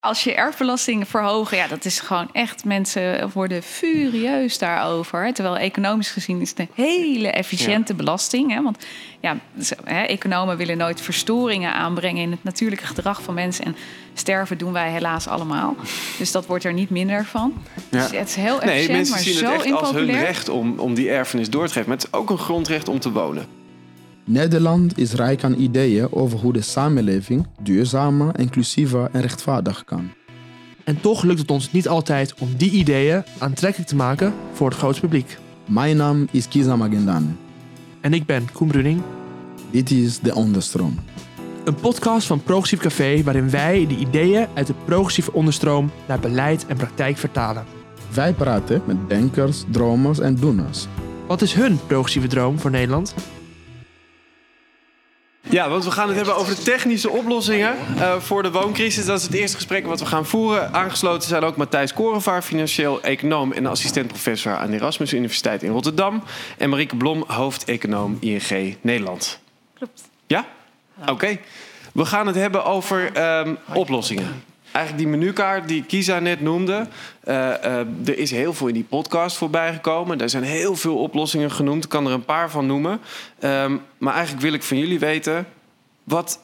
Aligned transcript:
Als 0.00 0.24
je 0.24 0.34
erfbelasting 0.34 1.08
verhogen, 1.08 1.56
ja, 1.56 1.66
dat 1.66 1.84
is 1.84 2.00
gewoon 2.00 2.28
echt, 2.32 2.64
mensen 2.64 3.30
worden 3.32 3.62
furieus 3.62 4.58
daarover. 4.58 5.32
Terwijl 5.32 5.56
economisch 5.56 6.10
gezien 6.10 6.40
is 6.40 6.50
het 6.50 6.58
een 6.58 6.68
hele 6.74 7.30
efficiënte 7.30 7.94
belasting. 7.94 8.52
Hè? 8.52 8.62
Want 8.62 8.84
ja, 9.20 9.36
hè, 9.84 10.02
economen 10.02 10.56
willen 10.56 10.76
nooit 10.76 11.00
verstoringen 11.00 11.72
aanbrengen 11.72 12.22
in 12.22 12.30
het 12.30 12.44
natuurlijke 12.44 12.86
gedrag 12.86 13.22
van 13.22 13.34
mensen. 13.34 13.64
En 13.64 13.76
sterven 14.14 14.58
doen 14.58 14.72
wij 14.72 14.90
helaas 14.90 15.26
allemaal. 15.28 15.76
Dus 16.18 16.32
dat 16.32 16.46
wordt 16.46 16.64
er 16.64 16.72
niet 16.72 16.90
minder 16.90 17.24
van. 17.24 17.62
Ja. 17.90 18.08
Dus 18.08 18.18
het 18.18 18.28
is 18.28 18.34
heel 18.34 18.58
Nee, 18.58 18.68
efficiënt, 18.68 18.92
mensen 18.92 19.14
maar 19.14 19.24
zien 19.24 19.34
zo 19.34 19.52
het 19.52 19.62
echt 19.62 19.72
als 19.74 19.90
hun 19.90 20.10
recht 20.10 20.48
om, 20.48 20.78
om 20.78 20.94
die 20.94 21.10
erfenis 21.10 21.50
door 21.50 21.66
te 21.66 21.72
geven. 21.72 21.88
Maar 21.88 21.98
het 21.98 22.06
is 22.06 22.18
ook 22.18 22.30
een 22.30 22.38
grondrecht 22.38 22.88
om 22.88 22.98
te 22.98 23.12
wonen. 23.12 23.57
Nederland 24.30 24.98
is 24.98 25.12
rijk 25.12 25.44
aan 25.44 25.54
ideeën 25.54 26.12
over 26.12 26.38
hoe 26.38 26.52
de 26.52 26.60
samenleving 26.60 27.46
duurzamer, 27.62 28.38
inclusiever 28.38 29.08
en 29.12 29.20
rechtvaardig 29.20 29.84
kan. 29.84 30.10
En 30.84 31.00
toch 31.00 31.22
lukt 31.22 31.38
het 31.38 31.50
ons 31.50 31.72
niet 31.72 31.88
altijd 31.88 32.34
om 32.38 32.48
die 32.56 32.70
ideeën 32.70 33.22
aantrekkelijk 33.38 33.88
te 33.88 33.96
maken 33.96 34.34
voor 34.52 34.68
het 34.68 34.78
grote 34.78 35.00
publiek. 35.00 35.38
Mijn 35.66 35.96
naam 35.96 36.28
is 36.30 36.48
Kiza 36.48 36.76
Magendane. 36.76 37.26
En 38.00 38.12
ik 38.12 38.26
ben 38.26 38.52
Koen 38.52 38.68
Bruning, 38.68 39.02
Dit 39.70 39.90
is 39.90 40.18
De 40.20 40.34
Onderstroom. 40.34 40.98
een 41.64 41.74
podcast 41.74 42.26
van 42.26 42.42
Progressief 42.42 42.80
Café 42.80 43.22
waarin 43.22 43.50
wij 43.50 43.86
de 43.86 43.96
ideeën 43.96 44.46
uit 44.54 44.66
de 44.66 44.74
progressieve 44.84 45.32
onderstroom 45.32 45.90
naar 46.08 46.20
beleid 46.20 46.66
en 46.66 46.76
praktijk 46.76 47.16
vertalen. 47.16 47.64
Wij 48.14 48.32
praten 48.32 48.82
met 48.86 49.08
denkers, 49.08 49.64
dromers 49.70 50.18
en 50.18 50.34
doeners. 50.34 50.86
Wat 51.26 51.42
is 51.42 51.52
hun 51.54 51.78
progressieve 51.86 52.26
droom 52.26 52.58
voor 52.58 52.70
Nederland? 52.70 53.14
Ja, 55.50 55.68
want 55.68 55.84
we 55.84 55.90
gaan 55.90 56.06
het 56.06 56.16
hebben 56.16 56.36
over 56.36 56.56
de 56.56 56.62
technische 56.62 57.10
oplossingen 57.10 57.76
eh, 57.98 58.20
voor 58.20 58.42
de 58.42 58.50
wooncrisis. 58.50 59.06
Dat 59.06 59.18
is 59.18 59.24
het 59.24 59.34
eerste 59.34 59.56
gesprek 59.56 59.86
wat 59.86 60.00
we 60.00 60.06
gaan 60.06 60.26
voeren. 60.26 60.72
Aangesloten 60.74 61.28
zijn 61.28 61.42
ook 61.42 61.56
Matthijs 61.56 61.92
Korenvaar, 61.92 62.42
financieel 62.42 63.02
econoom 63.02 63.52
en 63.52 63.66
assistent-professor 63.66 64.56
aan 64.56 64.70
de 64.70 64.76
Erasmus 64.76 65.12
Universiteit 65.12 65.62
in 65.62 65.70
Rotterdam. 65.70 66.22
En 66.58 66.70
Marieke 66.70 66.96
Blom, 66.96 67.24
hoofdeconoom 67.26 68.16
ING 68.20 68.76
Nederland. 68.80 69.40
Klopt. 69.74 70.08
Ja? 70.26 70.46
Oké. 71.06 71.38
We 71.92 72.04
gaan 72.04 72.26
het 72.26 72.36
hebben 72.36 72.64
over 72.64 73.12
ehm, 73.12 73.54
oplossingen. 73.72 74.42
Eigenlijk 74.78 75.08
die 75.08 75.18
menukaart 75.18 75.68
die 75.68 75.84
Kisa 75.84 76.18
net 76.18 76.40
noemde. 76.40 76.86
eh, 77.24 77.64
eh, 77.64 77.86
er 78.04 78.18
is 78.18 78.30
heel 78.30 78.54
veel 78.54 78.66
in 78.66 78.74
die 78.74 78.84
podcast 78.84 79.36
voorbij 79.36 79.72
gekomen. 79.72 80.20
Er 80.20 80.30
zijn 80.30 80.42
heel 80.42 80.76
veel 80.76 80.98
oplossingen 80.98 81.50
genoemd. 81.50 81.84
Ik 81.84 81.90
kan 81.90 82.06
er 82.06 82.12
een 82.12 82.24
paar 82.24 82.50
van 82.50 82.66
noemen. 82.66 83.00
Ehm, 83.38 83.76
maar 83.98 84.12
eigenlijk 84.14 84.42
wil 84.42 84.52
ik 84.52 84.62
van 84.62 84.78
jullie 84.78 84.98
weten... 84.98 85.46
wat 86.04 86.40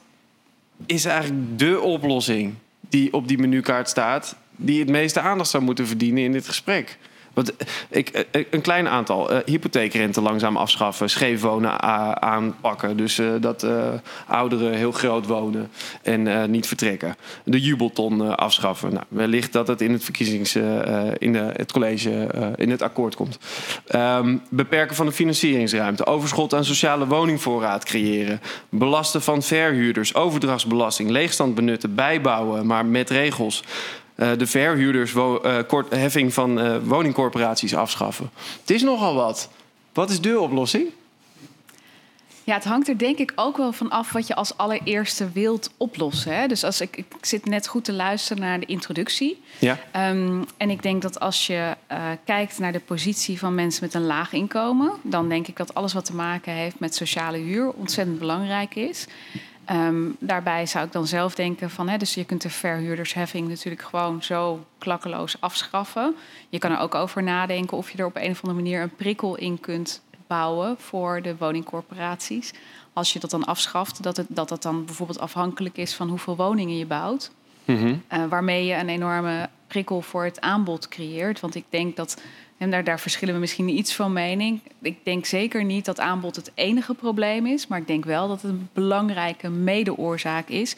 is 0.87 1.05
eigenlijk 1.05 1.59
de 1.59 1.81
oplossing 1.81 2.55
die 2.81 3.13
op 3.13 3.29
die 3.29 3.39
menukaart 3.39 3.89
staat... 3.89 4.37
die 4.57 4.81
het 4.81 4.89
meeste 4.89 5.21
aandacht 5.21 5.51
zou 5.51 5.63
moeten 5.63 5.87
verdienen 5.87 6.23
in 6.23 6.33
dit 6.33 6.47
gesprek? 6.47 6.99
Want 7.35 7.57
eh, 7.57 7.67
ik, 7.89 8.09
eh, 8.09 8.45
een 8.51 8.61
klein 8.61 8.89
aantal. 8.89 9.31
eh, 9.31 9.39
hypotheekrente 9.45 10.21
langzaam 10.21 10.57
afschaffen. 10.57 11.11
Scheef 11.11 11.41
wonen 11.41 11.81
aanpakken. 12.23 12.97
Dus 12.97 13.19
eh, 13.19 13.27
dat 13.41 13.63
eh, 13.63 13.89
ouderen 14.27 14.73
heel 14.75 14.93
groot 14.93 15.27
wonen 15.27 15.71
en 16.03 16.27
eh, 16.27 16.45
niet 16.49 16.67
vertrekken. 16.67 17.17
De 17.45 17.61
jubelton 17.61 18.23
eh, 18.25 18.31
afschaffen. 18.33 18.93
Nou, 18.93 19.05
wellicht 19.09 19.53
dat 19.53 19.69
het 19.69 19.81
in 19.81 19.93
het 19.93 20.05
verkiezings... 20.05 20.55
eh, 20.55 21.07
eh, 21.09 21.13
in 21.19 21.33
de, 21.33 21.51
het 21.57 21.73
college, 21.73 22.27
eh, 22.27 22.47
in 22.57 22.71
het 22.71 22.83
akkoord 22.83 23.15
komt. 23.17 23.39
Ehm, 23.87 24.37
beperken 24.51 24.97
van 24.97 25.07
de 25.07 25.13
financieringsruimte. 25.13 26.07
Overschot 26.07 26.55
aan 26.55 26.65
sociale 26.65 27.07
woningvoorraad 27.07 27.85
creëren. 27.85 28.41
Belasten 28.69 29.23
van 29.23 29.43
verhuurders. 29.43 30.15
Overdrachtsbelasting. 30.15 31.11
Leegstand 31.11 31.55
benutten. 31.55 31.95
Bijbouwen, 31.95 32.67
maar 32.67 32.87
met 32.87 33.11
regels. 33.11 33.63
Eh, 34.15 34.31
de 34.39 34.47
verhuurdersheffing 34.47 36.35
van 36.35 36.61
eh, 36.61 36.77
woningcorporaties 36.83 37.75
afschaffen. 37.75 38.31
Het 38.61 38.71
is 38.71 38.83
nogal 38.83 39.15
wat. 39.15 39.49
Wat 39.93 40.11
is 40.11 40.21
de 40.21 40.41
oplossing? 40.41 40.89
Ja, 42.45 42.55
het 42.55 42.65
hangt 42.65 42.89
er 42.89 42.99
denk 42.99 43.19
ik 43.19 43.33
ook 43.37 43.57
wel 43.57 43.73
van 43.73 43.91
af 43.91 44.13
wat 44.13 44.27
je 44.27 44.35
als 44.35 44.57
allereerste 44.57 45.31
wilt 45.33 45.71
oplossen. 45.77 46.37
Hè? 46.37 46.47
Dus 46.47 46.65
als 46.65 46.81
ik, 46.81 46.97
ik 46.97 47.07
zit 47.21 47.45
net 47.45 47.67
goed 47.67 47.85
te 47.85 47.93
luisteren 47.93 48.43
naar 48.43 48.61
de 48.61 48.67
introductie. 48.67 49.43
Ja. 49.59 49.79
Ehm, 49.91 50.43
en 50.57 50.71
ik 50.71 50.83
denk 50.83 51.03
dat 51.03 51.21
als 51.21 51.47
je 51.47 51.77
eh, 51.87 51.99
kijkt 52.25 52.59
naar 52.59 52.73
de 52.73 52.81
positie 52.81 53.39
van 53.39 53.55
mensen 53.55 53.85
met 53.85 53.95
een 53.95 54.07
laag 54.07 54.33
inkomen, 54.33 54.93
dan 55.03 55.29
denk 55.29 55.49
ik 55.49 55.57
dat 55.57 55.75
alles 55.75 55.93
wat 55.93 56.05
te 56.05 56.15
maken 56.15 56.53
heeft 56.53 56.79
met 56.79 56.95
sociale 56.95 57.39
huur 57.39 57.71
ontzettend 57.71 58.19
belangrijk 58.19 58.75
is. 58.75 59.07
Ehm, 59.65 60.11
daarbij 60.19 60.67
zou 60.67 60.87
ik 60.87 60.93
dan 60.93 61.07
zelf 61.07 61.35
denken 61.35 61.71
van, 61.71 61.89
hè, 61.89 61.97
dus 61.97 62.15
je 62.15 62.25
kunt 62.25 62.43
de 62.43 62.51
verhuurdersheffing 62.51 63.49
natuurlijk 63.49 63.83
gewoon 63.83 64.23
zo 64.23 64.65
klakkeloos 64.79 65.41
afschaffen. 65.41 66.15
Je 66.49 66.59
kan 66.59 66.71
er 66.71 66.79
ook 66.79 66.95
over 66.95 67.23
nadenken 67.23 67.77
of 67.77 67.91
je 67.91 67.99
er 67.99 68.07
op 68.07 68.17
een 68.17 68.31
of 68.31 68.43
andere 68.43 68.63
manier 68.63 68.83
een 68.83 68.95
prikkel 68.95 69.37
in 69.37 69.61
kunt 69.61 70.03
bouwen 70.27 70.77
voor 70.79 71.23
de 71.23 71.37
woningcorporaties. 71.37 72.53
Als 72.93 73.13
je 73.13 73.19
dat 73.19 73.31
dan 73.31 73.45
afschaft, 73.45 74.03
dat 74.03 74.17
het, 74.17 74.27
dat 74.29 74.51
het 74.51 74.63
dan 74.63 74.85
bijvoorbeeld 74.85 75.21
afhankelijk 75.21 75.77
is 75.77 75.95
van 75.95 76.09
hoeveel 76.09 76.37
woningen 76.37 76.79
je 76.79 76.87
bouwt. 76.87 77.31
Mhm. 77.65 77.97
Eh, 78.09 78.25
waarmee 78.29 78.65
je 78.65 78.75
een 78.75 78.89
enorme 78.89 79.49
prikkel 79.67 80.01
voor 80.01 80.25
het 80.25 80.41
aanbod 80.41 80.89
creëert. 80.89 81.41
Want 81.41 81.55
ik 81.55 81.65
denk 81.69 81.97
dat, 81.97 82.21
en 82.65 82.71
daar, 82.71 82.85
daar 82.85 83.01
verschillen 83.01 83.35
we 83.35 83.41
misschien 83.41 83.69
iets 83.69 83.95
van 83.95 84.13
mening. 84.13 84.61
Ik 84.83 84.99
denk 85.03 85.27
zeker 85.27 85.65
niet 85.65 85.85
dat 85.85 86.01
aanbod 86.01 86.37
het 86.37 86.51
enige 86.55 86.95
probleem 86.95 87.47
is. 87.47 87.67
Maar 87.67 87.79
ik 87.79 87.87
denk 87.87 88.05
wel 88.05 88.29
dat 88.29 88.43
het 88.43 88.51
een 88.51 88.69
belangrijke 88.73 89.51
medeoorzaak 89.51 90.49
is. 90.49 90.77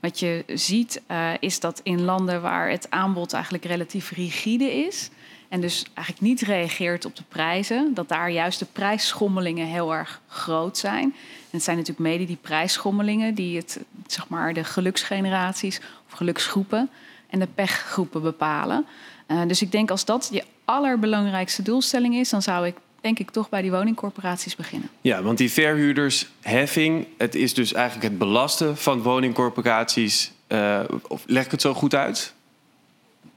Wat 0.00 0.18
je 0.18 0.44
ziet 0.46 1.02
eh, 1.06 1.30
is 1.40 1.60
dat 1.60 1.80
in 1.82 2.04
landen 2.04 2.42
waar 2.42 2.70
het 2.70 2.90
aanbod 2.90 3.32
eigenlijk 3.32 3.64
relatief 3.64 4.10
rigide 4.10 4.72
is. 4.86 5.10
En 5.48 5.60
dus 5.60 5.84
eigenlijk 5.94 6.26
niet 6.26 6.40
reageert 6.40 7.04
op 7.04 7.16
de 7.16 7.24
prijzen. 7.28 7.94
Dat 7.94 8.08
daar 8.08 8.30
juist 8.30 8.58
de 8.58 8.66
prijsschommelingen 8.72 9.66
heel 9.66 9.94
erg 9.94 10.20
groot 10.28 10.78
zijn. 10.78 11.04
En 11.04 11.50
het 11.50 11.62
zijn 11.62 11.76
natuurlijk 11.76 12.08
mede 12.08 12.24
die 12.24 12.38
prijsschommelingen 12.40 13.34
die 13.34 13.56
het, 13.56 13.80
zeg 14.06 14.28
maar, 14.28 14.54
de 14.54 14.64
geluksgeneraties 14.64 15.80
of 16.06 16.12
geluksgroepen 16.12 16.90
en 17.30 17.38
de 17.38 17.48
pechgroepen 17.54 18.22
bepalen. 18.22 18.86
Eh, 19.28 19.42
dus 19.46 19.62
ik 19.62 19.72
denk 19.72 19.90
als 19.90 20.04
dat 20.04 20.28
je 20.32 20.44
allerbelangrijkste 20.64 21.62
doelstelling 21.62 22.14
is, 22.14 22.28
dan 22.28 22.42
zou 22.42 22.66
ik 22.66 22.74
denk 23.00 23.18
ik 23.18 23.30
toch 23.30 23.48
bij 23.48 23.62
die 23.62 23.70
woningcorporaties 23.70 24.56
beginnen. 24.56 24.88
Ja, 25.00 25.22
want 25.22 25.38
die 25.38 25.52
verhuurdersheffing, 25.52 27.06
het 27.16 27.34
is 27.34 27.54
dus 27.54 27.72
eigenlijk 27.72 28.08
het 28.08 28.18
belasten 28.18 28.76
van 28.76 29.02
woningcorporaties. 29.02 30.32
eh, 30.46 30.80
of 31.08 31.22
leg 31.26 31.44
ik 31.44 31.50
het 31.50 31.60
zo 31.60 31.74
goed 31.74 31.94
uit? 31.94 32.34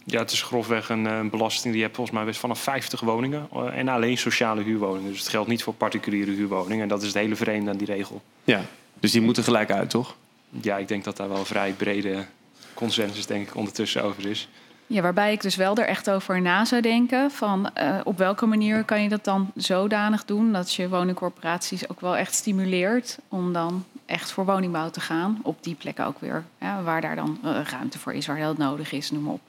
Ja, 0.05 0.19
het 0.19 0.31
is 0.31 0.41
grofweg 0.41 0.89
een, 0.89 1.07
eh, 1.07 1.17
een 1.17 1.29
belasting 1.29 1.63
die 1.63 1.75
je 1.75 1.81
hebt 1.81 1.95
volgens 1.95 2.15
mij 2.17 2.25
best 2.25 2.39
vanaf 2.39 2.59
50 2.59 2.99
woningen. 2.99 3.49
en 3.73 3.87
alleen 3.87 4.17
sociale 4.17 4.63
huurwoningen. 4.63 5.09
Dus 5.11 5.19
het 5.19 5.29
geldt 5.29 5.49
niet 5.49 5.63
voor 5.63 5.73
particuliere 5.73 6.31
huurwoningen. 6.31 6.81
En 6.81 6.87
dat 6.87 7.01
is 7.01 7.07
het 7.07 7.17
hele 7.17 7.35
vreemde 7.35 7.71
aan 7.71 7.77
die 7.77 7.87
regel. 7.87 8.21
Ja, 8.43 8.61
dus 8.99 9.11
die 9.11 9.21
moeten 9.21 9.43
gelijk 9.43 9.71
uit, 9.71 9.89
toch? 9.89 10.15
Ja, 10.61 10.77
ik 10.77 10.87
denk 10.87 11.03
dat 11.03 11.17
daar 11.17 11.29
wel 11.29 11.37
een 11.37 11.45
vrij 11.45 11.71
brede 11.71 12.25
consensus 12.73 13.25
denk 13.25 13.47
ik 13.47 13.55
ondertussen 13.55 14.03
over 14.03 14.25
is. 14.27 14.49
Ja, 14.91 15.01
waarbij 15.01 15.31
ik 15.31 15.41
dus 15.41 15.55
wel 15.55 15.75
er 15.75 15.87
echt 15.87 16.09
over 16.09 16.41
na 16.41 16.65
zou 16.65 16.81
denken 16.81 17.31
van 17.31 17.73
eh, 17.73 17.99
op 18.03 18.17
welke 18.17 18.45
manier 18.45 18.83
kan 18.83 19.03
je 19.03 19.09
dat 19.09 19.23
dan 19.23 19.51
zodanig 19.55 20.25
doen 20.25 20.51
dat 20.51 20.73
je 20.73 20.89
woningcorporaties 20.89 21.89
ook 21.89 21.99
wel 21.99 22.15
echt 22.15 22.33
stimuleert 22.33 23.17
om 23.27 23.53
dan 23.53 23.85
echt 24.05 24.31
voor 24.31 24.45
woningbouw 24.45 24.89
te 24.89 24.99
gaan. 24.99 25.39
Op 25.43 25.63
die 25.63 25.75
plekken 25.75 26.05
ook 26.05 26.19
weer, 26.19 26.43
waar 26.83 27.01
daar 27.01 27.15
dan 27.15 27.39
eh, 27.43 27.61
ruimte 27.69 27.99
voor 27.99 28.13
is, 28.13 28.27
waar 28.27 28.39
dat 28.39 28.57
nodig 28.57 28.91
is, 28.91 29.11
noem 29.11 29.27
op. 29.27 29.39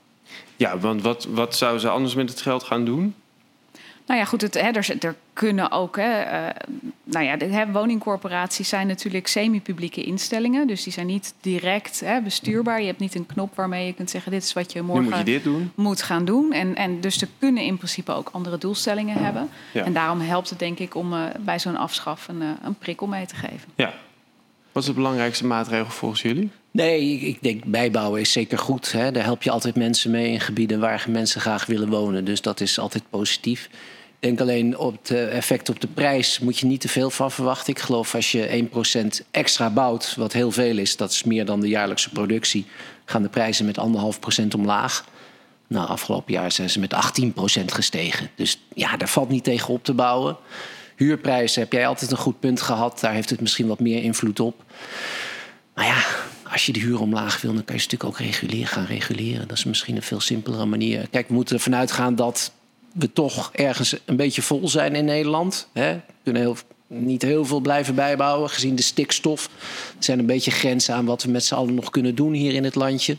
Ja, 0.56 0.78
want 0.78 1.02
wat, 1.02 1.24
wat 1.24 1.56
zouden 1.56 1.80
ze 1.80 1.88
anders 1.88 2.14
met 2.14 2.28
het 2.28 2.40
geld 2.40 2.62
gaan 2.62 2.84
doen? 2.84 3.14
Nou 4.06 4.20
ja, 4.20 4.26
goed, 4.26 4.40
het, 4.40 4.54
hè, 4.54 4.70
er, 4.70 4.96
er 5.00 5.14
kunnen 5.32 5.70
ook. 5.70 5.96
Hè, 5.96 6.20
eh, 6.20 6.54
nou 7.04 7.24
ja, 7.24 7.36
de 7.36 7.44
hè, 7.44 7.72
woningcorporaties 7.72 8.68
zijn 8.68 8.86
natuurlijk 8.86 9.26
semi-publieke 9.26 10.02
instellingen. 10.02 10.66
Dus 10.66 10.82
die 10.82 10.92
zijn 10.92 11.06
niet 11.06 11.34
direct 11.40 12.00
hè, 12.00 12.20
bestuurbaar. 12.20 12.80
Je 12.80 12.86
hebt 12.86 12.98
niet 12.98 13.14
een 13.14 13.26
knop 13.26 13.54
waarmee 13.54 13.86
je 13.86 13.92
kunt 13.92 14.10
zeggen: 14.10 14.32
dit 14.32 14.42
is 14.42 14.52
wat 14.52 14.72
je 14.72 14.82
morgen 14.82 15.04
moet 15.04 15.16
je 15.16 15.24
dit 15.24 15.44
doen. 15.44 15.72
moet 15.74 16.02
gaan 16.02 16.24
doen. 16.24 16.52
En, 16.52 16.74
en 16.74 17.00
dus 17.00 17.18
ze 17.18 17.28
kunnen 17.38 17.62
in 17.62 17.76
principe 17.76 18.12
ook 18.12 18.28
andere 18.32 18.58
doelstellingen 18.58 19.16
hebben. 19.16 19.48
Ja. 19.72 19.84
En 19.84 19.92
daarom 19.92 20.20
helpt 20.20 20.50
het 20.50 20.58
denk 20.58 20.78
ik 20.78 20.94
om 20.94 21.12
eh, 21.12 21.24
bij 21.40 21.58
zo'n 21.58 21.76
afschaf 21.76 22.28
een, 22.28 22.42
eh, 22.42 22.48
een 22.62 22.74
prikkel 22.74 23.06
mee 23.06 23.26
te 23.26 23.34
geven. 23.34 23.68
Ja. 23.74 23.92
Wat 24.72 24.82
is 24.82 24.88
de 24.88 24.94
belangrijkste 24.94 25.46
maatregel 25.46 25.90
volgens 25.90 26.22
jullie? 26.22 26.50
Nee, 26.72 27.18
ik, 27.18 27.42
denk 27.42 27.64
bijbouwen 27.64 28.20
is 28.20 28.32
zeker 28.32 28.58
goed. 28.58 28.92
Hè. 28.92 29.10
Daar 29.10 29.24
help 29.24 29.42
je 29.42 29.50
altijd 29.50 29.76
mensen 29.76 30.10
mee 30.10 30.30
in 30.30 30.40
gebieden 30.40 30.80
waar 30.80 31.04
mensen 31.08 31.40
graag 31.40 31.66
willen 31.66 31.88
wonen. 31.88 32.24
Dus 32.24 32.40
dat 32.40 32.60
is 32.60 32.78
altijd 32.78 33.02
positief. 33.10 33.68
Ik 34.20 34.28
denk 34.28 34.40
alleen 34.40 34.78
op 34.78 34.98
het 35.02 35.10
effect 35.10 35.68
op 35.68 35.80
de 35.80 35.86
prijs 35.86 36.38
moet 36.38 36.58
je 36.58 36.66
niet 36.66 36.80
te 36.80 36.88
veel 36.88 37.10
van 37.10 37.30
verwachten. 37.30 37.72
Ik 37.72 37.78
geloof 37.78 38.14
als 38.14 38.32
je 38.32 38.68
1% 39.24 39.26
extra 39.30 39.70
bouwt, 39.70 40.14
wat 40.16 40.32
heel 40.32 40.50
veel 40.50 40.78
is, 40.78 40.96
dat 40.96 41.10
is 41.10 41.24
meer 41.24 41.44
dan 41.44 41.60
de 41.60 41.68
jaarlijkse 41.68 42.10
productie, 42.10 42.66
gaan 43.04 43.22
de 43.22 43.28
prijzen 43.28 43.66
met 43.66 43.78
1,5% 44.42 44.46
omlaag. 44.56 45.04
Nou, 45.66 45.88
afgelopen 45.88 46.32
jaar 46.32 46.52
zijn 46.52 46.70
ze 46.70 46.78
met 46.78 46.94
18% 46.94 47.64
gestegen. 47.64 48.30
Dus 48.34 48.58
ja, 48.74 48.96
daar 48.96 49.08
valt 49.08 49.28
niet 49.28 49.44
tegen 49.44 49.74
op 49.74 49.84
te 49.84 49.94
bouwen. 49.94 50.36
Huurprijzen 50.96 51.62
heb 51.62 51.72
jij 51.72 51.86
altijd 51.86 52.10
een 52.10 52.16
goed 52.16 52.40
punt 52.40 52.60
gehad. 52.60 53.00
Daar 53.00 53.12
heeft 53.12 53.30
het 53.30 53.40
misschien 53.40 53.66
wat 53.66 53.80
meer 53.80 54.02
invloed 54.02 54.40
op. 54.40 54.64
Maar 55.74 55.86
ja, 55.86 56.04
als 56.52 56.66
je 56.66 56.72
de 56.72 56.80
huur 56.80 57.00
omlaag 57.00 57.40
wil, 57.40 57.54
dan 57.54 57.64
kan 57.64 57.74
je 57.74 57.80
ze 57.80 57.88
natuurlijk 57.90 58.20
ook 58.20 58.26
reguleren, 58.26 58.66
gaan 58.66 58.84
reguleren. 58.84 59.48
Dat 59.48 59.56
is 59.56 59.64
misschien 59.64 59.96
een 59.96 60.02
veel 60.02 60.20
simpelere 60.20 60.66
manier. 60.66 61.08
Kijk, 61.10 61.28
we 61.28 61.34
moeten 61.34 61.56
ervan 61.56 61.74
uitgaan 61.74 62.14
dat 62.14 62.52
we 62.92 63.12
toch 63.12 63.50
ergens 63.52 63.96
een 64.04 64.16
beetje 64.16 64.42
vol 64.42 64.68
zijn 64.68 64.94
in 64.94 65.04
Nederland. 65.04 65.68
Hè? 65.72 65.94
We 65.94 66.02
kunnen 66.22 66.42
heel, 66.42 66.56
niet 66.86 67.22
heel 67.22 67.44
veel 67.44 67.60
blijven 67.60 67.94
bijbouwen, 67.94 68.50
gezien 68.50 68.74
de 68.74 68.82
stikstof. 68.82 69.44
Er 69.98 70.04
zijn 70.04 70.18
een 70.18 70.26
beetje 70.26 70.50
grenzen 70.50 70.94
aan 70.94 71.04
wat 71.04 71.22
we 71.22 71.30
met 71.30 71.44
z'n 71.44 71.54
allen 71.54 71.74
nog 71.74 71.90
kunnen 71.90 72.14
doen 72.14 72.32
hier 72.32 72.52
in 72.54 72.64
het 72.64 72.74
landje. 72.74 73.16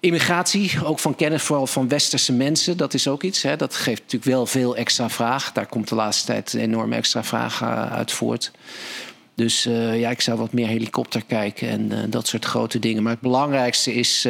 Immigratie, 0.00 0.84
ook 0.84 0.98
van 0.98 1.14
kennis, 1.14 1.42
vooral 1.42 1.66
van 1.66 1.88
westerse 1.88 2.32
mensen, 2.32 2.76
dat 2.76 2.94
is 2.94 3.08
ook 3.08 3.22
iets. 3.22 3.42
Hè. 3.42 3.56
Dat 3.56 3.74
geeft 3.74 4.00
natuurlijk 4.00 4.30
wel 4.30 4.46
veel 4.46 4.76
extra 4.76 5.10
vraag. 5.10 5.52
Daar 5.52 5.66
komt 5.66 5.88
de 5.88 5.94
laatste 5.94 6.26
tijd 6.26 6.52
een 6.52 6.60
enorme 6.60 6.96
extra 6.96 7.24
vraag 7.24 7.60
uh, 7.60 7.92
uit 7.92 8.12
voort. 8.12 8.50
Dus 9.38 9.66
uh, 9.66 10.00
ja, 10.00 10.10
ik 10.10 10.20
zou 10.20 10.38
wat 10.38 10.52
meer 10.52 10.66
helikopter 10.66 11.24
kijken 11.26 11.68
en 11.68 11.92
uh, 11.92 11.98
dat 12.08 12.26
soort 12.26 12.44
grote 12.44 12.78
dingen. 12.78 13.02
Maar 13.02 13.12
het 13.12 13.20
belangrijkste 13.20 13.94
is, 13.94 14.22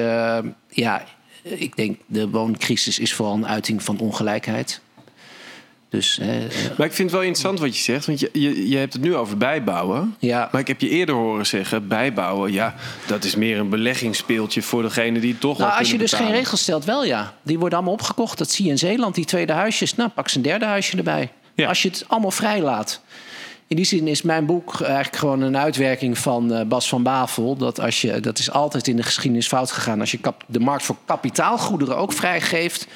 ja, 0.68 1.04
ik 1.42 1.76
denk 1.76 1.98
de 2.06 2.28
wooncrisis 2.28 2.98
is 2.98 3.14
vooral 3.14 3.34
een 3.34 3.46
uiting 3.46 3.82
van 3.82 3.98
ongelijkheid. 3.98 4.80
Dus, 5.88 6.18
maar 6.76 6.86
ik 6.86 6.92
vind 6.92 6.98
het 6.98 7.10
wel 7.10 7.20
interessant 7.20 7.60
wat 7.60 7.76
je 7.76 7.82
zegt. 7.82 8.06
Want 8.06 8.20
je, 8.20 8.30
je, 8.32 8.68
je 8.68 8.76
hebt 8.76 8.92
het 8.92 9.02
nu 9.02 9.14
over 9.14 9.36
bijbouwen. 9.36 10.16
Ja. 10.18 10.48
Maar 10.52 10.60
ik 10.60 10.66
heb 10.66 10.80
je 10.80 10.88
eerder 10.88 11.14
horen 11.14 11.46
zeggen... 11.46 11.88
bijbouwen, 11.88 12.52
ja, 12.52 12.74
dat 13.06 13.24
is 13.24 13.34
meer 13.34 13.58
een 13.58 13.68
beleggingsspeeltje... 13.68 14.62
voor 14.62 14.82
degene 14.82 15.20
die 15.20 15.30
het 15.30 15.40
toch 15.40 15.58
nou, 15.58 15.70
al 15.70 15.78
Als 15.78 15.90
je 15.90 15.98
dus 15.98 16.10
betalen. 16.10 16.32
geen 16.32 16.40
regels 16.40 16.60
stelt, 16.60 16.84
wel 16.84 17.04
ja. 17.04 17.34
Die 17.42 17.58
worden 17.58 17.78
allemaal 17.78 17.94
opgekocht. 17.94 18.38
Dat 18.38 18.50
zie 18.50 18.64
je 18.64 18.70
in 18.70 18.78
Zeeland, 18.78 19.14
die 19.14 19.24
tweede 19.24 19.52
huisjes. 19.52 19.94
Nou, 19.94 20.10
pak 20.10 20.28
ze 20.28 20.36
een 20.36 20.42
derde 20.42 20.64
huisje 20.64 20.96
erbij. 20.96 21.32
Ja. 21.54 21.68
Als 21.68 21.82
je 21.82 21.88
het 21.88 22.04
allemaal 22.06 22.30
vrij 22.30 22.60
laat. 22.60 23.00
In 23.68 23.76
die 23.76 23.84
zin 23.84 24.08
is 24.08 24.22
mijn 24.22 24.46
boek 24.46 24.80
eigenlijk 24.80 25.16
gewoon 25.16 25.40
een 25.40 25.56
uitwerking 25.56 26.18
van 26.18 26.52
uh, 26.52 26.62
Bas 26.62 26.88
van 26.88 27.02
Bavel. 27.02 27.56
Dat, 27.56 27.80
als 27.80 28.00
je, 28.00 28.20
dat 28.20 28.38
is 28.38 28.50
altijd 28.50 28.88
in 28.88 28.96
de 28.96 29.02
geschiedenis 29.02 29.46
fout 29.46 29.70
gegaan. 29.70 30.00
Als 30.00 30.10
je 30.10 30.18
kap, 30.18 30.44
de 30.46 30.60
markt 30.60 30.84
voor 30.84 30.96
kapitaalgoederen 31.04 31.96
ook 31.96 32.12
vrijgeeft... 32.12 32.86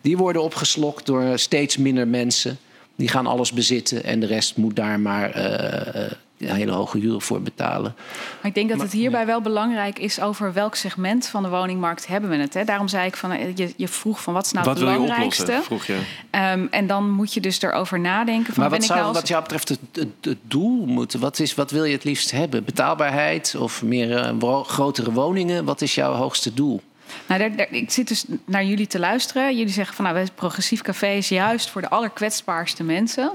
die 0.00 0.16
worden 0.16 0.42
opgeslokt 0.42 1.06
door 1.06 1.38
steeds 1.38 1.76
minder 1.76 2.08
mensen. 2.08 2.58
Die 2.96 3.08
gaan 3.08 3.26
alles 3.26 3.52
bezitten 3.52 4.04
en 4.04 4.20
de 4.20 4.26
rest 4.26 4.56
moet 4.56 4.76
daar 4.76 5.00
maar 5.00 5.36
uh, 5.36 6.12
hele 6.46 6.72
hoge 6.72 6.98
huren 6.98 7.20
voor 7.20 7.42
betalen. 7.42 7.94
Maar 8.40 8.50
ik 8.50 8.54
denk 8.54 8.68
dat 8.68 8.80
het 8.80 8.92
hierbij 8.92 9.26
wel 9.26 9.40
belangrijk 9.40 9.98
is 9.98 10.20
over 10.20 10.52
welk 10.52 10.74
segment 10.74 11.26
van 11.26 11.42
de 11.42 11.48
woningmarkt 11.48 12.06
hebben 12.06 12.30
we 12.30 12.36
het. 12.36 12.54
Hè? 12.54 12.64
Daarom 12.64 12.88
zei 12.88 13.06
ik 13.06 13.16
van 13.16 13.30
eh, 13.30 13.56
je, 13.56 13.72
je 13.76 13.88
vroeg 13.88 14.22
van 14.22 14.34
wat 14.34 14.44
is 14.44 14.52
nou 14.52 14.64
wat 14.64 14.76
het 14.78 14.84
belangrijkste. 14.84 15.46
Wil 15.46 15.54
je 15.54 15.62
vroeg 15.62 15.86
je. 15.86 15.98
Um, 16.30 16.68
en 16.70 16.86
dan 16.86 17.10
moet 17.10 17.34
je 17.34 17.40
dus 17.40 17.62
erover 17.62 18.00
nadenken. 18.00 18.54
Van, 18.54 18.62
maar 18.62 18.70
wat 18.70 18.78
ben 18.78 18.88
zou 18.88 18.98
ik 18.98 19.04
nou 19.04 19.16
wat 19.16 19.28
jou 19.28 19.42
betreft 19.42 19.68
het, 19.68 19.78
het, 19.92 20.08
het, 20.20 20.38
doel 20.42 20.86
moeten? 20.86 21.20
Wat, 21.20 21.38
is, 21.38 21.54
wat 21.54 21.70
wil 21.70 21.84
je 21.84 21.92
het 21.92 22.04
liefst 22.04 22.30
hebben? 22.30 22.64
Betaalbaarheid 22.64 23.54
of 23.58 23.82
meer 23.82 24.34
uh, 24.42 24.62
grotere 24.62 25.12
woningen? 25.12 25.64
Wat 25.64 25.80
is 25.80 25.94
jouw 25.94 26.12
hoogste 26.12 26.54
doel? 26.54 26.80
Nou, 27.26 27.42
ik 27.70 27.90
zit 27.90 28.08
dus 28.08 28.24
naar 28.44 28.64
jullie 28.64 28.86
te 28.86 28.98
luisteren. 28.98 29.56
Jullie 29.56 29.72
zeggen 29.72 29.94
van 29.94 30.04
nou, 30.04 30.26
progressief 30.34 30.82
café 30.82 31.08
is 31.08 31.28
juist 31.28 31.70
voor 31.70 31.80
de 31.80 31.90
allerkwetsbaarste 31.90 32.84
mensen. 32.84 33.32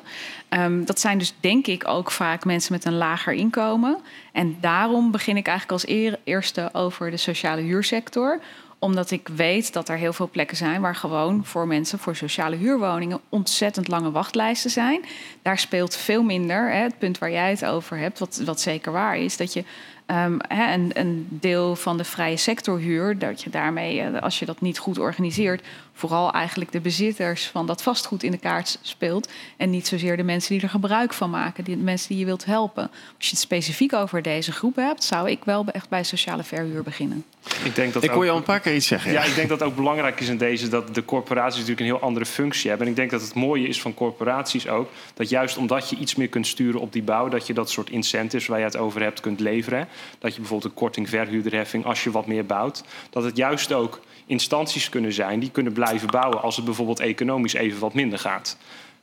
Um, 0.50 0.86
dat 0.86 1.00
zijn 1.00 1.18
dus 1.18 1.34
denk 1.40 1.68
ik 1.68 1.88
ook 1.88 2.12
vaak 2.12 2.46
mensen 2.46 2.74
met 2.74 2.86
een 2.86 2.98
lager 2.98 3.34
inkomen. 3.34 3.98
En 4.32 4.58
daarom 4.62 5.12
begin 5.12 5.38
ik 5.38 5.48
eigenlijk 5.48 5.82
als 5.82 5.92
eer, 5.92 6.20
eerste 6.24 6.70
over 6.74 7.12
de 7.12 7.18
sociale 7.18 7.62
huursector 7.62 8.40
omdat 8.80 9.12
ik 9.12 9.28
weet 9.28 9.74
dat 9.74 9.90
er 9.90 9.98
heel 9.98 10.14
veel 10.14 10.30
plekken 10.30 10.58
zijn 10.58 10.82
waar 10.82 10.96
gewoon 10.96 11.46
voor 11.46 11.68
mensen 11.68 12.00
voor 12.00 12.16
sociale 12.16 12.56
huurwoningen 12.56 13.20
ontzettend 13.30 13.88
lange 13.88 14.12
wachtlijsten 14.12 14.70
zijn. 14.70 15.06
Daar 15.42 15.60
speelt 15.60 15.96
veel 15.96 16.24
minder. 16.24 16.72
Hè, 16.72 16.82
het 16.82 16.98
punt 16.98 17.18
waar 17.18 17.32
jij 17.32 17.50
het 17.50 17.66
over 17.66 17.98
hebt, 17.98 18.20
wat, 18.20 18.42
wat 18.46 18.62
zeker 18.62 18.92
waar 18.92 19.18
is, 19.18 19.38
dat 19.38 19.54
je 19.54 19.64
um, 20.08 20.40
hè, 20.48 20.74
een, 20.74 20.92
een, 20.94 21.28
deel 21.30 21.76
van 21.76 21.98
de 21.98 22.04
vrije 22.04 22.38
sectorhuur, 22.38 23.18
dat 23.18 23.42
je 23.42 23.50
daarmee, 23.50 24.08
als 24.08 24.40
je 24.40 24.46
dat 24.46 24.62
niet 24.62 24.80
goed 24.80 25.00
organiseert, 25.00 25.66
vooral 25.98 26.32
eigenlijk 26.32 26.72
de 26.72 26.80
bezitters 26.80 27.48
van 27.48 27.66
dat 27.66 27.82
vastgoed 27.82 28.24
in 28.24 28.32
de 28.32 28.38
kaart 28.38 28.80
speelt. 28.82 29.30
En 29.58 29.70
niet 29.70 29.88
zozeer 29.88 30.18
de 30.18 30.24
mensen 30.24 30.54
die 30.54 30.62
er 30.62 30.70
gebruik 30.70 31.14
van 31.14 31.30
maken, 31.30 31.64
die, 31.64 31.78
de 31.78 31.84
mensen 31.84 32.08
die 32.10 32.18
je 32.18 32.26
wilt 32.26 32.46
helpen. 32.46 32.84
Als 33.18 33.26
je 33.26 33.30
het 33.30 33.40
specifiek 33.40 33.94
over 33.94 34.22
deze 34.22 34.52
groep 34.52 34.76
hebt, 34.76 35.04
zou 35.04 35.30
ik 35.30 35.44
wel 35.44 35.66
echt 35.72 35.90
bij 35.90 36.04
sociale 36.04 36.44
verhuur 36.44 36.84
beginnen. 36.84 37.26
Ik, 37.64 37.76
denk 37.76 37.94
dat 37.94 38.04
ik 38.04 38.10
hoor 38.10 38.18
ook, 38.18 38.24
je 38.24 38.32
al 38.32 38.38
een 38.38 38.44
paar 38.44 38.60
keer 38.60 38.76
iets 38.76 38.88
zeggen. 38.88 39.12
Ja, 39.12 39.24
ik 39.24 39.36
denk 39.36 39.50
dat 39.50 39.60
het 39.60 39.70
ook 39.70 39.76
belangrijk 39.76 40.20
is 40.20 40.28
in 40.28 40.38
deze 40.38 40.70
dat 40.70 40.96
de 40.96 41.06
corporaties 41.06 41.60
natuurlijk 41.60 41.80
een 41.80 41.96
heel 41.96 42.08
andere 42.08 42.26
functie 42.26 42.70
hebben. 42.70 42.88
En 42.88 42.92
ik 42.92 42.98
denk 42.98 43.12
dat 43.12 43.22
het 43.22 43.34
mooie 43.34 43.68
is 43.68 43.82
van 43.82 43.94
corporaties 43.94 44.68
ook 44.68 44.90
dat 45.14 45.30
juist 45.30 45.58
omdat 45.58 45.90
je 45.90 45.96
iets 45.96 46.16
meer 46.16 46.28
kunt 46.30 46.48
sturen 46.48 46.82
op 46.82 46.94
die 46.94 47.04
bouw, 47.04 47.28
dat 47.28 47.48
je 47.48 47.54
dat 47.54 47.70
soort 47.70 47.90
incentives 47.90 48.48
waar 48.48 48.60
je 48.60 48.66
het 48.66 48.78
over 48.78 49.02
hebt 49.02 49.20
kunt 49.20 49.40
leveren. 49.40 49.88
Dat 50.20 50.34
je 50.34 50.40
bijvoorbeeld 50.40 50.72
een 50.72 50.78
korting 50.78 51.10
verhuurderheffing 51.10 51.86
als 51.86 52.04
je 52.04 52.12
wat 52.12 52.28
meer 52.28 52.46
bouwt. 52.46 52.84
Dat 53.10 53.24
het 53.24 53.38
juist 53.38 53.74
ook 53.74 54.00
instanties 54.28 54.90
kunnen 54.90 55.14
zijn 55.14 55.40
die 55.40 55.52
kunnen 55.52 55.74
blijven 55.74 55.87
bouwen 56.12 56.42
als 56.42 56.56
het 56.56 56.66
bijvoorbeeld 56.66 57.00
economisch 57.00 57.54
even 57.54 57.80
wat 57.80 57.94
minder 57.94 58.20
gaat. 58.20 58.58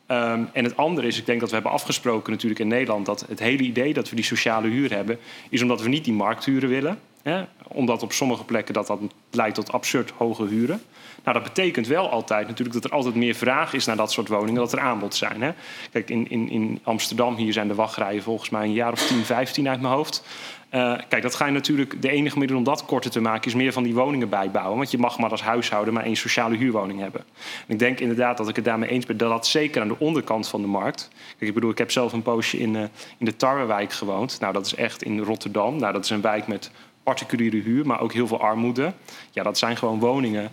Um, 0.09 0.49
en 0.53 0.65
het 0.65 0.77
andere 0.77 1.07
is, 1.07 1.19
ik 1.19 1.27
denk 1.27 1.41
dat 1.41 1.49
we 1.49 1.55
hebben 1.55 1.73
afgesproken 1.73 2.33
natuurlijk 2.33 2.61
in 2.61 2.69
Nederland 2.69 3.07
dat 3.07 3.25
het 3.29 3.39
hele 3.39 3.63
idee 3.63 3.95
dat 3.95 4.11
we 4.11 4.17
die 4.17 4.25
sociale 4.25 4.69
huur 4.69 4.93
hebben, 4.93 5.19
is 5.49 5.63
omdat 5.63 5.83
we 5.83 5.89
niet 5.89 6.05
die 6.05 6.13
markthuren 6.13 6.69
willen. 6.69 6.99
Hè? 7.23 7.45
Omdat 7.69 8.03
op 8.03 8.13
sommige 8.13 8.45
plekken 8.45 8.75
dat, 8.75 8.87
dat 8.87 9.01
leidt 9.31 9.55
tot 9.55 9.73
absurd 9.73 10.13
hoge 10.17 10.47
huren. 10.47 10.83
Nou, 11.25 11.39
dat 11.39 11.47
betekent 11.47 11.87
wel 11.87 12.11
altijd 12.11 12.47
natuurlijk 12.47 12.75
dat 12.75 12.85
er 12.85 12.97
altijd 12.97 13.15
meer 13.15 13.35
vraag 13.35 13.73
is 13.73 13.85
naar 13.85 13.97
dat 13.97 14.13
soort 14.13 14.29
woningen, 14.29 14.61
dat 14.61 14.73
er 14.73 14.81
aanbod 14.81 15.15
zijn. 15.15 15.43
Hè? 15.43 15.51
Kijk, 15.93 16.11
in, 16.11 16.31
in, 16.31 16.51
in 16.51 16.81
Amsterdam 16.83 17.37
hier 17.37 17.53
zijn 17.53 17.69
de 17.69 17.75
wachtrijen 17.75 18.23
volgens 18.23 18.51
mij 18.51 18.65
een 18.65 18.73
jaar 18.73 18.93
of 18.93 19.07
10, 19.07 19.25
15 19.25 19.69
uit 19.69 19.81
mijn 19.81 19.95
hoofd. 19.95 20.25
Uh, 20.75 20.95
kijk, 21.09 21.23
dat 21.23 21.35
ga 21.35 21.47
je 21.47 21.53
natuurlijk. 21.53 22.03
De 22.03 22.11
enige 22.11 22.39
middel 22.39 22.57
om 22.57 22.65
dat 22.65 22.85
korter 22.85 23.11
te 23.11 23.21
maken 23.21 23.47
is 23.47 23.55
meer 23.55 23.73
van 23.73 23.83
die 23.83 23.95
woningen 23.95 24.29
bijbouwen. 24.29 24.77
Want 24.77 24.91
je 24.91 24.99
mag 24.99 25.19
maar 25.19 25.31
als 25.31 25.43
huishouden 25.43 25.95
maar 25.95 26.05
één 26.05 26.17
sociale 26.17 26.57
huurwoning 26.57 27.01
hebben. 27.01 27.21
En 27.67 27.73
ik 27.73 27.79
denk 27.79 28.01
inderdaad 28.01 28.37
dat 28.37 28.49
ik 28.49 28.57
het 28.57 28.65
daarmee 28.65 28.89
eens 28.89 29.07
ben 29.07 29.17
dat 29.17 29.31
dat 29.31 29.47
zeker 29.47 29.83
aan 29.83 29.89
de 29.89 29.99
onderkant 29.99 30.49
van 30.49 30.61
de 30.61 30.67
markt. 30.67 31.11
Kijk, 31.13 31.49
ik 31.49 31.55
bedoel, 31.55 31.71
ik 31.71 31.79
heb 31.79 31.91
zelf 31.91 32.13
een 32.13 32.23
poosje 32.23 32.59
in, 32.59 32.75
uh, 32.75 32.83
in 33.19 33.27
de 33.27 33.37
Tarwewijk 33.37 33.93
gewoond. 33.93 34.41
Nou, 34.41 34.53
dat 34.53 34.67
is 34.67 34.75
echt 34.75 35.03
in 35.03 35.21
Rotterdam. 35.21 35.77
Nou, 35.77 35.93
dat 35.93 36.05
is 36.05 36.11
een 36.11 36.21
wijk 36.21 36.47
met 36.47 36.71
particuliere 37.03 37.57
huur, 37.57 37.87
maar 37.87 38.01
ook 38.01 38.13
heel 38.13 38.27
veel 38.27 38.41
armoede. 38.41 38.93
Ja, 39.31 39.43
dat 39.43 39.59
zijn 39.59 39.77
gewoon 39.77 39.99
woningen. 39.99 40.51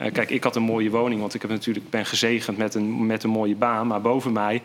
Uh, 0.00 0.12
kijk, 0.12 0.30
ik 0.30 0.44
had 0.44 0.56
een 0.56 0.62
mooie 0.62 0.90
woning, 0.90 1.20
want 1.20 1.34
ik 1.34 1.42
heb 1.42 1.50
natuurlijk, 1.50 1.90
ben 1.90 2.06
gezegend 2.06 2.56
met 2.56 2.74
een, 2.74 3.06
met 3.06 3.22
een 3.22 3.30
mooie 3.30 3.54
baan. 3.54 3.86
Maar 3.86 4.00
boven 4.00 4.32
mij 4.32 4.62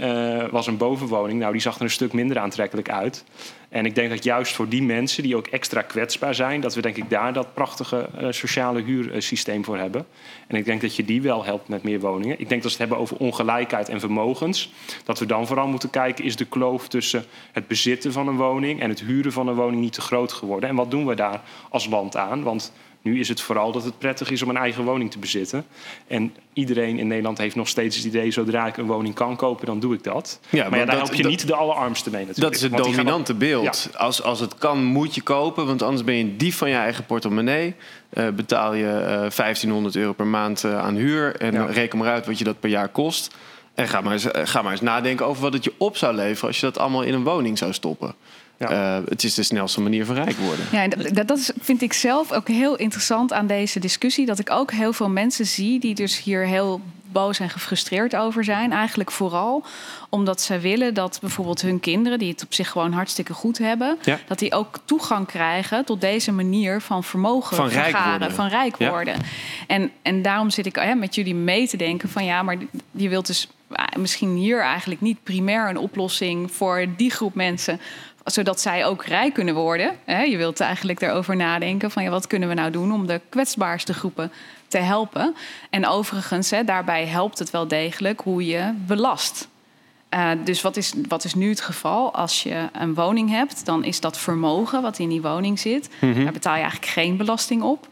uh, 0.00 0.48
was 0.50 0.66
een 0.66 0.76
bovenwoning. 0.76 1.40
Nou, 1.40 1.52
die 1.52 1.60
zag 1.60 1.76
er 1.76 1.82
een 1.82 1.90
stuk 1.90 2.12
minder 2.12 2.38
aantrekkelijk 2.38 2.90
uit. 2.90 3.24
En 3.68 3.86
ik 3.86 3.94
denk 3.94 4.10
dat 4.10 4.24
juist 4.24 4.54
voor 4.54 4.68
die 4.68 4.82
mensen 4.82 5.22
die 5.22 5.36
ook 5.36 5.46
extra 5.46 5.82
kwetsbaar 5.82 6.34
zijn, 6.34 6.60
dat 6.60 6.74
we 6.74 6.80
denk 6.80 6.96
ik 6.96 7.10
daar 7.10 7.32
dat 7.32 7.54
prachtige 7.54 8.08
sociale 8.30 8.82
huursysteem 8.82 9.64
voor 9.64 9.78
hebben. 9.78 10.06
En 10.46 10.56
ik 10.56 10.64
denk 10.64 10.80
dat 10.80 10.96
je 10.96 11.04
die 11.04 11.22
wel 11.22 11.44
helpt 11.44 11.68
met 11.68 11.82
meer 11.82 12.00
woningen. 12.00 12.40
Ik 12.40 12.48
denk 12.48 12.62
dat 12.62 12.72
we 12.72 12.78
het 12.78 12.78
hebben 12.78 12.98
over 12.98 13.16
ongelijkheid 13.16 13.88
en 13.88 14.00
vermogens. 14.00 14.72
Dat 15.04 15.18
we 15.18 15.26
dan 15.26 15.46
vooral 15.46 15.66
moeten 15.66 15.90
kijken, 15.90 16.24
is 16.24 16.36
de 16.36 16.44
kloof 16.44 16.88
tussen 16.88 17.24
het 17.52 17.66
bezitten 17.66 18.12
van 18.12 18.28
een 18.28 18.36
woning 18.36 18.80
en 18.80 18.88
het 18.88 19.00
huren 19.00 19.32
van 19.32 19.48
een 19.48 19.54
woning 19.54 19.80
niet 19.80 19.92
te 19.92 20.00
groot 20.00 20.32
geworden? 20.32 20.68
En 20.68 20.76
wat 20.76 20.90
doen 20.90 21.06
we 21.06 21.14
daar 21.14 21.40
als 21.70 21.86
land 21.86 22.16
aan? 22.16 22.42
Want 22.42 22.72
nu 23.04 23.20
is 23.20 23.28
het 23.28 23.40
vooral 23.40 23.72
dat 23.72 23.84
het 23.84 23.98
prettig 23.98 24.30
is 24.30 24.42
om 24.42 24.48
een 24.48 24.56
eigen 24.56 24.84
woning 24.84 25.10
te 25.10 25.18
bezitten. 25.18 25.66
En 26.06 26.34
iedereen 26.52 26.98
in 26.98 27.06
Nederland 27.06 27.38
heeft 27.38 27.56
nog 27.56 27.68
steeds 27.68 27.96
het 27.96 28.04
idee... 28.04 28.30
zodra 28.30 28.66
ik 28.66 28.76
een 28.76 28.86
woning 28.86 29.14
kan 29.14 29.36
kopen, 29.36 29.66
dan 29.66 29.80
doe 29.80 29.94
ik 29.94 30.02
dat. 30.02 30.40
Ja, 30.48 30.68
maar 30.68 30.78
ja, 30.78 30.84
daar 30.84 30.94
dat, 30.94 31.04
help 31.04 31.14
je 31.14 31.22
dat, 31.22 31.30
niet 31.30 31.46
de 31.46 31.54
allerarmste 31.54 32.10
mee 32.10 32.26
natuurlijk. 32.26 32.54
Dat 32.54 32.62
is 32.62 32.70
het 32.70 32.84
dominante 32.84 33.34
beeld. 33.34 33.88
Ja. 33.92 33.98
Als, 33.98 34.22
als 34.22 34.40
het 34.40 34.54
kan, 34.54 34.84
moet 34.84 35.14
je 35.14 35.22
kopen. 35.22 35.66
Want 35.66 35.82
anders 35.82 36.04
ben 36.04 36.14
je 36.14 36.36
dief 36.36 36.56
van 36.56 36.68
je 36.68 36.76
eigen 36.76 37.06
portemonnee. 37.06 37.74
Uh, 38.12 38.28
betaal 38.28 38.74
je 38.74 38.84
uh, 38.84 39.36
1500 39.36 39.96
euro 39.96 40.12
per 40.12 40.26
maand 40.26 40.64
uh, 40.64 40.78
aan 40.78 40.94
huur. 40.94 41.36
En 41.36 41.52
ja. 41.52 41.64
reken 41.64 41.98
maar 41.98 42.08
uit 42.08 42.26
wat 42.26 42.38
je 42.38 42.44
dat 42.44 42.60
per 42.60 42.70
jaar 42.70 42.88
kost. 42.88 43.34
En 43.74 43.88
ga 43.88 44.00
maar, 44.00 44.12
eens, 44.12 44.26
ga 44.32 44.62
maar 44.62 44.72
eens 44.72 44.80
nadenken 44.80 45.26
over 45.26 45.42
wat 45.42 45.52
het 45.52 45.64
je 45.64 45.72
op 45.78 45.96
zou 45.96 46.14
leveren... 46.14 46.48
als 46.48 46.60
je 46.60 46.66
dat 46.66 46.78
allemaal 46.78 47.02
in 47.02 47.14
een 47.14 47.24
woning 47.24 47.58
zou 47.58 47.72
stoppen. 47.72 48.14
Ja. 48.58 48.98
Uh, 48.98 49.04
het 49.08 49.24
is 49.24 49.34
de 49.34 49.42
snelste 49.42 49.80
manier 49.80 50.04
van 50.04 50.14
rijk 50.14 50.36
worden. 50.36 50.64
Ja, 50.72 50.88
dat, 50.88 51.26
dat 51.26 51.38
is, 51.38 51.50
vind 51.60 51.82
ik 51.82 51.92
zelf 51.92 52.32
ook 52.32 52.48
heel 52.48 52.76
interessant 52.76 53.32
aan 53.32 53.46
deze 53.46 53.78
discussie. 53.78 54.26
Dat 54.26 54.38
ik 54.38 54.50
ook 54.50 54.72
heel 54.72 54.92
veel 54.92 55.08
mensen 55.08 55.46
zie 55.46 55.80
die 55.80 55.94
dus 55.94 56.22
hier 56.22 56.46
heel 56.46 56.80
boos 57.14 57.38
en 57.38 57.50
gefrustreerd 57.50 58.16
over 58.16 58.44
zijn. 58.44 58.72
Eigenlijk 58.72 59.10
vooral 59.10 59.64
omdat 60.08 60.40
ze 60.40 60.58
willen 60.58 60.94
dat 60.94 61.18
bijvoorbeeld 61.20 61.60
hun 61.60 61.80
kinderen, 61.80 62.18
die 62.18 62.30
het 62.30 62.42
op 62.44 62.54
zich 62.54 62.70
gewoon 62.70 62.92
hartstikke 62.92 63.32
goed 63.32 63.58
hebben, 63.58 63.98
ja. 64.02 64.18
dat 64.26 64.38
die 64.38 64.52
ook 64.54 64.78
toegang 64.84 65.26
krijgen 65.26 65.84
tot 65.84 66.00
deze 66.00 66.32
manier 66.32 66.80
van 66.80 67.04
vermogen 67.04 67.56
van 67.56 67.70
vergaren, 67.70 67.92
rijk 67.92 68.08
worden. 68.08 68.32
van 68.32 68.48
rijk 68.48 68.76
worden. 68.76 69.14
Ja. 69.14 69.20
En, 69.66 69.90
en 70.02 70.22
daarom 70.22 70.50
zit 70.50 70.66
ik 70.66 70.76
hè, 70.76 70.94
met 70.94 71.14
jullie 71.14 71.34
mee 71.34 71.68
te 71.68 71.76
denken 71.76 72.08
van 72.08 72.24
ja, 72.24 72.42
maar 72.42 72.56
je 72.90 73.08
wilt 73.08 73.26
dus 73.26 73.48
misschien 73.96 74.34
hier 74.34 74.60
eigenlijk 74.60 75.00
niet 75.00 75.22
primair 75.22 75.68
een 75.68 75.78
oplossing 75.78 76.52
voor 76.52 76.86
die 76.96 77.10
groep 77.10 77.34
mensen 77.34 77.80
zodat 78.24 78.60
zij 78.60 78.86
ook 78.86 79.04
rijk 79.04 79.34
kunnen 79.34 79.54
worden. 79.54 79.96
Je 80.06 80.36
wilt 80.36 80.60
eigenlijk 80.60 81.00
erover 81.00 81.36
nadenken 81.36 81.90
van 81.90 82.02
ja, 82.02 82.10
wat 82.10 82.26
kunnen 82.26 82.48
we 82.48 82.54
nou 82.54 82.70
doen 82.70 82.92
om 82.92 83.06
de 83.06 83.20
kwetsbaarste 83.28 83.94
groepen 83.94 84.32
te 84.68 84.78
helpen. 84.78 85.34
En 85.70 85.86
overigens, 85.86 86.52
daarbij 86.64 87.06
helpt 87.06 87.38
het 87.38 87.50
wel 87.50 87.68
degelijk 87.68 88.20
hoe 88.20 88.46
je 88.46 88.72
belast. 88.86 89.48
eh, 90.08 90.30
dus 90.44 90.62
wat 90.62 90.76
is, 90.76 90.94
wat 91.08 91.24
is 91.24 91.34
nu 91.34 91.48
het 91.48 91.60
geval? 91.60 92.14
Als 92.14 92.42
je 92.42 92.68
een 92.72 92.94
woning 92.94 93.30
hebt, 93.30 93.64
dan 93.66 93.84
is 93.84 94.00
dat 94.00 94.18
vermogen 94.18 94.82
wat 94.82 94.98
in 94.98 95.08
die 95.08 95.22
woning 95.22 95.58
zit. 95.58 95.90
Daar 96.24 96.32
betaal 96.32 96.54
je 96.54 96.60
eigenlijk 96.62 96.92
geen 96.92 97.16
belasting 97.16 97.62
op. 97.62 97.88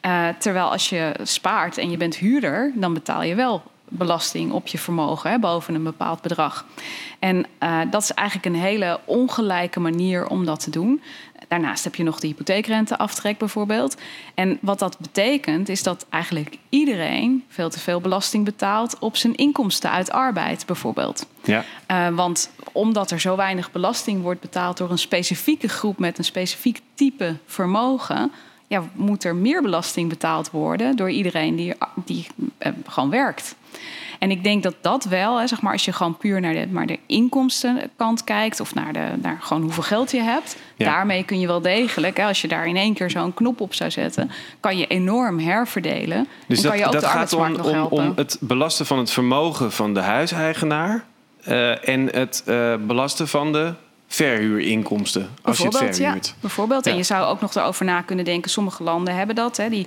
Eh, 0.00 0.28
terwijl 0.38 0.70
als 0.70 0.88
je 0.88 1.12
spaart 1.22 1.78
en 1.78 1.90
je 1.90 1.96
bent 1.96 2.16
huurder, 2.16 2.72
dan 2.74 2.94
betaal 2.94 3.22
je 3.22 3.34
wel 3.34 3.62
belasting 3.88 4.52
op 4.52 4.66
je 4.66 4.78
vermogen 4.78 5.30
hè, 5.30 5.38
boven 5.38 5.74
een 5.74 5.82
bepaald 5.82 6.22
bedrag. 6.22 6.64
En 7.18 7.46
eh, 7.58 7.80
dat 7.90 8.02
is 8.02 8.12
eigenlijk 8.12 8.48
een 8.56 8.62
hele 8.62 9.00
ongelijke 9.04 9.80
manier 9.80 10.26
om 10.28 10.44
dat 10.44 10.60
te 10.60 10.70
doen. 10.70 11.00
Daarnaast 11.48 11.84
heb 11.84 11.94
je 11.94 12.02
nog 12.02 12.20
de 12.20 12.26
hypotheekrenteaftrek 12.26 13.38
bijvoorbeeld. 13.38 13.96
En 14.34 14.58
wat 14.60 14.78
dat 14.78 14.98
betekent 14.98 15.68
is 15.68 15.82
dat 15.82 16.06
eigenlijk 16.10 16.58
iedereen 16.68 17.44
veel 17.48 17.70
te 17.70 17.80
veel 17.80 18.00
belasting 18.00 18.44
betaalt 18.44 18.98
op 18.98 19.16
zijn 19.16 19.34
inkomsten 19.34 19.90
uit 19.90 20.10
arbeid 20.10 20.66
bijvoorbeeld. 20.66 21.26
Ja. 21.44 21.64
Uh, 21.90 22.16
want 22.16 22.50
omdat 22.72 23.10
er 23.10 23.20
zo 23.20 23.36
weinig 23.36 23.72
belasting 23.72 24.22
wordt 24.22 24.40
betaald 24.40 24.76
door 24.76 24.90
een 24.90 24.98
specifieke 24.98 25.68
groep 25.68 25.98
met 25.98 26.18
een 26.18 26.24
specifiek 26.24 26.80
type 26.94 27.36
vermogen, 27.46 28.32
ja, 28.66 28.84
moet 28.94 29.24
er 29.24 29.34
meer 29.34 29.62
belasting 29.62 30.08
betaald 30.08 30.50
worden 30.50 30.96
door 30.96 31.10
iedereen 31.10 31.56
die, 31.56 31.74
die 32.04 32.26
uh, 32.58 32.72
gewoon 32.86 33.10
werkt. 33.10 33.56
En 34.18 34.30
ik 34.30 34.44
denk 34.44 34.62
dat 34.62 34.74
dat 34.80 35.04
wel, 35.04 35.40
hè, 35.40 35.46
zeg 35.46 35.60
maar, 35.60 35.72
als 35.72 35.84
je 35.84 35.92
gewoon 35.92 36.16
puur 36.16 36.40
naar 36.40 36.52
de, 36.52 36.66
maar 36.70 36.86
de 36.86 36.98
inkomstenkant 37.06 38.24
kijkt 38.24 38.60
of 38.60 38.74
naar, 38.74 38.92
de, 38.92 39.06
naar 39.22 39.38
gewoon 39.40 39.62
hoeveel 39.62 39.82
geld 39.82 40.10
je 40.10 40.20
hebt, 40.20 40.56
ja. 40.76 40.84
daarmee 40.84 41.24
kun 41.24 41.40
je 41.40 41.46
wel 41.46 41.60
degelijk, 41.60 42.16
hè, 42.16 42.24
als 42.24 42.40
je 42.40 42.48
daar 42.48 42.66
in 42.66 42.76
één 42.76 42.94
keer 42.94 43.10
zo'n 43.10 43.34
knop 43.34 43.60
op 43.60 43.74
zou 43.74 43.90
zetten, 43.90 44.30
kan 44.60 44.78
je 44.78 44.86
enorm 44.86 45.38
herverdelen. 45.38 46.28
Dus 46.46 46.56
en 46.56 46.62
dat, 46.62 46.72
kan 46.72 46.80
je 46.80 46.86
ook 46.86 46.92
dat 46.92 47.00
de 47.00 47.08
gaat 47.08 47.32
om, 47.32 47.54
om, 47.54 47.86
om 47.90 48.12
het 48.16 48.36
belasten 48.40 48.86
van 48.86 48.98
het 48.98 49.10
vermogen 49.10 49.72
van 49.72 49.94
de 49.94 50.00
huiseigenaar 50.00 51.04
uh, 51.48 51.88
en 51.88 52.06
het 52.06 52.42
uh, 52.46 52.74
belasten 52.86 53.28
van 53.28 53.52
de 53.52 53.74
verhuurinkomsten. 54.08 55.30
Als 55.42 55.58
je 55.58 55.64
het 55.64 55.76
verhuurt. 55.76 56.26
Ja, 56.26 56.34
bijvoorbeeld. 56.40 56.84
Ja. 56.84 56.90
En 56.90 56.96
je 56.96 57.02
zou 57.02 57.24
ook 57.26 57.40
nog 57.40 57.54
erover 57.54 57.84
na 57.84 58.00
kunnen 58.00 58.24
denken. 58.24 58.50
Sommige 58.50 58.82
landen 58.82 59.14
hebben 59.14 59.34
dat. 59.34 59.56
Hè, 59.56 59.68
die 59.68 59.86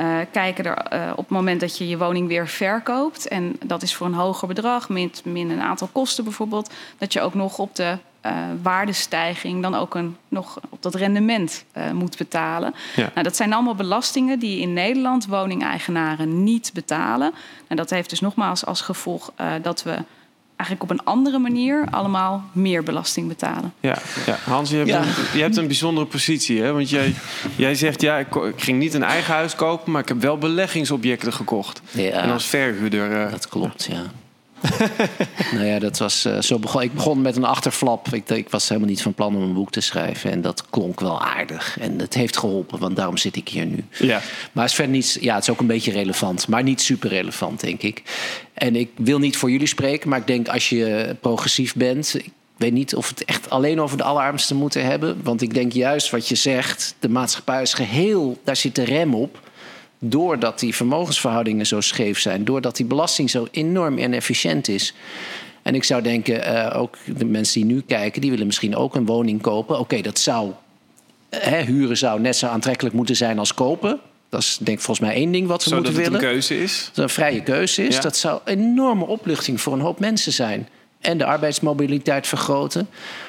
uh, 0.00 0.18
kijken 0.32 0.64
er 0.64 0.92
uh, 0.92 1.10
op 1.10 1.24
het 1.24 1.28
moment 1.28 1.60
dat 1.60 1.78
je 1.78 1.88
je 1.88 1.98
woning 1.98 2.28
weer 2.28 2.48
verkoopt. 2.48 3.28
En 3.28 3.56
dat 3.64 3.82
is 3.82 3.94
voor 3.94 4.06
een 4.06 4.14
hoger 4.14 4.48
bedrag, 4.48 4.88
min, 4.88 5.12
min 5.24 5.50
een 5.50 5.60
aantal 5.60 5.88
kosten 5.92 6.24
bijvoorbeeld. 6.24 6.72
Dat 6.98 7.12
je 7.12 7.20
ook 7.20 7.34
nog 7.34 7.58
op 7.58 7.74
de 7.74 7.98
uh, 8.26 8.32
waardestijging 8.62 9.62
dan 9.62 9.74
ook 9.74 9.94
een, 9.94 10.16
nog 10.28 10.60
op 10.68 10.82
dat 10.82 10.94
rendement 10.94 11.64
moet 11.92 12.16
betalen. 12.16 12.74
Ja. 12.96 13.10
Nou, 13.14 13.22
dat 13.22 13.36
zijn 13.36 13.52
allemaal 13.52 13.74
belastingen 13.74 14.38
die 14.38 14.60
in 14.60 14.72
Nederland 14.72 15.26
woningeigenaren 15.26 16.42
niet 16.44 16.70
betalen. 16.74 17.32
En 17.66 17.76
dat 17.76 17.90
heeft 17.90 18.10
dus 18.10 18.20
nogmaals 18.20 18.64
als 18.66 18.80
gevolg 18.80 19.32
dat 19.62 19.82
we 19.82 19.96
eigenlijk 20.58 20.82
op 20.82 20.90
een 20.90 21.04
andere 21.04 21.38
manier 21.38 21.86
allemaal 21.90 22.44
meer 22.52 22.82
belasting 22.82 23.28
betalen. 23.28 23.72
Ja, 23.80 23.98
ja. 24.26 24.38
Hans, 24.44 24.70
je 24.70 24.76
hebt, 24.76 24.88
ja. 24.88 25.00
Een, 25.00 25.08
je 25.34 25.40
hebt 25.42 25.56
een 25.56 25.66
bijzondere 25.66 26.06
positie. 26.06 26.62
Hè? 26.62 26.72
Want 26.72 26.90
jij, 26.90 27.14
jij 27.56 27.74
zegt, 27.74 28.00
ja, 28.00 28.18
ik, 28.18 28.34
ik, 28.34 28.62
ging 28.62 28.78
niet 28.78 28.94
een 28.94 29.02
eigen 29.02 29.34
huis 29.34 29.54
kopen... 29.54 29.92
maar 29.92 30.02
ik 30.02 30.08
heb 30.08 30.20
wel 30.20 30.38
beleggingsobjecten 30.38 31.32
gekocht. 31.32 31.82
Ja, 31.90 32.10
en 32.10 32.30
als 32.30 32.46
verhuurder... 32.46 33.10
Uh, 33.10 33.30
dat 33.30 33.48
klopt, 33.48 33.88
ja. 33.90 34.02
nou 35.52 35.66
ja, 35.66 35.78
dat 35.78 35.98
was 35.98 36.26
uh, 36.26 36.40
zo 36.40 36.58
begon. 36.58 36.82
Ik 36.82 36.94
begon 36.94 37.22
met 37.22 37.36
een 37.36 37.44
achterflap. 37.44 38.08
Ik, 38.14 38.28
ik, 38.30 38.48
was 38.48 38.68
helemaal 38.68 38.88
niet 38.88 39.02
van 39.02 39.14
plan 39.14 39.36
om 39.36 39.42
een 39.42 39.52
boek 39.52 39.70
te 39.70 39.80
schrijven. 39.80 40.30
En 40.30 40.40
dat 40.40 40.64
klonk 40.70 41.00
wel 41.00 41.22
aardig. 41.22 41.76
En 41.80 41.98
het 41.98 42.14
heeft 42.14 42.36
geholpen, 42.36 42.78
want 42.78 42.96
daarom 42.96 43.16
zit 43.16 43.36
ik 43.36 43.48
hier 43.48 43.66
nu. 43.66 43.84
Ja. 43.98 44.20
Maar 44.52 44.62
het 44.62 44.70
is 44.70 44.74
verder 44.74 44.94
niet. 44.94 45.18
Ja, 45.20 45.34
het 45.34 45.42
is 45.42 45.50
ook 45.50 45.60
een 45.60 45.66
beetje 45.66 45.92
relevant, 45.92 46.48
maar 46.48 46.62
niet 46.62 46.80
super 46.80 47.08
relevant, 47.08 47.60
denk 47.60 47.82
ik. 47.82 48.02
En 48.54 48.76
ik 48.76 48.90
wil 48.96 49.18
niet 49.18 49.36
voor 49.36 49.50
jullie 49.50 49.66
spreken, 49.66 50.08
maar 50.08 50.18
ik 50.18 50.26
denk 50.26 50.48
als 50.48 50.68
je 50.68 51.16
progressief 51.20 51.74
bent. 51.74 52.14
Ik 52.14 52.32
weet 52.56 52.72
niet 52.72 52.94
of 52.94 53.08
we 53.08 53.14
het 53.18 53.24
echt 53.24 53.50
alleen 53.50 53.80
over 53.80 53.96
de 53.96 54.02
allerarmsten 54.02 54.56
moeten 54.56 54.84
hebben. 54.84 55.20
Want 55.22 55.42
ik 55.42 55.54
denk 55.54 55.72
juist 55.72 56.10
wat 56.10 56.28
je 56.28 56.34
zegt, 56.34 56.94
de 56.98 57.08
maatschappij 57.08 57.62
is 57.62 57.74
geheel, 57.74 58.40
daar 58.44 58.56
zit 58.56 58.74
de 58.74 58.84
rem 58.84 59.14
op 59.14 59.47
doordat 59.98 60.58
die 60.58 60.74
vermogensverhoudingen 60.74 61.66
zo 61.66 61.80
scheef 61.80 62.20
zijn, 62.20 62.44
doordat 62.44 62.76
die 62.76 62.86
belasting 62.86 63.30
zo 63.30 63.48
enorm 63.50 63.98
inefficiënt 63.98 64.68
is. 64.68 64.94
En 65.62 65.74
ik 65.74 65.84
zou 65.84 66.02
denken, 66.02 66.52
uh, 66.52 66.80
ook 66.80 66.96
de 67.16 67.24
mensen 67.24 67.60
die 67.60 67.74
nu 67.74 67.82
kijken, 67.86 68.20
die 68.20 68.30
willen 68.30 68.46
misschien 68.46 68.76
ook 68.76 68.94
een 68.94 69.06
woning 69.06 69.40
kopen. 69.40 69.74
Oké, 69.74 69.82
okay, 69.82 70.02
dat 70.02 70.18
zou, 70.18 70.52
hè, 71.30 71.62
huren 71.62 71.96
zou 71.96 72.20
net 72.20 72.36
zo 72.36 72.46
aantrekkelijk 72.46 72.94
moeten 72.94 73.16
zijn 73.16 73.38
als 73.38 73.54
kopen. 73.54 74.00
Dat 74.28 74.40
is 74.40 74.58
denk 74.60 74.78
ik 74.78 74.84
volgens 74.84 75.06
mij 75.06 75.16
één 75.16 75.32
ding 75.32 75.46
wat 75.46 75.62
ze 75.62 75.68
Zodat 75.68 75.84
moeten 75.84 76.02
het 76.02 76.10
willen. 76.12 76.26
een 76.26 76.32
keuze 76.32 76.62
is? 76.62 76.78
Dat 76.78 76.94
het 76.94 77.04
een 77.04 77.10
vrije 77.10 77.42
keuze 77.42 77.86
is. 77.86 77.94
Ja. 77.94 78.00
Dat 78.00 78.16
zou 78.16 78.40
een 78.44 78.58
enorme 78.58 79.06
opluchting 79.06 79.60
voor 79.60 79.72
een 79.72 79.80
hoop 79.80 80.00
mensen 80.00 80.32
zijn. 80.32 80.68
En 81.00 81.18
de 81.18 81.24
arbeidsmobiliteit 81.24 82.26
vergroten. 82.26 82.88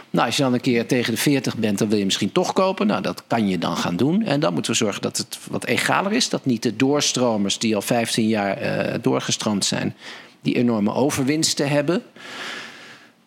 Nou, 0.09 0.25
als 0.25 0.37
je 0.37 0.43
dan 0.43 0.53
een 0.53 0.61
keer 0.61 0.87
tegen 0.87 1.13
de 1.13 1.19
40 1.19 1.57
bent, 1.57 1.77
dan 1.77 1.89
wil 1.89 1.97
je 1.97 2.05
misschien 2.05 2.31
toch 2.31 2.53
kopen. 2.53 2.87
Nou, 2.87 3.01
dat 3.01 3.23
kan 3.27 3.47
je 3.47 3.57
dan 3.57 3.77
gaan 3.77 3.95
doen. 3.95 4.23
En 4.23 4.39
dan 4.39 4.53
moeten 4.53 4.71
we 4.71 4.77
zorgen 4.77 5.01
dat 5.01 5.17
het 5.17 5.39
wat 5.49 5.65
egaler 5.65 6.11
is. 6.11 6.29
Dat 6.29 6.45
niet 6.45 6.63
de 6.63 6.75
doorstromers 6.75 7.57
die 7.57 7.75
al 7.75 7.81
15 7.81 8.27
jaar 8.27 8.61
uh, 8.61 8.93
doorgestroomd 9.01 9.65
zijn, 9.65 9.95
die 10.41 10.55
enorme 10.55 10.93
overwinsten 10.93 11.69
hebben. 11.69 12.03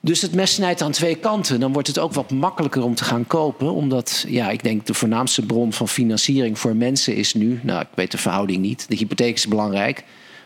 Dus 0.01 0.23
het 0.23 0.35
mes 0.35 0.55
snijdt 0.55 0.83
aan 0.83 0.93
twee 0.93 1.15
kanten. 1.15 1.61
Dan 1.61 1.73
wordt 1.73 1.89
het 1.89 1.99
ook 1.99 2.13
wat 2.13 2.31
makkelijker 2.31 2.83
om 2.83 2.95
te 2.95 3.05
gaan 3.05 3.27
kopen. 3.27 3.73
Omdat, 3.73 4.25
ja, 4.29 4.51
ik 4.51 4.63
denk 4.63 4.87
de 4.87 4.95
voornaamste 4.95 5.47
bron 5.47 5.73
van 5.73 5.89
financiering 5.89 6.59
voor 6.59 6.77
mensen 6.77 7.15
is 7.15 7.35
nu... 7.35 7.61
nou, 7.63 7.81
ik 7.81 7.89
weet 7.95 8.11
de 8.11 8.19
verhouding 8.19 8.59
niet. 8.59 8.89
De 8.89 8.97
hypotheek 8.97 9.35
is 9.35 9.47
belangrijk. 9.47 10.05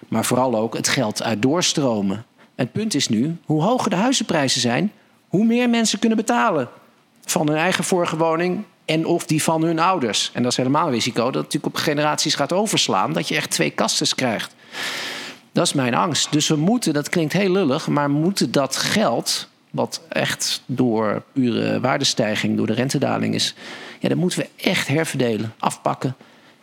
Maar 0.08 0.24
vooral 0.24 0.56
ook 0.56 0.74
het 0.76 0.88
geld 0.88 1.22
uit 1.22 1.42
doorstromen. 1.42 2.24
Het 2.56 2.72
punt 2.72 2.94
is 2.94 3.08
nu, 3.08 3.36
hoe 3.44 3.62
hoger 3.62 3.90
de 3.90 3.96
huizenprijzen 3.96 4.60
zijn... 4.60 4.92
hoe 5.28 5.44
meer 5.44 5.70
mensen 5.70 5.98
kunnen 5.98 6.18
betalen 6.18 6.68
van 7.24 7.48
hun 7.48 7.56
eigen 7.56 7.84
vorige 7.84 8.16
woning... 8.16 8.64
en 8.84 9.06
of 9.06 9.26
die 9.26 9.42
van 9.42 9.62
hun 9.62 9.78
ouders. 9.78 10.30
En 10.32 10.42
dat 10.42 10.50
is 10.50 10.56
helemaal 10.56 10.86
een 10.86 10.92
risico 10.92 11.24
dat 11.24 11.34
het 11.34 11.42
natuurlijk 11.42 11.74
op 11.74 11.82
generaties 11.82 12.34
gaat 12.34 12.52
overslaan... 12.52 13.12
dat 13.12 13.28
je 13.28 13.36
echt 13.36 13.50
twee 13.50 13.70
kastes 13.70 14.14
krijgt. 14.14 14.54
Dat 15.52 15.66
is 15.66 15.72
mijn 15.72 15.94
angst. 15.94 16.32
Dus 16.32 16.48
we 16.48 16.56
moeten, 16.56 16.92
dat 16.92 17.08
klinkt 17.08 17.32
heel 17.32 17.52
lullig... 17.52 17.88
maar 17.88 18.10
moeten 18.10 18.52
dat 18.52 18.76
geld, 18.76 19.48
wat 19.70 20.00
echt 20.08 20.62
door 20.66 21.22
pure 21.32 21.80
waardestijging... 21.80 22.56
door 22.56 22.66
de 22.66 22.72
rentedaling 22.72 23.34
is... 23.34 23.54
ja, 24.00 24.08
dat 24.08 24.18
moeten 24.18 24.38
we 24.38 24.48
echt 24.56 24.88
herverdelen, 24.88 25.54
afpakken... 25.58 26.16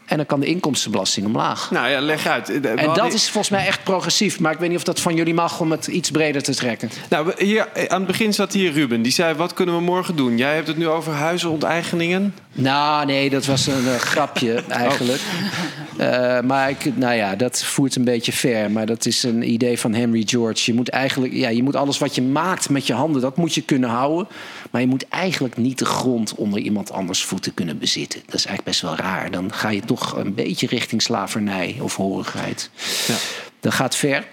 En 0.06 0.18
dan 0.18 0.26
kan 0.26 0.40
de 0.40 0.46
inkomstenbelasting 0.46 1.26
omlaag. 1.26 1.72
Nou 1.72 1.90
ja, 1.90 2.02
leg 2.02 2.28
uit. 2.28 2.62
En 2.62 2.94
dat 2.94 3.14
is 3.14 3.24
volgens 3.24 3.50
mij 3.50 3.66
echt 3.66 3.84
progressief. 3.84 4.40
Maar 4.40 4.52
ik 4.52 4.60
weet 4.60 4.70
niet 4.70 4.78
of 4.78 4.84
dat 4.84 5.00
van 5.00 5.16
jullie 5.16 5.34
mag 5.34 5.60
om 5.60 5.72
het 5.72 5.88
iets 5.88 6.12
breder 6.12 6.44
te 6.44 6.56
trekken. 6.56 6.90
Nou, 7.10 7.34
hier, 7.38 7.68
aan 7.88 7.98
het 7.98 8.08
begin 8.08 8.34
zat 8.34 8.54
hier 8.54 8.72
Ruben. 8.72 9.02
Die 9.02 9.12
zei, 9.12 9.34
wat 9.34 9.54
kunnen 9.54 9.76
we 9.76 9.82
morgen 9.82 10.16
doen? 10.16 10.38
Jij 10.38 10.56
hebt 10.56 10.68
het 10.68 10.78
nu 10.78 10.88
over 10.88 11.14
huizenonteigenen. 11.14 12.36
Nou, 12.54 13.06
nee, 13.06 13.30
dat 13.30 13.46
was 13.46 13.68
een 13.68 13.84
uh, 13.84 13.96
grapje 13.96 14.64
eigenlijk. 14.70 15.22
Oh. 15.22 15.83
Uh, 16.00 16.42
maar 16.42 16.70
ik, 16.70 16.98
nou 16.98 17.14
ja, 17.16 17.36
dat 17.36 17.64
voert 17.64 17.96
een 17.96 18.04
beetje 18.04 18.32
ver. 18.32 18.72
Maar 18.72 18.86
dat 18.86 19.06
is 19.06 19.24
een 19.24 19.52
idee 19.52 19.80
van 19.80 19.94
Henry 19.94 20.24
George. 20.26 20.72
Je 20.72 20.78
moet 20.78 20.90
eigenlijk, 20.90 21.34
ja, 21.34 21.50
je 21.50 21.64
moet 21.64 21.76
alles 21.76 21.98
wat 21.98 22.16
je 22.16 22.22
maakt 22.22 22.70
met 22.70 22.88
je 22.88 22.94
handen, 22.94 23.22
dat 23.22 23.38
moet 23.38 23.54
je 23.54 23.62
kunnen 23.62 23.90
houden. 23.90 24.28
Maar 24.72 24.82
je 24.82 24.88
moet 24.88 25.08
eigenlijk 25.08 25.58
niet 25.58 25.80
de 25.80 25.86
grond 25.86 26.36
onder 26.36 26.60
iemand 26.60 26.92
anders 26.92 27.24
voeten 27.24 27.54
kunnen 27.54 27.78
bezitten. 27.78 28.22
Dat 28.26 28.36
is 28.36 28.46
eigenlijk 28.46 28.64
best 28.64 28.82
wel 28.82 28.96
raar. 28.96 29.32
Dan 29.32 29.54
ga 29.54 29.70
je 29.70 29.82
toch 29.82 30.16
een 30.18 30.34
beetje 30.34 30.68
richting 30.68 31.02
slavernij 31.02 31.78
of 31.80 31.96
horigheid. 31.96 32.70
Ja. 33.08 33.16
Dat 33.60 33.74
gaat 33.74 33.96
ver. 33.96 34.26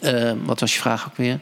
Uh, 0.00 0.32
wat 0.44 0.60
was 0.60 0.74
je 0.74 0.80
vraag 0.80 1.06
ook 1.06 1.16
weer? 1.16 1.40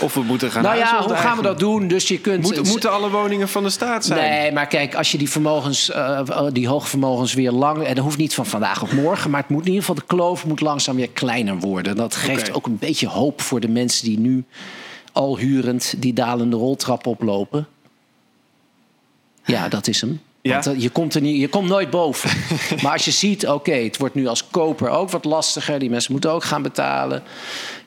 Of 0.00 0.14
we 0.14 0.22
moeten 0.22 0.50
gaan 0.50 0.62
Nou 0.62 0.76
ja, 0.76 1.02
hoe 1.02 1.14
gaan 1.14 1.36
we 1.36 1.42
dat 1.42 1.58
doen? 1.58 1.88
Dus 1.88 2.08
je 2.08 2.18
kunt. 2.20 2.42
Moet, 2.42 2.68
moeten 2.68 2.92
alle 2.92 3.10
woningen 3.10 3.48
van 3.48 3.62
de 3.62 3.70
staat 3.70 4.04
zijn? 4.04 4.30
Nee, 4.30 4.52
maar 4.52 4.66
kijk, 4.66 4.94
als 4.94 5.12
je 5.12 5.18
die 5.18 5.30
vermogens, 5.30 5.90
uh, 5.90 6.46
die 6.52 6.68
hoge 6.68 6.88
vermogens 6.88 7.34
weer 7.34 7.52
lang. 7.52 7.82
En 7.82 7.94
dat 7.94 8.04
hoeft 8.04 8.18
niet 8.18 8.34
van 8.34 8.46
vandaag 8.46 8.82
op 8.82 8.92
morgen. 8.92 9.30
Maar 9.30 9.40
het 9.40 9.50
moet 9.50 9.60
in 9.60 9.72
ieder 9.72 9.80
geval, 9.80 9.94
de 9.94 10.14
kloof 10.14 10.46
moet 10.46 10.60
langzaam 10.60 10.96
weer 10.96 11.10
kleiner 11.10 11.58
worden. 11.58 11.96
Dat 11.96 12.16
geeft 12.16 12.42
okay. 12.42 12.54
ook 12.54 12.66
een 12.66 12.78
beetje 12.78 13.08
hoop 13.08 13.40
voor 13.40 13.60
de 13.60 13.68
mensen 13.68 14.04
die 14.04 14.18
nu 14.18 14.44
al 15.12 15.38
hurend 15.38 15.94
die 15.98 16.12
dalende 16.12 16.56
roltrap 16.56 17.06
oplopen. 17.06 17.66
Ja, 19.44 19.68
dat 19.68 19.86
is 19.86 20.00
hem. 20.00 20.20
Ja? 20.40 20.60
Want 20.60 20.82
je 20.82 20.90
komt, 20.90 21.14
er 21.14 21.20
niet, 21.20 21.40
je 21.40 21.48
komt 21.48 21.68
nooit 21.68 21.90
boven. 21.90 22.30
maar 22.82 22.92
als 22.92 23.04
je 23.04 23.10
ziet, 23.10 23.46
oké, 23.46 23.54
okay, 23.54 23.84
het 23.84 23.96
wordt 23.96 24.14
nu 24.14 24.26
als 24.26 24.48
koper 24.50 24.88
ook 24.88 25.10
wat 25.10 25.24
lastiger. 25.24 25.78
Die 25.78 25.90
mensen 25.90 26.12
moeten 26.12 26.30
ook 26.30 26.44
gaan 26.44 26.62
betalen. 26.62 27.22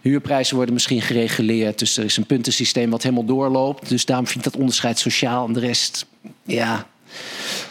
Huurprijzen 0.01 0.55
worden 0.55 0.73
misschien 0.73 1.01
gereguleerd. 1.01 1.79
Dus 1.79 1.97
er 1.97 2.03
is 2.03 2.17
een 2.17 2.25
puntensysteem 2.25 2.89
wat 2.89 3.03
helemaal 3.03 3.25
doorloopt. 3.25 3.89
Dus 3.89 4.05
daarom 4.05 4.27
vind 4.27 4.45
ik 4.45 4.51
dat 4.51 4.61
onderscheid 4.61 4.99
sociaal 4.99 5.47
en 5.47 5.53
de 5.53 5.59
rest, 5.59 6.05
ja, 6.43 6.87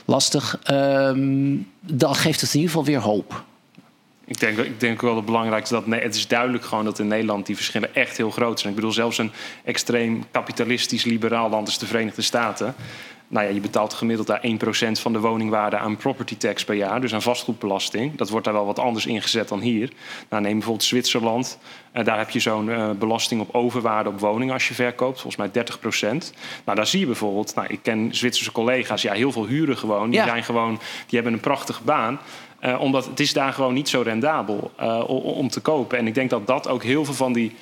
lastig. 0.04 0.58
Um, 0.70 1.68
dan 1.80 2.14
geeft 2.14 2.40
het 2.40 2.54
in 2.54 2.60
ieder 2.60 2.70
geval 2.70 2.84
weer 2.84 3.00
hoop. 3.00 3.44
Ik 4.24 4.40
denk, 4.40 4.58
ik 4.58 4.80
denk 4.80 5.00
wel 5.00 5.16
het 5.16 5.24
belangrijkste 5.24 5.74
dat 5.74 5.86
nee, 5.86 6.00
het 6.00 6.14
is 6.14 6.26
duidelijk 6.26 6.64
gewoon 6.64 6.84
dat 6.84 6.98
in 6.98 7.08
Nederland 7.08 7.46
die 7.46 7.56
verschillen 7.56 7.94
echt 7.94 8.16
heel 8.16 8.30
groot 8.30 8.60
zijn. 8.60 8.72
Ik 8.72 8.78
bedoel, 8.78 8.92
zelfs 8.94 9.18
een 9.18 9.32
extreem 9.64 10.24
kapitalistisch 10.30 11.04
liberaal 11.04 11.50
land 11.50 11.66
als 11.66 11.78
de 11.78 11.86
Verenigde 11.86 12.22
Staten. 12.22 12.74
Nou 13.30 13.46
ja, 13.46 13.52
je 13.52 13.60
betaalt 13.60 13.94
gemiddeld 13.94 14.26
daar 14.26 14.42
1% 14.88 15.00
van 15.00 15.12
de 15.12 15.20
woningwaarde 15.20 15.76
aan 15.78 15.96
property 15.96 16.36
tax 16.36 16.64
per 16.64 16.74
jaar, 16.74 17.00
dus 17.00 17.14
aan 17.14 17.22
vastgoedbelasting. 17.22 18.16
Dat 18.16 18.30
wordt 18.30 18.44
daar 18.44 18.54
wel 18.54 18.66
wat 18.66 18.78
anders 18.78 19.06
ingezet 19.06 19.48
dan 19.48 19.60
hier. 19.60 19.92
Nou, 20.28 20.42
neem 20.42 20.52
bijvoorbeeld 20.52 20.84
Zwitserland. 20.84 21.58
Uh, 21.94 22.04
daar 22.04 22.18
heb 22.18 22.30
je 22.30 22.40
zo'n 22.40 22.66
uh, 22.66 22.90
belasting 22.90 23.40
op 23.40 23.54
overwaarde 23.54 24.08
op 24.08 24.20
woningen 24.20 24.54
als 24.54 24.68
je 24.68 24.74
verkoopt, 24.74 25.20
volgens 25.20 25.52
mij 25.52 25.64
30%. 25.64 26.34
Nou, 26.64 26.76
daar 26.76 26.86
zie 26.86 27.00
je 27.00 27.06
bijvoorbeeld, 27.06 27.54
nou, 27.54 27.68
ik 27.68 27.78
ken 27.82 28.08
Zwitserse 28.14 28.52
collega's, 28.52 29.02
ja, 29.02 29.12
heel 29.12 29.32
veel 29.32 29.46
huren 29.46 29.76
gewoon. 29.76 30.10
Die, 30.10 30.18
Ja. 30.18 30.26
zijn 30.26 30.44
gewoon, 30.44 30.74
die 31.06 31.14
hebben 31.18 31.32
een 31.32 31.40
prachtige 31.40 31.82
baan. 31.82 32.20
Eh, 32.60 32.80
omdat 32.80 33.06
het 33.06 33.20
is 33.20 33.32
daar 33.32 33.52
gewoon 33.52 33.74
niet 33.74 33.88
zo 33.88 34.02
rendabel 34.02 34.70
eh, 34.76 35.08
om 35.08 35.48
te 35.48 35.60
kopen. 35.60 35.98
En 35.98 36.06
ik 36.06 36.14
denk 36.14 36.30
dat 36.30 36.46
dat 36.46 36.68
ook 36.68 36.82
heel 36.82 37.04
veel 37.04 37.14
van 37.14 37.32
die 37.32 37.54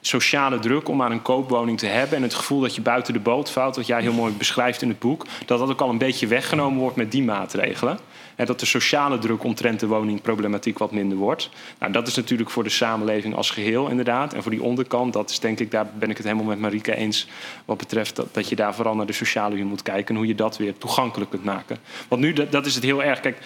sociale 0.00 0.58
druk 0.58 0.88
om 0.88 1.02
aan 1.02 1.12
een 1.12 1.22
koopwoning 1.22 1.78
te 1.78 1.86
hebben... 1.86 2.16
en 2.16 2.22
het 2.22 2.34
gevoel 2.34 2.60
dat 2.60 2.74
je 2.74 2.80
buiten 2.80 3.12
de 3.12 3.20
boot 3.20 3.50
valt, 3.50 3.76
wat 3.76 3.86
jij 3.86 4.00
heel 4.00 4.12
mooi 4.12 4.32
beschrijft 4.32 4.82
in 4.82 4.88
het 4.88 4.98
boek... 4.98 5.26
dat 5.46 5.58
dat 5.58 5.70
ook 5.70 5.80
al 5.80 5.88
een 5.88 5.98
beetje 5.98 6.26
weggenomen 6.26 6.78
wordt 6.78 6.96
met 6.96 7.10
die 7.10 7.22
maatregelen. 7.22 7.98
En 8.36 8.46
dat 8.46 8.60
de 8.60 8.66
sociale 8.66 9.18
druk 9.18 9.44
omtrent 9.44 9.80
de 9.80 9.86
woningproblematiek 9.86 10.78
wat 10.78 10.92
minder 10.92 11.18
wordt. 11.18 11.50
Nou, 11.78 11.92
dat 11.92 12.06
is 12.06 12.14
natuurlijk 12.14 12.50
voor 12.50 12.64
de 12.64 12.70
samenleving 12.70 13.34
als 13.34 13.50
geheel 13.50 13.88
inderdaad. 13.88 14.34
En 14.34 14.42
voor 14.42 14.50
die 14.50 14.62
onderkant, 14.62 15.12
dat 15.12 15.30
is 15.30 15.40
denk 15.40 15.60
ik, 15.60 15.70
daar 15.70 15.86
ben 15.98 16.10
ik 16.10 16.16
het 16.16 16.26
helemaal 16.26 16.46
met 16.46 16.58
Marieke 16.58 16.96
eens... 16.96 17.28
wat 17.64 17.76
betreft 17.76 18.16
dat, 18.16 18.34
dat 18.34 18.48
je 18.48 18.56
daar 18.56 18.74
vooral 18.74 18.94
naar 18.94 19.06
de 19.06 19.12
sociale 19.12 19.54
huur 19.54 19.66
moet 19.66 19.82
kijken... 19.82 20.08
en 20.08 20.16
hoe 20.16 20.26
je 20.26 20.34
dat 20.34 20.56
weer 20.56 20.78
toegankelijk 20.78 21.30
kunt 21.30 21.44
maken. 21.44 21.78
Want 22.08 22.22
nu, 22.22 22.32
dat, 22.32 22.52
dat 22.52 22.66
is 22.66 22.74
het 22.74 22.84
heel 22.84 23.02
erg... 23.02 23.20
Kijk, 23.20 23.38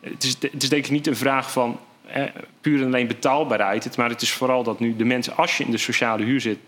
het 0.00 0.24
is, 0.24 0.36
het 0.40 0.62
is 0.62 0.68
denk 0.68 0.84
ik 0.84 0.90
niet 0.90 1.06
een 1.06 1.16
vraag 1.16 1.52
van 1.52 1.78
eh, 2.06 2.22
puur 2.60 2.80
en 2.80 2.86
alleen 2.86 3.06
betaalbaarheid. 3.06 3.84
Het- 3.84 3.96
Maar 3.96 4.08
het 4.08 4.22
is 4.22 4.32
vooral 4.32 4.62
dat 4.62 4.80
nu 4.80 4.96
de 4.96 5.04
mensen, 5.04 5.36
als 5.36 5.56
je 5.56 5.64
in 5.64 5.70
de 5.70 5.78
sociale 5.78 6.24
huur 6.24 6.40
zit, 6.40 6.58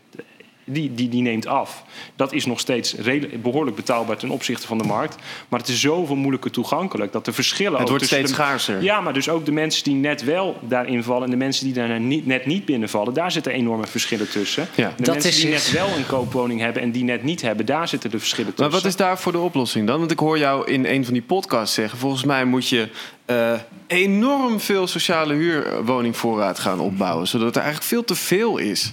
die, 0.66 0.94
die, 0.94 1.08
die 1.08 1.22
neemt 1.22 1.46
af. 1.46 1.84
Dat 2.16 2.32
is 2.32 2.46
nog 2.46 2.60
steeds 2.60 2.94
redelijk- 2.94 3.42
behoorlijk 3.42 3.76
betaalbaar 3.76 4.16
ten 4.16 4.30
opzichte 4.30 4.66
van 4.66 4.78
de 4.78 4.84
markt. 4.84 5.16
Maar 5.48 5.60
het 5.60 5.68
is 5.68 5.80
zoveel 5.80 6.16
moeilijker 6.16 6.50
toegankelijk 6.50 7.12
dat 7.12 7.24
de 7.24 7.32
verschillen. 7.32 7.72
Het 7.72 7.82
ook 7.82 7.88
wordt 7.88 8.04
steeds 8.04 8.28
de- 8.28 8.34
schaarser. 8.34 8.82
Ja, 8.82 9.00
maar 9.00 9.12
dus 9.12 9.28
ook 9.28 9.44
de 9.44 9.52
mensen 9.52 9.84
die 9.84 9.94
net 9.94 10.24
wel 10.24 10.56
daarin 10.60 11.02
vallen 11.02 11.24
en 11.24 11.30
de 11.30 11.36
mensen 11.36 11.64
die 11.64 11.74
daar 11.74 12.00
niet, 12.00 12.26
net 12.26 12.46
niet 12.46 12.64
binnenvallen, 12.64 13.14
daar 13.14 13.32
zitten 13.32 13.52
enorme 13.52 13.86
verschillen 13.86 14.28
tussen. 14.30 14.68
Ja. 14.74 14.88
De 14.96 15.02
Dat 15.02 15.06
mensen 15.14 15.30
is 15.30 15.40
die 15.40 15.52
het. 15.52 15.62
net 15.64 15.72
wel 15.72 15.88
een 15.96 16.06
koopwoning 16.06 16.60
hebben 16.60 16.82
en 16.82 16.90
die 16.90 17.04
net 17.04 17.22
niet 17.22 17.42
hebben, 17.42 17.66
daar 17.66 17.88
zitten 17.88 18.10
de 18.10 18.18
verschillen 18.18 18.50
tussen. 18.54 18.70
Maar 18.72 18.80
wat 18.80 18.90
is 18.90 18.96
daarvoor 18.96 19.32
de 19.32 19.38
oplossing 19.38 19.86
dan? 19.86 19.98
Want 19.98 20.10
ik 20.10 20.18
hoor 20.18 20.38
jou 20.38 20.70
in 20.70 20.84
een 20.86 21.04
van 21.04 21.12
die 21.12 21.22
podcasts 21.22 21.74
zeggen... 21.74 21.98
volgens 21.98 22.24
mij 22.24 22.44
moet 22.44 22.68
je 22.68 22.88
eh, 23.24 23.52
enorm 23.86 24.60
veel 24.60 24.86
sociale 24.86 25.34
huurwoningvoorraad 25.34 26.58
gaan 26.58 26.80
opbouwen... 26.80 27.26
zodat 27.26 27.56
er 27.56 27.62
eigenlijk 27.62 27.90
veel 27.90 28.04
te 28.04 28.14
veel 28.14 28.58
is. 28.58 28.92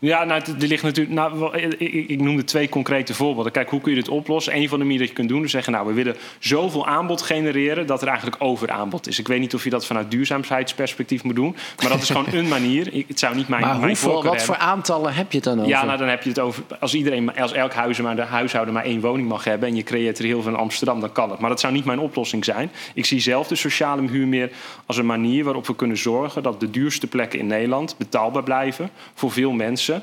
Ja, 0.00 0.24
nou, 0.24 0.42
er 0.60 0.66
ligt 0.66 0.82
natuurlijk. 0.82 1.14
Nou, 1.16 1.38
wel, 1.38 1.56
ik, 1.56 1.74
ik- 1.78 2.08
ik 2.08 2.20
noemde 2.20 2.44
twee 2.44 2.68
concrete 2.68 3.14
voorbeelden. 3.14 3.52
Kijk, 3.52 3.70
hoe 3.70 3.80
kun 3.80 3.90
je 3.90 3.96
dit 3.98 4.08
oplossen? 4.08 4.56
Een 4.56 4.68
van 4.68 4.78
de 4.78 4.84
manieren 4.84 5.06
dat 5.06 5.16
je 5.16 5.22
kunt 5.22 5.28
doen 5.34 5.44
is 5.44 5.50
zeggen: 5.50 5.72
Nou, 5.72 5.86
we 5.86 5.92
willen 5.92 6.16
zoveel 6.38 6.86
aanbod 6.86 7.22
genereren 7.22 7.86
dat 7.86 8.02
er 8.02 8.08
eigenlijk 8.08 8.36
overaanbod 8.42 9.06
is. 9.08 9.18
Ik 9.18 9.28
weet 9.28 9.40
niet 9.40 9.54
of 9.54 9.64
je 9.64 9.70
dat 9.70 9.86
vanuit 9.86 10.10
duurzaamheidsperspectief 10.10 11.22
moet 11.24 11.34
doen, 11.34 11.56
maar 11.82 11.88
dat 11.90 12.02
is 12.02 12.10
gewoon 12.10 12.26
een 12.32 12.48
manier. 12.48 12.92
Ik- 12.94 13.04
Het 13.08 13.18
zou 13.18 13.34
niet 13.36 13.48
mijn, 13.48 13.62
Maar 13.62 13.70
mijn 13.76 13.86
hoeveel, 13.86 14.22
wat 14.22 14.42
voor 14.42 14.56
aantallen 14.56 15.14
heb 15.14 15.30
je 15.30 15.36
het 15.36 15.44
dan 15.46 15.56
over? 15.58 15.68
Ja, 15.68 15.84
nou 15.84 15.98
dan 15.98 16.08
heb 16.08 16.22
je 16.22 16.28
het 16.28 16.38
over. 16.38 16.62
Als 16.80 16.94
iedereen, 16.94 17.36
als 17.36 17.52
elk 17.52 17.74
maar 18.02 18.16
de 18.16 18.22
huishouden 18.22 18.74
maar 18.74 18.84
één 18.84 19.00
woning 19.00 19.28
mag 19.28 19.44
hebben 19.44 19.68
en 19.68 19.76
je 19.76 19.82
creëert 19.82 20.18
er 20.18 20.24
heel 20.24 20.42
veel 20.42 20.50
in 20.52 20.56
Amsterdam, 20.58 21.00
dan 21.00 21.12
kan 21.12 21.30
het. 21.30 21.38
Maar 21.38 21.50
dat 21.50 21.60
zou 21.60 21.72
niet 21.72 21.84
mijn 21.84 21.98
oplossing 21.98 22.44
zijn. 22.44 22.70
Ik 22.94 23.04
zie 23.04 23.20
zelf 23.20 23.46
de 23.48 23.54
sociale 23.54 24.08
huur 24.08 24.26
meer 24.26 24.50
als 24.86 24.96
een 24.96 25.06
manier 25.06 25.44
waarop 25.44 25.66
we 25.66 25.74
kunnen 25.76 25.96
zorgen 25.96 26.42
dat 26.42 26.60
de 26.60 26.70
duurste 26.70 27.06
plekken 27.06 27.38
in 27.38 27.46
Nederland 27.46 27.94
betaalbaar 27.98 28.42
blijven 28.42 28.90
voor 29.14 29.30
veel 29.32 29.52
mensen. 29.52 29.95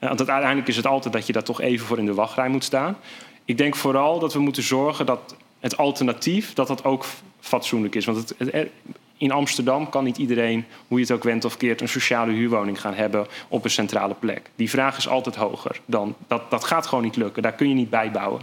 Eh, 0.00 0.08
Want 0.08 0.28
uiteindelijk 0.28 0.68
is 0.68 0.76
het 0.76 0.86
altijd 0.86 1.14
dat 1.14 1.26
je 1.26 1.32
daar 1.32 1.42
toch 1.42 1.60
even 1.60 1.86
voor 1.86 1.98
in 1.98 2.06
de 2.06 2.14
wachtrij 2.14 2.48
moet 2.48 2.64
staan. 2.64 2.96
Ik 3.44 3.58
denk 3.58 3.76
vooral 3.76 4.18
dat 4.18 4.32
we 4.32 4.38
moeten 4.40 4.62
zorgen 4.62 5.06
dat 5.06 5.34
het 5.60 5.76
alternatief 5.76 6.52
dat 6.54 6.66
dat 6.66 6.84
ook 6.84 7.04
fatsoenlijk 7.40 7.94
is. 7.94 8.04
Want 8.04 8.18
het, 8.18 8.52
het- 8.52 8.68
in 9.16 9.30
Amsterdam 9.30 9.88
kan 9.90 10.04
niet 10.04 10.16
iedereen, 10.18 10.64
hoe 10.88 10.98
je 10.98 11.04
het 11.04 11.12
ook 11.14 11.22
wendt 11.24 11.44
of 11.44 11.56
keert, 11.56 11.80
een 11.80 11.88
sociale 11.88 12.32
huurwoning 12.32 12.80
gaan 12.80 12.94
hebben 12.94 13.26
op 13.48 13.64
een 13.64 13.70
centrale 13.70 14.14
plek. 14.14 14.50
Die 14.56 14.70
vraag 14.70 14.96
is 14.96 15.08
altijd 15.08 15.36
hoger 15.36 15.80
dan. 15.84 16.14
Dat, 16.28 16.50
dat 16.50 16.64
gaat 16.64 16.86
gewoon 16.86 17.04
niet 17.04 17.16
lukken. 17.16 17.42
Daar 17.42 17.52
kun 17.52 17.68
je 17.68 17.74
niet 17.74 17.90
bijbouwen. 17.90 18.40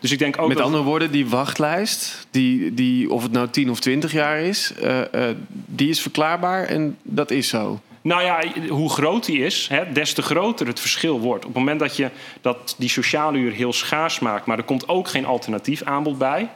Dus 0.00 0.12
ik 0.12 0.18
denk 0.18 0.38
ook 0.40 0.48
Met 0.48 0.56
dat. 0.56 0.66
andere 0.66 0.84
woorden, 0.84 1.10
die 1.10 1.28
wachtlijst, 1.28 2.26
die, 2.30 2.74
die, 2.74 3.10
of 3.10 3.22
het 3.22 3.32
nou 3.32 3.48
10 3.48 3.70
of 3.70 3.80
20 3.80 4.12
jaar 4.12 4.40
is... 4.40 4.72
eh, 4.74 5.28
eh, 5.30 5.36
die 5.50 5.88
is 5.88 6.00
verklaarbaar 6.00 6.64
en 6.64 6.98
dat 7.02 7.30
is 7.30 7.48
zo. 7.48 7.80
Nou 8.08 8.22
ja, 8.22 8.42
hoe 8.68 8.90
groot 8.90 9.24
die 9.24 9.44
is, 9.44 9.68
hè, 9.70 9.92
des 9.92 10.12
te 10.12 10.22
groter 10.22 10.66
het 10.66 10.80
verschil 10.80 11.20
wordt. 11.20 11.44
Op 11.44 11.50
het 11.50 11.58
moment 11.58 11.80
dat 11.80 11.96
je 11.96 12.10
dat 12.40 12.74
die 12.78 12.88
sociale 12.88 13.38
huur 13.38 13.52
heel 13.52 13.72
schaars 13.72 14.18
maakt, 14.18 14.46
maar 14.46 14.58
er 14.58 14.64
komt 14.64 14.88
ook 14.88 15.08
geen 15.08 15.26
alternatief 15.26 15.82
aanbod 15.82 16.18
bij, 16.18 16.48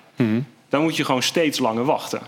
dan 0.69 0.83
moet 0.83 0.97
je 0.97 1.05
gewoon 1.05 1.23
steeds 1.23 1.59
langer 1.59 1.85
wachten. 1.85 2.21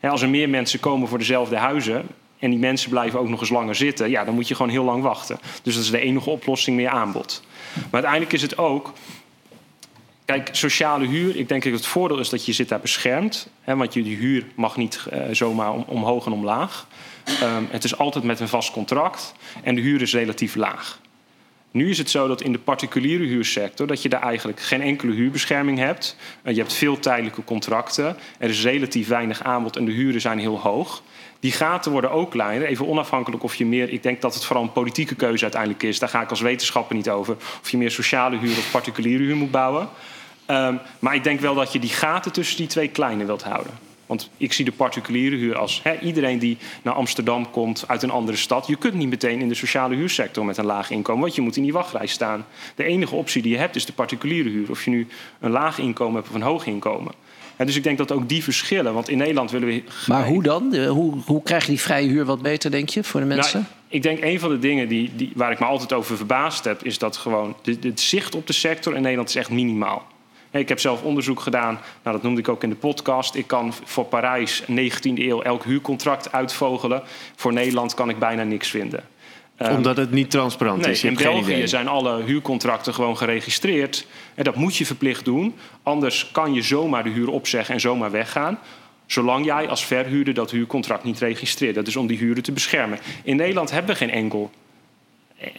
Hè, 0.00 0.08
als 0.08 0.22
er 0.22 0.28
meer 0.28 0.48
mensen 0.48 0.80
komen 0.80 1.08
voor 1.08 1.18
dezelfde 1.18 1.56
huizen 1.56 2.06
en 2.38 2.50
die 2.50 2.58
mensen 2.58 2.90
blijven 2.90 3.18
ook 3.18 3.28
nog 3.28 3.40
eens 3.40 3.50
langer 3.50 3.74
zitten, 3.74 4.10
ja, 4.10 4.24
dan 4.24 4.34
moet 4.34 4.48
je 4.48 4.54
gewoon 4.54 4.72
heel 4.72 4.84
lang 4.84 5.02
wachten. 5.02 5.38
Dus 5.62 5.74
dat 5.74 5.84
is 5.84 5.90
de 5.90 6.00
enige 6.00 6.30
oplossing 6.30 6.76
meer 6.76 6.88
aanbod. 6.88 7.42
Maar 7.74 7.92
uiteindelijk 7.92 8.32
is 8.32 8.42
het 8.42 8.58
ook. 8.58 8.92
Kijk, 10.24 10.48
sociale 10.52 11.06
huur, 11.06 11.36
ik 11.36 11.48
denk 11.48 11.62
dat 11.64 11.72
het 11.72 11.86
voordeel 11.86 12.18
is 12.18 12.28
dat 12.28 12.46
je 12.46 12.52
zit 12.52 12.68
daar 12.68 12.80
beschermd. 12.80 13.48
Hè, 13.60 13.76
want 13.76 13.94
je 13.94 14.02
die 14.02 14.16
huur 14.16 14.44
mag 14.54 14.76
niet 14.76 15.06
eh, 15.10 15.20
zomaar 15.30 15.72
om, 15.72 15.84
omhoog 15.86 16.26
en 16.26 16.32
omlaag. 16.32 16.86
Ehm, 17.24 17.64
het 17.70 17.84
is 17.84 17.98
altijd 17.98 18.24
met 18.24 18.40
een 18.40 18.48
vast 18.48 18.70
contract 18.70 19.34
en 19.62 19.74
de 19.74 19.80
huur 19.80 20.02
is 20.02 20.12
relatief 20.12 20.54
laag. 20.54 21.00
Nu 21.72 21.90
is 21.90 21.98
het 21.98 22.10
zo 22.10 22.28
dat 22.28 22.42
in 22.42 22.52
de 22.52 22.58
particuliere 22.58 23.24
huursector... 23.24 23.86
dat 23.86 24.02
je 24.02 24.08
daar 24.08 24.22
eigenlijk 24.22 24.60
geen 24.60 24.82
enkele 24.82 25.12
huurbescherming 25.12 25.78
hebt. 25.78 26.16
Eh, 26.42 26.54
je 26.54 26.60
hebt 26.60 26.74
veel 26.74 26.98
tijdelijke 26.98 27.44
contracten. 27.44 28.16
Er 28.38 28.48
is 28.48 28.62
relatief 28.62 29.08
weinig 29.08 29.42
aanbod 29.42 29.76
en 29.76 29.84
de 29.84 29.92
huren 29.92 30.20
zijn 30.20 30.38
heel 30.38 30.60
hoog. 30.60 31.02
Die 31.40 31.52
gaten 31.52 31.92
worden 31.92 32.10
ook 32.10 32.30
kleiner. 32.30 32.68
Even 32.68 32.86
onafhankelijk 32.86 33.42
of 33.42 33.54
je 33.54 33.66
meer... 33.66 33.88
Ik 33.88 34.02
denk 34.02 34.20
dat 34.20 34.34
het 34.34 34.44
vooral 34.44 34.64
een 34.64 34.72
politieke 34.72 35.14
keuze 35.14 35.42
uiteindelijk 35.42 35.82
is. 35.82 35.98
Daar 35.98 36.08
ga 36.08 36.22
ik 36.22 36.30
als 36.30 36.40
wetenschapper 36.40 36.96
niet 36.96 37.10
over. 37.10 37.36
Of 37.62 37.70
je 37.70 37.76
meer 37.76 37.90
sociale 37.90 38.38
huur 38.38 38.56
of 38.56 38.70
particuliere 38.70 39.22
huur 39.22 39.36
moet 39.36 39.50
bouwen. 39.50 39.88
Ehm, 40.46 40.76
maar 40.98 41.14
ik 41.14 41.24
denk 41.24 41.40
wel 41.40 41.54
dat 41.54 41.72
je 41.72 41.78
die 41.78 41.90
gaten 41.90 42.32
tussen 42.32 42.56
die 42.56 42.66
twee 42.66 42.88
kleiner 42.88 43.26
wilt 43.26 43.42
houden. 43.42 43.91
Want 44.06 44.30
ik 44.36 44.52
zie 44.52 44.64
de 44.64 44.72
particuliere 44.72 45.36
huur 45.36 45.56
als 45.58 45.80
hè, 45.82 45.98
iedereen 46.00 46.38
die 46.38 46.56
naar 46.82 46.94
Amsterdam 46.94 47.50
komt 47.50 47.84
uit 47.86 48.02
een 48.02 48.10
andere 48.10 48.36
stad. 48.36 48.66
Je 48.66 48.76
kunt 48.76 48.94
niet 48.94 49.08
meteen 49.08 49.40
in 49.40 49.48
de 49.48 49.54
sociale 49.54 49.94
huursector 49.94 50.44
met 50.44 50.56
een 50.56 50.64
laag 50.64 50.90
inkomen, 50.90 51.22
want 51.22 51.34
je 51.34 51.40
moet 51.40 51.56
in 51.56 51.62
die 51.62 51.72
wachtrij 51.72 52.06
staan. 52.06 52.46
De 52.74 52.84
enige 52.84 53.14
optie 53.14 53.42
die 53.42 53.52
je 53.52 53.58
hebt 53.58 53.76
is 53.76 53.86
de 53.86 53.92
particuliere 53.92 54.48
huur. 54.48 54.70
Of 54.70 54.84
je 54.84 54.90
nu 54.90 55.06
een 55.40 55.50
laag 55.50 55.78
inkomen 55.78 56.14
hebt 56.14 56.28
of 56.28 56.34
een 56.34 56.42
hoog 56.42 56.66
inkomen. 56.66 57.12
En 57.56 57.66
dus 57.66 57.76
ik 57.76 57.82
denk 57.82 57.98
dat 57.98 58.12
ook 58.12 58.28
die 58.28 58.42
verschillen, 58.42 58.94
want 58.94 59.08
in 59.08 59.18
Nederland 59.18 59.50
willen 59.50 59.68
we. 59.68 59.82
Maar 60.06 60.26
hoe 60.26 60.42
dan? 60.42 60.70
De- 60.70 60.86
Hoe, 60.86 61.14
hoe 61.26 61.42
krijg 61.42 61.62
je 61.64 61.70
die 61.70 61.80
vrije 61.80 62.08
huur 62.08 62.24
wat 62.24 62.42
beter, 62.42 62.70
denk 62.70 62.88
je, 62.88 63.04
voor 63.04 63.20
de 63.20 63.26
mensen? 63.26 63.60
Nou, 63.60 63.72
ik 63.88 64.02
denk 64.02 64.20
een 64.22 64.40
van 64.40 64.50
de 64.50 64.58
dingen 64.58 64.88
die, 64.88 65.10
die, 65.16 65.32
waar 65.34 65.52
ik 65.52 65.58
me 65.58 65.64
altijd 65.66 65.92
over 65.92 66.16
verbaasd 66.16 66.64
heb, 66.64 66.84
is 66.84 66.98
dat 66.98 67.16
gewoon 67.16 67.56
het 67.80 68.00
zicht 68.00 68.34
op 68.34 68.46
de 68.46 68.52
sector 68.52 68.94
in 68.94 69.02
Nederland 69.02 69.28
is 69.28 69.34
echt 69.36 69.50
minimaal. 69.50 70.06
Ik 70.52 70.68
heb 70.68 70.80
zelf 70.80 71.02
onderzoek 71.02 71.40
gedaan, 71.40 71.80
nou, 72.02 72.16
dat 72.16 72.22
noemde 72.22 72.40
ik 72.40 72.48
ook 72.48 72.62
in 72.62 72.68
de 72.68 72.76
podcast. 72.76 73.34
Ik 73.34 73.46
kan 73.46 73.72
voor 73.84 74.04
Parijs 74.04 74.62
19e 74.62 75.14
eeuw 75.14 75.42
elk 75.42 75.64
huurcontract 75.64 76.32
uitvogelen. 76.32 77.02
Voor 77.36 77.52
Nederland 77.52 77.94
kan 77.94 78.08
ik 78.08 78.18
bijna 78.18 78.42
niks 78.42 78.70
vinden. 78.70 79.04
Ehm, 79.56 79.74
Omdat 79.74 79.96
het 79.96 80.10
niet 80.10 80.30
transparant 80.30 80.80
Nee, 80.80 80.90
is. 80.90 81.00
Je 81.00 81.08
in 81.08 81.14
België 81.14 81.68
zijn 81.68 81.88
alle 81.88 82.22
huurcontracten 82.22 82.94
gewoon 82.94 83.16
geregistreerd. 83.16 84.06
En 84.34 84.44
dat 84.44 84.54
moet 84.54 84.76
je 84.76 84.86
verplicht 84.86 85.24
doen. 85.24 85.54
Anders 85.82 86.30
kan 86.32 86.54
je 86.54 86.62
zomaar 86.62 87.04
de 87.04 87.10
huur 87.10 87.30
opzeggen 87.30 87.74
en 87.74 87.80
zomaar 87.80 88.10
weggaan. 88.10 88.58
Zolang 89.06 89.44
jij 89.44 89.68
als 89.68 89.84
verhuurder 89.84 90.34
dat 90.34 90.50
huurcontract 90.50 91.04
niet 91.04 91.18
registreert. 91.18 91.74
Dat 91.74 91.86
is 91.86 91.96
om 91.96 92.06
die 92.06 92.18
huren 92.18 92.42
te 92.42 92.52
beschermen. 92.52 92.98
In 93.22 93.36
Nederland 93.36 93.70
hebben 93.70 93.90
we 93.90 93.96
geen 93.96 94.10
enkel 94.10 94.50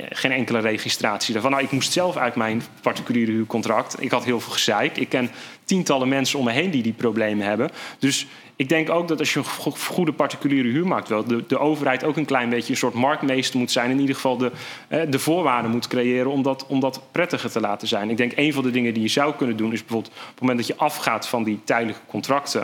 geen 0.10 0.32
enkele 0.32 0.60
registratie 0.60 1.34
daarvan. 1.34 1.52
Nou, 1.52 1.64
ik 1.64 1.72
moest 1.72 1.92
zelf 1.92 2.18
uit 2.18 2.36
mijn 2.36 2.62
particuliere 2.82 3.32
huurcontract. 3.32 4.02
Ik 4.02 4.12
had 4.12 4.24
heel 4.26 4.40
veel 4.40 4.52
gezeik. 4.54 4.98
Ik 4.98 5.10
ken 5.10 5.30
tientallen 5.64 6.08
mensen 6.08 6.40
om 6.40 6.46
me 6.46 6.52
heen 6.52 6.72
die 6.72 6.84
die 6.84 6.94
problemen 6.94 7.48
hebben. 7.48 7.70
Dus 8.00 8.28
ik 8.56 8.70
denk 8.70 8.90
ook 8.90 9.08
dat 9.08 9.20
als 9.20 9.34
je 9.34 9.40
een 9.40 9.46
go- 9.46 9.72
goede 9.72 10.14
particuliere 10.14 10.68
huurmarkt 10.68 11.08
wilt... 11.10 11.30
De, 11.30 11.44
de 11.48 11.60
overheid 11.60 12.04
ook 12.04 12.18
een 12.18 12.26
klein 12.26 12.50
beetje 12.50 12.72
een 12.72 12.78
soort 12.78 12.94
marktmeester 12.94 13.60
moet 13.60 13.72
zijn. 13.72 13.90
In 13.92 14.00
ieder 14.00 14.16
geval 14.16 14.38
de, 14.38 14.52
eh, 14.88 15.02
de 15.10 15.20
voorwaarden 15.20 15.72
moet 15.72 15.88
creëren 15.88 16.32
om 16.32 16.42
dat, 16.42 16.66
om 16.68 16.80
dat 16.80 17.02
prettiger 17.12 17.52
te 17.52 17.60
laten 17.60 17.88
zijn. 17.88 18.10
Ik 18.10 18.18
denk 18.18 18.32
een 18.36 18.54
van 18.54 18.64
de 18.64 18.72
dingen 18.72 18.94
die 18.94 19.04
je 19.04 19.10
zou 19.10 19.34
kunnen 19.36 19.58
doen... 19.58 19.74
is 19.74 19.80
bijvoorbeeld 19.80 20.14
op 20.14 20.30
het 20.30 20.40
moment 20.40 20.58
dat 20.58 20.68
je 20.68 20.76
afgaat 20.76 21.28
van 21.28 21.44
die 21.44 21.60
tijdelijke 21.64 22.02
contracten... 22.08 22.64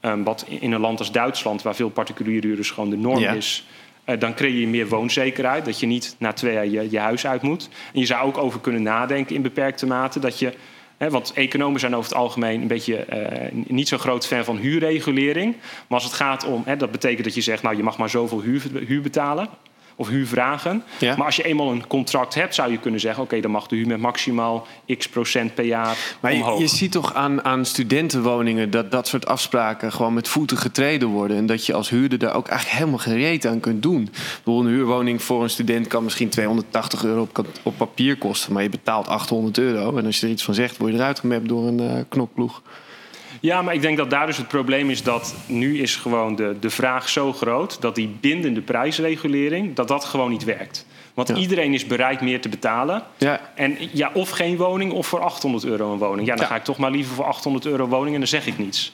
Ehm, 0.00 0.22
wat 0.22 0.46
in 0.48 0.72
een 0.72 0.80
land 0.80 0.98
als 0.98 1.12
Duitsland, 1.12 1.62
waar 1.62 1.74
veel 1.74 1.90
particuliere 1.90 2.46
huurders 2.46 2.70
gewoon 2.70 2.90
de 2.90 2.96
norm 2.96 3.18
Ja. 3.18 3.32
is, 3.32 3.66
eh, 3.66 3.74
dan 4.18 4.34
creëer 4.34 4.60
je 4.60 4.68
meer 4.68 4.88
woonzekerheid. 4.88 5.64
Dat 5.64 5.80
je 5.80 5.86
niet 5.86 6.16
na 6.18 6.32
twee 6.32 6.52
jaar 6.70 6.90
je, 6.90 6.98
huis 6.98 7.26
uit 7.26 7.42
moet. 7.42 7.68
En 7.92 8.00
je 8.00 8.06
zou 8.06 8.26
ook 8.26 8.38
over 8.38 8.60
kunnen 8.60 8.82
nadenken 8.82 9.34
in 9.34 9.42
beperkte 9.42 9.86
mate 9.86 10.20
dat 10.20 10.38
je. 10.38 10.52
Want 10.98 11.32
economen 11.32 11.80
zijn 11.80 11.96
over 11.96 12.10
het 12.10 12.18
algemeen 12.18 12.60
een 12.60 12.66
beetje 12.68 12.96
eh, 12.96 13.52
niet 13.66 13.88
zo 13.88 13.98
groot 13.98 14.26
fan 14.26 14.44
van 14.44 14.56
huurregulering. 14.56 15.56
Maar 15.60 15.98
als 15.98 16.04
het 16.04 16.12
gaat 16.12 16.44
om, 16.44 16.64
dat 16.78 16.90
betekent 16.90 17.24
dat 17.24 17.34
je 17.34 17.40
zegt, 17.40 17.62
nou 17.62 17.76
je 17.76 17.82
mag 17.82 17.98
maar 17.98 18.10
zoveel 18.10 18.40
huur, 18.40 18.62
huur 18.86 19.02
betalen. 19.02 19.48
Of 19.96 20.08
huurvragen. 20.08 20.82
Ja. 20.98 21.16
Maar 21.16 21.26
als 21.26 21.36
je 21.36 21.42
eenmaal 21.42 21.70
een 21.70 21.86
contract 21.86 22.34
hebt, 22.34 22.54
zou 22.54 22.70
je 22.70 22.78
kunnen 22.78 23.00
zeggen: 23.00 23.22
oké, 23.22 23.40
dan 23.40 23.50
mag 23.50 23.66
de 23.66 23.76
huur 23.76 23.86
met 23.86 23.98
maximaal 23.98 24.66
x 24.98 25.08
procent 25.08 25.54
per 25.54 25.64
jaar 25.64 26.16
Maar 26.20 26.32
je, 26.34 26.42
omhoog. 26.42 26.60
je 26.60 26.66
ziet 26.66 26.92
toch 26.92 27.14
aan, 27.14 27.44
aan 27.44 27.64
studentenwoningen 27.64 28.70
dat 28.70 28.90
dat 28.90 29.08
soort 29.08 29.26
afspraken 29.26 29.92
gewoon 29.92 30.14
met 30.14 30.28
voeten 30.28 30.56
getreden 30.56 31.08
worden. 31.08 31.36
En 31.36 31.46
dat 31.46 31.66
je 31.66 31.74
als 31.74 31.88
huurder 31.88 32.18
daar 32.18 32.34
ook 32.34 32.48
eigenlijk 32.48 32.78
helemaal 32.78 33.00
geen 33.00 33.16
reet 33.16 33.46
aan 33.46 33.60
kunt 33.60 33.82
doen. 33.82 34.10
Bedoel, 34.44 34.60
een 34.60 34.66
huurwoning 34.66 35.22
voor 35.22 35.42
een 35.42 35.50
student 35.50 35.86
kan 35.86 36.04
misschien 36.04 36.28
280 36.28 37.04
euro 37.04 37.28
op, 37.34 37.46
op 37.62 37.76
papier 37.76 38.18
kosten. 38.18 38.52
Maar 38.52 38.62
je 38.62 38.68
betaalt 38.68 39.08
800 39.08 39.58
euro. 39.58 39.96
En 39.96 40.06
als 40.06 40.20
je 40.20 40.26
er 40.26 40.32
iets 40.32 40.44
van 40.44 40.54
zegt, 40.54 40.76
word 40.76 40.92
je 40.92 40.98
eruit 40.98 41.20
gemapt 41.20 41.48
door 41.48 41.66
een 41.66 41.80
eh, 41.80 42.02
knokploeg. 42.08 42.62
Ja, 43.46 43.62
maar 43.62 43.74
ik 43.74 43.80
denk 43.82 43.96
dat 43.96 44.10
daar 44.10 44.26
dus 44.26 44.36
het 44.36 44.48
probleem 44.48 44.90
is 44.90 45.02
dat 45.02 45.34
nu 45.46 45.78
is 45.78 45.96
gewoon 45.96 46.36
de, 46.36 46.56
de 46.60 46.70
vraag 46.70 47.08
zo 47.08 47.32
groot 47.32 47.80
dat 47.80 47.94
die 47.94 48.16
bindende 48.20 48.60
prijsregulering, 48.60 49.74
dat 49.74 49.88
dat 49.88 50.04
gewoon 50.04 50.30
niet 50.30 50.44
werkt. 50.44 50.86
Want 51.14 51.28
Ja. 51.28 51.34
iedereen 51.34 51.74
is 51.74 51.86
bereid 51.86 52.20
meer 52.20 52.40
te 52.40 52.48
betalen. 52.48 53.02
Ja, 53.18 53.40
En 53.54 53.76
ja, 53.92 54.10
of 54.14 54.30
geen 54.30 54.56
woning 54.56 54.92
of 54.92 55.06
voor 55.06 55.20
800 55.20 55.64
euro 55.64 55.92
een 55.92 55.98
woning. 55.98 56.26
Ja, 56.28 56.34
dan 56.34 56.44
Ja. 56.44 56.50
ga 56.50 56.56
ik 56.56 56.64
toch 56.64 56.78
maar 56.78 56.90
liever 56.90 57.14
voor 57.14 57.24
800 57.24 57.66
euro 57.66 57.86
woning 57.86 58.12
en 58.14 58.20
dan 58.20 58.28
zeg 58.28 58.46
ik 58.46 58.58
niets. 58.58 58.92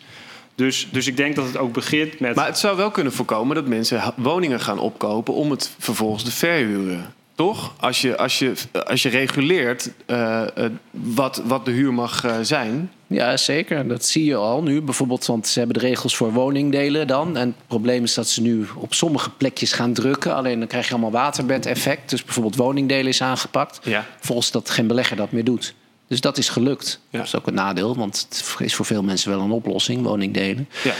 Dus, 0.54 0.88
dus 0.90 1.06
ik 1.06 1.16
denk 1.16 1.34
dat 1.36 1.44
het 1.46 1.56
ook 1.56 1.72
begint 1.72 2.20
met... 2.20 2.34
Maar 2.34 2.46
het 2.46 2.58
zou 2.58 2.76
wel 2.76 2.90
kunnen 2.90 3.12
voorkomen 3.12 3.54
dat 3.54 3.66
mensen 3.66 4.14
woningen 4.16 4.60
gaan 4.60 4.78
opkopen 4.78 5.34
om 5.34 5.50
het 5.50 5.74
vervolgens 5.78 6.22
te 6.24 6.30
verhuren. 6.32 7.14
Toch? 7.34 7.74
Als 7.80 8.00
je, 8.00 8.16
als 8.16 8.38
je, 8.38 8.52
als 8.86 9.02
je 9.02 9.08
reguleert 9.08 9.90
eh, 10.06 10.42
eh, 10.56 10.70
wat, 10.90 11.42
wat 11.44 11.64
de 11.64 11.70
huur 11.70 11.94
mag 11.94 12.24
eh, 12.24 12.36
zijn. 12.42 12.92
Ja, 13.06 13.36
zeker. 13.36 13.88
Dat 13.88 14.04
zie 14.04 14.24
je 14.24 14.36
al 14.36 14.62
nu. 14.62 14.80
Bijvoorbeeld, 14.80 15.26
want 15.26 15.46
ze 15.46 15.58
hebben 15.58 15.78
de 15.80 15.86
regels 15.86 16.16
voor 16.16 16.32
woningdelen 16.32 17.06
dan. 17.06 17.36
En 17.36 17.46
het 17.46 17.66
probleem 17.66 18.02
is 18.04 18.14
dat 18.14 18.28
ze 18.28 18.42
nu 18.42 18.66
op 18.76 18.94
sommige 18.94 19.30
plekjes 19.30 19.72
gaan 19.72 19.92
drukken. 19.92 20.34
Alleen 20.34 20.58
dan 20.58 20.68
krijg 20.68 20.86
je 20.86 20.92
allemaal 20.92 21.10
waterbed-effect. 21.10 22.10
Dus 22.10 22.24
bijvoorbeeld 22.24 22.56
woningdelen 22.56 23.06
is 23.06 23.22
aangepakt. 23.22 23.80
Ja. 23.82 24.06
Volgens 24.20 24.50
dat 24.50 24.70
geen 24.70 24.86
belegger 24.86 25.16
dat 25.16 25.32
meer 25.32 25.44
doet. 25.44 25.74
Dus 26.06 26.20
dat 26.20 26.38
is 26.38 26.48
gelukt. 26.48 27.00
Ja. 27.10 27.18
Dat 27.18 27.26
is 27.26 27.36
ook 27.36 27.46
een 27.46 27.54
nadeel, 27.54 27.96
want 27.96 28.26
het 28.28 28.60
is 28.60 28.74
voor 28.74 28.84
veel 28.84 29.02
mensen 29.02 29.30
wel 29.30 29.40
een 29.40 29.50
oplossing, 29.50 30.02
woningdelen. 30.02 30.68
Ja. 30.84 30.94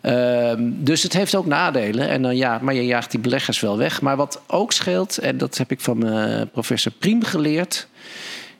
Ehm, 0.00 0.70
dus 0.74 1.02
het 1.02 1.12
heeft 1.12 1.34
ook 1.34 1.46
nadelen. 1.46 2.08
En 2.08 2.22
dan, 2.22 2.36
ja, 2.36 2.58
maar 2.62 2.74
je 2.74 2.86
jaagt 2.86 3.10
die 3.10 3.20
beleggers 3.20 3.60
wel 3.60 3.76
weg. 3.78 4.00
Maar 4.02 4.16
wat 4.16 4.40
ook 4.46 4.72
scheelt, 4.72 5.18
en 5.18 5.38
dat 5.38 5.58
heb 5.58 5.70
ik 5.70 5.80
van 5.80 6.06
eh, 6.08 6.42
professor 6.52 6.92
Priem 6.92 7.22
geleerd... 7.24 7.88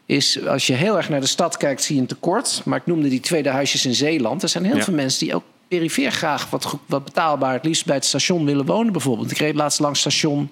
is 0.07 0.47
als 0.47 0.67
je 0.67 0.73
heel 0.73 0.97
erg 0.97 1.09
naar 1.09 1.21
de 1.21 1.27
stad 1.27 1.57
kijkt, 1.57 1.83
zie 1.83 1.95
je 1.95 2.01
een 2.01 2.07
tekort. 2.07 2.63
Maar 2.65 2.79
ik 2.79 2.87
noemde 2.87 3.09
die 3.09 3.21
tweede 3.21 3.49
huisjes 3.49 3.87
in 3.87 3.95
Zeeland. 3.95 4.43
Er 4.43 4.49
zijn 4.49 4.65
heel 4.65 4.77
Ja. 4.77 4.83
veel 4.85 4.95
mensen 4.95 5.27
die 5.27 5.35
ook 5.35 5.45
perifeer 5.69 6.13
graag 6.13 6.51
wat, 6.51 6.77
wat 6.87 7.05
betaalbaar... 7.05 7.53
het 7.53 7.65
liefst 7.65 7.87
bij 7.87 7.95
het 7.95 8.05
station 8.05 8.45
willen 8.45 8.67
wonen 8.67 8.93
bijvoorbeeld. 8.93 9.31
Ik 9.31 9.39
reed 9.39 9.55
laatst 9.55 9.81
langs 9.81 10.01
station 10.01 10.51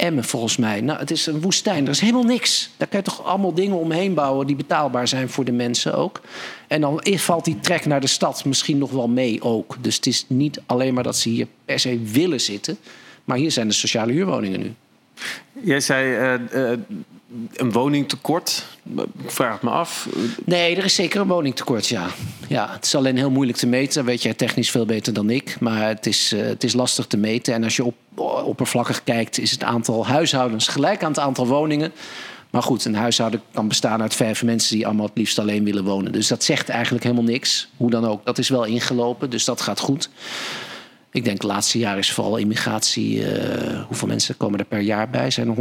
Emmen 0.00 0.24
volgens 0.24 0.56
mij. 0.56 0.80
Nou, 0.80 0.98
het 0.98 1.10
is 1.10 1.26
een 1.26 1.40
woestijn. 1.40 1.84
Er 1.84 1.90
is 1.90 2.00
helemaal 2.00 2.22
niks. 2.22 2.70
Daar 2.76 2.88
kan 2.88 2.98
je 2.98 3.04
toch 3.04 3.24
allemaal 3.24 3.54
dingen 3.54 3.76
omheen 3.76 4.14
bouwen 4.14 4.46
die 4.46 4.56
betaalbaar 4.56 5.08
zijn 5.08 5.28
voor 5.28 5.44
de 5.44 5.52
mensen 5.52 5.94
ook. 5.94 6.20
En 6.68 6.80
dan 6.80 7.00
valt 7.04 7.44
die 7.44 7.60
trek 7.60 7.86
naar 7.86 8.00
de 8.00 8.06
stad 8.06 8.44
misschien 8.44 8.78
nog 8.78 8.90
wel 8.90 9.08
mee 9.08 9.42
ook. 9.42 9.76
Dus 9.80 9.96
het 9.96 10.06
is 10.06 10.24
niet 10.28 10.60
alleen 10.66 10.94
maar 10.94 11.02
dat 11.02 11.16
ze 11.16 11.28
hier 11.28 11.46
per 11.64 11.78
se 11.78 11.98
willen 11.98 12.40
zitten. 12.40 12.78
Maar 13.24 13.36
hier 13.36 13.50
zijn 13.50 13.68
de 13.68 13.74
sociale 13.74 14.12
huurwoningen 14.12 14.60
nu. 14.60 14.74
Jij 15.62 15.80
zei 15.80 16.14
eh, 16.14 16.72
eh, 16.72 16.78
een 17.54 17.72
woningtekort. 17.72 18.66
Ik 19.22 19.30
vraag 19.30 19.52
het 19.52 19.62
me 19.62 19.70
af. 19.70 20.08
Nee, 20.44 20.76
er 20.76 20.84
is 20.84 20.94
zeker 20.94 21.20
een 21.20 21.26
woningtekort, 21.26 21.86
ja. 21.86 22.06
Ja, 22.48 22.70
het 22.72 22.84
is 22.84 22.94
alleen 22.94 23.16
heel 23.16 23.30
moeilijk 23.30 23.58
te 23.58 23.66
meten. 23.66 23.94
Dat 23.94 24.04
weet 24.04 24.22
jij 24.22 24.34
technisch 24.34 24.70
veel 24.70 24.86
beter 24.86 25.12
dan 25.12 25.30
ik. 25.30 25.60
Maar 25.60 25.88
het 25.88 26.06
is, 26.06 26.32
eh, 26.32 26.42
het 26.42 26.64
is 26.64 26.72
lastig 26.72 27.06
te 27.06 27.16
meten. 27.16 27.54
En 27.54 27.64
als 27.64 27.76
je 27.76 27.84
op, 27.84 27.94
oppervlakkig 28.44 29.04
kijkt, 29.04 29.38
is 29.38 29.50
het 29.50 29.62
aantal 29.62 30.06
huishoudens 30.06 30.68
gelijk 30.68 31.02
aan 31.02 31.10
het 31.10 31.20
aantal 31.20 31.46
woningen. 31.46 31.92
Maar 32.50 32.62
goed, 32.62 32.84
een 32.84 32.94
huishouden 32.94 33.42
kan 33.52 33.68
bestaan 33.68 34.02
uit 34.02 34.14
vijf 34.14 34.42
mensen 34.42 34.76
die 34.76 34.86
allemaal 34.86 35.06
het 35.06 35.16
liefst 35.16 35.38
alleen 35.38 35.64
willen 35.64 35.84
wonen. 35.84 36.12
Dus 36.12 36.28
dat 36.28 36.44
zegt 36.44 36.68
eigenlijk 36.68 37.04
helemaal 37.04 37.24
niks. 37.24 37.68
Hoe 37.76 37.90
dan 37.90 38.06
ook, 38.06 38.24
dat 38.24 38.38
is 38.38 38.48
wel 38.48 38.64
ingelopen, 38.64 39.30
dus 39.30 39.44
dat 39.44 39.60
gaat 39.60 39.80
goed. 39.80 40.10
Ik 41.12 41.24
denk 41.24 41.42
laatste 41.42 41.78
jaar 41.78 41.98
is 41.98 42.12
vooral 42.12 42.36
immigratie. 42.36 43.26
eh, 43.26 43.80
hoeveel 43.86 44.08
mensen 44.08 44.36
komen 44.36 44.58
er 44.58 44.64
per 44.64 44.80
jaar 44.80 45.10
bij? 45.10 45.30
Zijn 45.30 45.48
er 45.48 45.54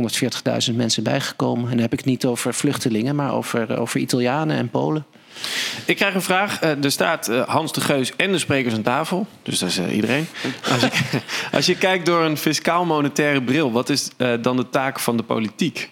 140.000 0.70 0.76
mensen 0.76 1.04
bijgekomen? 1.04 1.64
En 1.64 1.70
dan 1.70 1.80
heb 1.80 1.92
ik 1.92 1.98
het 2.00 2.08
niet 2.08 2.26
over 2.26 2.54
vluchtelingen, 2.54 3.16
maar 3.16 3.34
over, 3.34 3.78
over 3.80 4.00
Italianen 4.00 4.58
en 4.58 4.70
Polen. 4.70 5.06
Ik 5.86 5.96
krijg 5.96 6.14
een 6.14 6.22
vraag. 6.22 6.60
Eh, 6.62 6.84
er 6.84 6.92
staat 6.92 7.28
eh, 7.28 7.48
Hans 7.48 7.74
de 7.74 7.82
Geus 7.82 8.16
en 8.16 8.32
de 8.32 8.38
sprekers 8.38 8.74
aan 8.74 8.82
tafel. 8.82 9.28
Dus 9.44 9.60
dat 9.60 9.70
is 9.70 9.78
eh, 9.78 9.96
iedereen. 9.96 10.28
Als 10.72 10.82
je, 10.82 10.90
als 11.58 11.66
je 11.66 11.76
kijkt 11.78 12.06
door 12.06 12.24
een 12.24 12.38
fiscaal-monetaire 12.38 13.44
bril, 13.44 13.72
wat 13.72 13.90
is 13.90 14.10
eh, 14.18 14.34
dan 14.42 14.56
de 14.58 14.70
taak 14.70 15.00
van 15.00 15.18
de 15.18 15.24
politiek? 15.24 15.90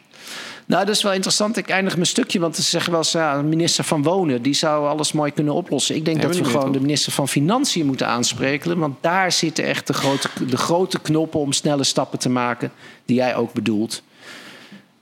Nou, 0.67 0.85
dat 0.85 0.95
is 0.95 1.03
wel 1.03 1.13
interessant. 1.13 1.57
Ik 1.57 1.69
eindig 1.69 1.93
mijn 1.93 2.07
stukje, 2.07 2.39
want 2.39 2.55
ze 2.55 2.61
zeggen 2.61 2.91
wel 2.91 2.99
eens... 2.99 3.11
Ja, 3.11 3.41
minister 3.41 3.83
van 3.83 4.03
Wonen, 4.03 4.41
die 4.41 4.53
zou 4.53 4.87
alles 4.87 5.11
mooi 5.11 5.31
kunnen 5.31 5.53
oplossen. 5.53 5.95
Ik 5.95 6.05
denk 6.05 6.17
Hebben 6.19 6.37
dat 6.37 6.47
we 6.47 6.51
gewoon 6.51 6.71
de 6.71 6.79
minister 6.79 7.11
van 7.11 7.27
Financiën 7.27 7.85
moeten 7.85 8.07
aanspreken. 8.07 8.79
Want 8.79 8.95
daar 9.01 9.31
zitten 9.31 9.65
echt 9.65 9.87
de 9.87 9.93
grote, 9.93 10.29
de 10.47 10.57
grote 10.57 10.99
knoppen 10.99 11.39
om 11.39 11.51
snelle 11.53 11.83
stappen 11.83 12.19
te 12.19 12.29
maken... 12.29 12.71
die 13.05 13.15
jij 13.15 13.35
ook 13.35 13.53
bedoelt. 13.53 14.03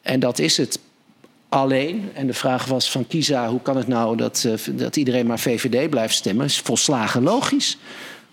En 0.02 0.20
dat 0.20 0.40
is 0.40 0.58
het 0.58 0.80
alleen. 1.50 2.10
En 2.14 2.28
de 2.28 2.34
vraag 2.34 2.66
was 2.66 2.92
van 2.92 3.08
Kisa, 3.08 3.50
hoe 3.50 3.62
kan 3.62 3.78
het 3.78 3.88
nou 3.88 4.18
dat, 4.18 4.46
eh, 4.48 4.78
dat 4.78 4.96
iedereen 4.96 5.26
maar 5.26 5.40
VVD 5.40 5.90
blijft 5.90 6.16
stemmen? 6.16 6.46
is 6.46 6.60
volslagen 6.60 7.24
logisch. 7.24 7.78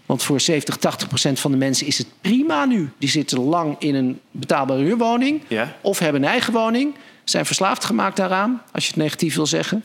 Want 0.06 0.22
voor 0.22 0.40
70, 0.40 0.76
80 0.76 1.08
procent 1.08 1.40
van 1.40 1.50
de 1.50 1.56
mensen 1.56 1.86
is 1.86 1.98
het 1.98 2.06
prima 2.20 2.64
nu. 2.64 2.90
Die 2.98 3.08
zitten 3.08 3.40
lang 3.40 3.76
in 3.78 3.94
een 3.94 4.20
betaalbare 4.30 4.82
huurwoning. 4.82 5.42
Ja. 5.48 5.76
Of 5.80 5.98
hebben 5.98 6.22
een 6.22 6.28
eigen 6.28 6.52
woning. 6.52 6.94
Zijn 7.24 7.46
verslaafd 7.46 7.84
gemaakt 7.84 8.16
daaraan, 8.16 8.62
als 8.72 8.84
je 8.84 8.90
het 8.90 9.02
negatief 9.02 9.34
wil 9.34 9.46
zeggen. 9.46 9.82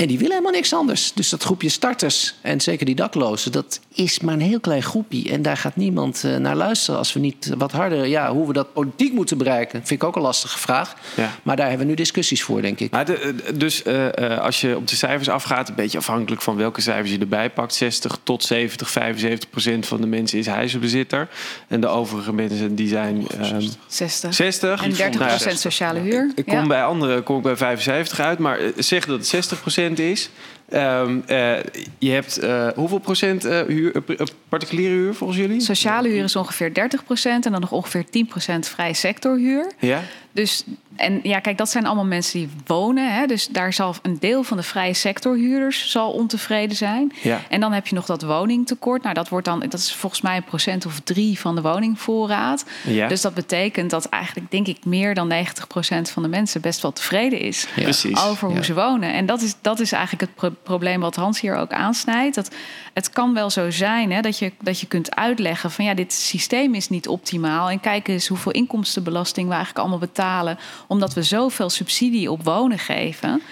En 0.00 0.06
die 0.06 0.18
willen 0.18 0.32
helemaal 0.32 0.52
niks 0.52 0.72
anders. 0.72 1.12
Dus 1.12 1.28
dat 1.28 1.42
groepje 1.42 1.68
starters, 1.68 2.34
en 2.40 2.60
zeker 2.60 2.86
die 2.86 2.94
daklozen, 2.94 3.52
dat 3.52 3.80
is 3.94 4.20
maar 4.20 4.34
een 4.34 4.40
heel 4.40 4.60
klein 4.60 4.82
groepje. 4.82 5.30
En 5.30 5.42
daar 5.42 5.56
gaat 5.56 5.76
niemand 5.76 6.24
eh, 6.24 6.36
naar 6.36 6.56
luisteren 6.56 6.98
als 6.98 7.12
we 7.12 7.20
niet 7.20 7.52
wat 7.58 7.72
harder. 7.72 8.06
Ja, 8.06 8.32
hoe 8.32 8.46
we 8.46 8.52
dat 8.52 8.72
politiek 8.72 9.12
moeten 9.12 9.38
bereiken, 9.38 9.78
vind 9.84 10.02
ik 10.02 10.08
ook 10.08 10.16
een 10.16 10.22
lastige 10.22 10.58
vraag. 10.58 10.94
Ja. 11.16 11.30
Maar 11.42 11.56
daar 11.56 11.68
hebben 11.68 11.86
we 11.86 11.92
nu 11.92 11.96
discussies 11.98 12.42
voor, 12.42 12.62
denk 12.62 12.80
ik. 12.80 12.90
Maar 12.90 13.04
de, 13.04 13.16
eh, 13.16 13.32
dus 13.54 13.82
eh, 13.82 14.32
eh, 14.32 14.38
als 14.38 14.60
je 14.60 14.76
op 14.76 14.88
de 14.88 14.96
cijfers 14.96 15.28
afgaat, 15.28 15.68
een 15.68 15.74
beetje 15.74 15.98
afhankelijk 15.98 16.42
van 16.42 16.56
welke 16.56 16.80
cijfers 16.80 17.10
je 17.10 17.18
erbij 17.18 17.50
pakt, 17.50 17.74
60 17.74 18.18
tot 18.22 18.44
70, 18.44 18.90
75 18.90 19.50
procent 19.50 19.86
van 19.86 20.00
de 20.00 20.06
mensen 20.06 20.38
is 20.38 20.46
huisbezitter. 20.46 21.28
En 21.68 21.80
de 21.80 21.88
overige 21.88 22.32
mensen 22.32 22.74
die 22.74 22.88
zijn 22.88 23.26
ehm 23.40 23.68
60. 23.86 24.34
60. 24.34 24.82
En 24.82 24.92
30 24.92 25.20
Nou 25.20 25.30
ja, 25.44 25.56
sociale 25.56 25.98
huur. 25.98 26.32
Ik 26.34 26.44
kom 26.44 26.54
Ja. 26.54 26.66
bij 26.66 26.84
anderen 26.84 27.22
kom 27.22 27.36
ik 27.36 27.42
bij 27.42 27.56
75 27.56 28.20
uit, 28.20 28.38
maar 28.38 28.58
zeg 28.76 29.06
dat 29.06 29.18
het 29.18 29.26
60% 29.26 29.89
is. 29.98 30.30
Ehm, 30.70 31.20
eh, 31.26 31.56
je 31.98 32.10
hebt 32.10 32.38
eh, 32.38 32.68
hoeveel 32.74 32.98
procent 32.98 33.44
eh, 33.44 33.60
huur, 33.66 34.02
particuliere 34.48 34.94
huur 34.94 35.14
volgens 35.14 35.38
jullie? 35.38 35.60
Sociale 35.60 36.08
huur 36.08 36.24
is 36.24 36.36
ongeveer 36.36 36.72
30% 36.72 37.44
en 37.44 37.52
dan 37.52 37.60
nog 37.60 37.72
ongeveer 37.72 38.04
10% 38.04 38.68
vrije 38.68 38.94
sectorhuur. 38.94 39.72
Ja? 39.78 40.02
Dus, 40.32 40.64
en 40.96 41.20
ja, 41.22 41.40
kijk, 41.40 41.58
dat 41.58 41.68
zijn 41.70 41.86
allemaal 41.86 42.04
mensen 42.04 42.38
die 42.38 42.50
wonen. 42.66 43.14
Hè? 43.14 43.26
Dus 43.26 43.46
daar 43.46 43.72
zal 43.72 43.94
een 44.02 44.16
deel 44.18 44.42
van 44.42 44.56
de 44.56 44.62
vrije 44.62 44.94
sectorhuurders 44.94 45.90
zal 45.90 46.12
ontevreden 46.12 46.76
zijn. 46.76 47.12
Ja. 47.22 47.40
En 47.48 47.60
dan 47.60 47.72
heb 47.72 47.86
je 47.86 47.94
nog 47.94 48.06
dat 48.06 48.22
woningtekort. 48.22 49.02
Nou, 49.02 49.14
dat 49.14 49.28
wordt 49.28 49.46
dan, 49.46 49.60
dat 49.60 49.74
is 49.74 49.94
volgens 49.94 50.20
mij 50.20 50.36
een 50.36 50.44
procent 50.44 50.86
of 50.86 51.00
drie 51.04 51.38
van 51.38 51.54
de 51.54 51.60
woningvoorraad. 51.60 52.64
Ja. 52.84 53.08
Dus 53.08 53.20
dat 53.20 53.34
betekent 53.34 53.90
dat 53.90 54.08
eigenlijk, 54.08 54.50
denk 54.50 54.66
ik, 54.66 54.84
meer 54.84 55.14
dan 55.14 55.32
90% 55.32 55.34
van 56.02 56.22
de 56.22 56.28
mensen 56.28 56.60
best 56.60 56.82
wel 56.82 56.92
tevreden 56.92 57.40
is. 57.40 57.66
Ja. 57.76 58.24
Over 58.24 58.48
hoe 58.48 58.64
ze 58.64 58.74
wonen. 58.74 59.12
En 59.12 59.26
dat 59.26 59.42
is, 59.42 59.54
dat 59.60 59.80
is 59.80 59.92
eigenlijk 59.92 60.22
het 60.22 60.34
pro- 60.34 60.56
probleem 60.62 61.00
wat 61.00 61.16
Hans 61.16 61.40
hier 61.40 61.56
ook 61.56 61.72
aansnijdt. 61.72 62.34
Dat 62.34 62.50
het 62.92 63.10
kan 63.10 63.34
wel 63.34 63.50
zo 63.50 63.70
zijn 63.70 64.12
hè, 64.12 64.20
dat, 64.20 64.38
je, 64.38 64.52
dat 64.60 64.80
je 64.80 64.86
kunt 64.86 65.14
uitleggen 65.14 65.70
van 65.70 65.84
ja, 65.84 65.94
dit 65.94 66.12
systeem 66.12 66.74
is 66.74 66.88
niet 66.88 67.08
optimaal. 67.08 67.70
En 67.70 67.80
kijk 67.80 68.08
eens 68.08 68.28
hoeveel 68.28 68.52
inkomstenbelasting 68.52 69.46
we 69.48 69.54
eigenlijk 69.54 69.80
allemaal 69.80 70.06
betalen. 70.06 70.58
Omdat 70.86 71.14
we 71.14 71.22
zoveel 71.22 71.70
subsidie 71.70 72.30
op 72.30 72.44
wonen 72.44 72.78
geven. 72.78 73.42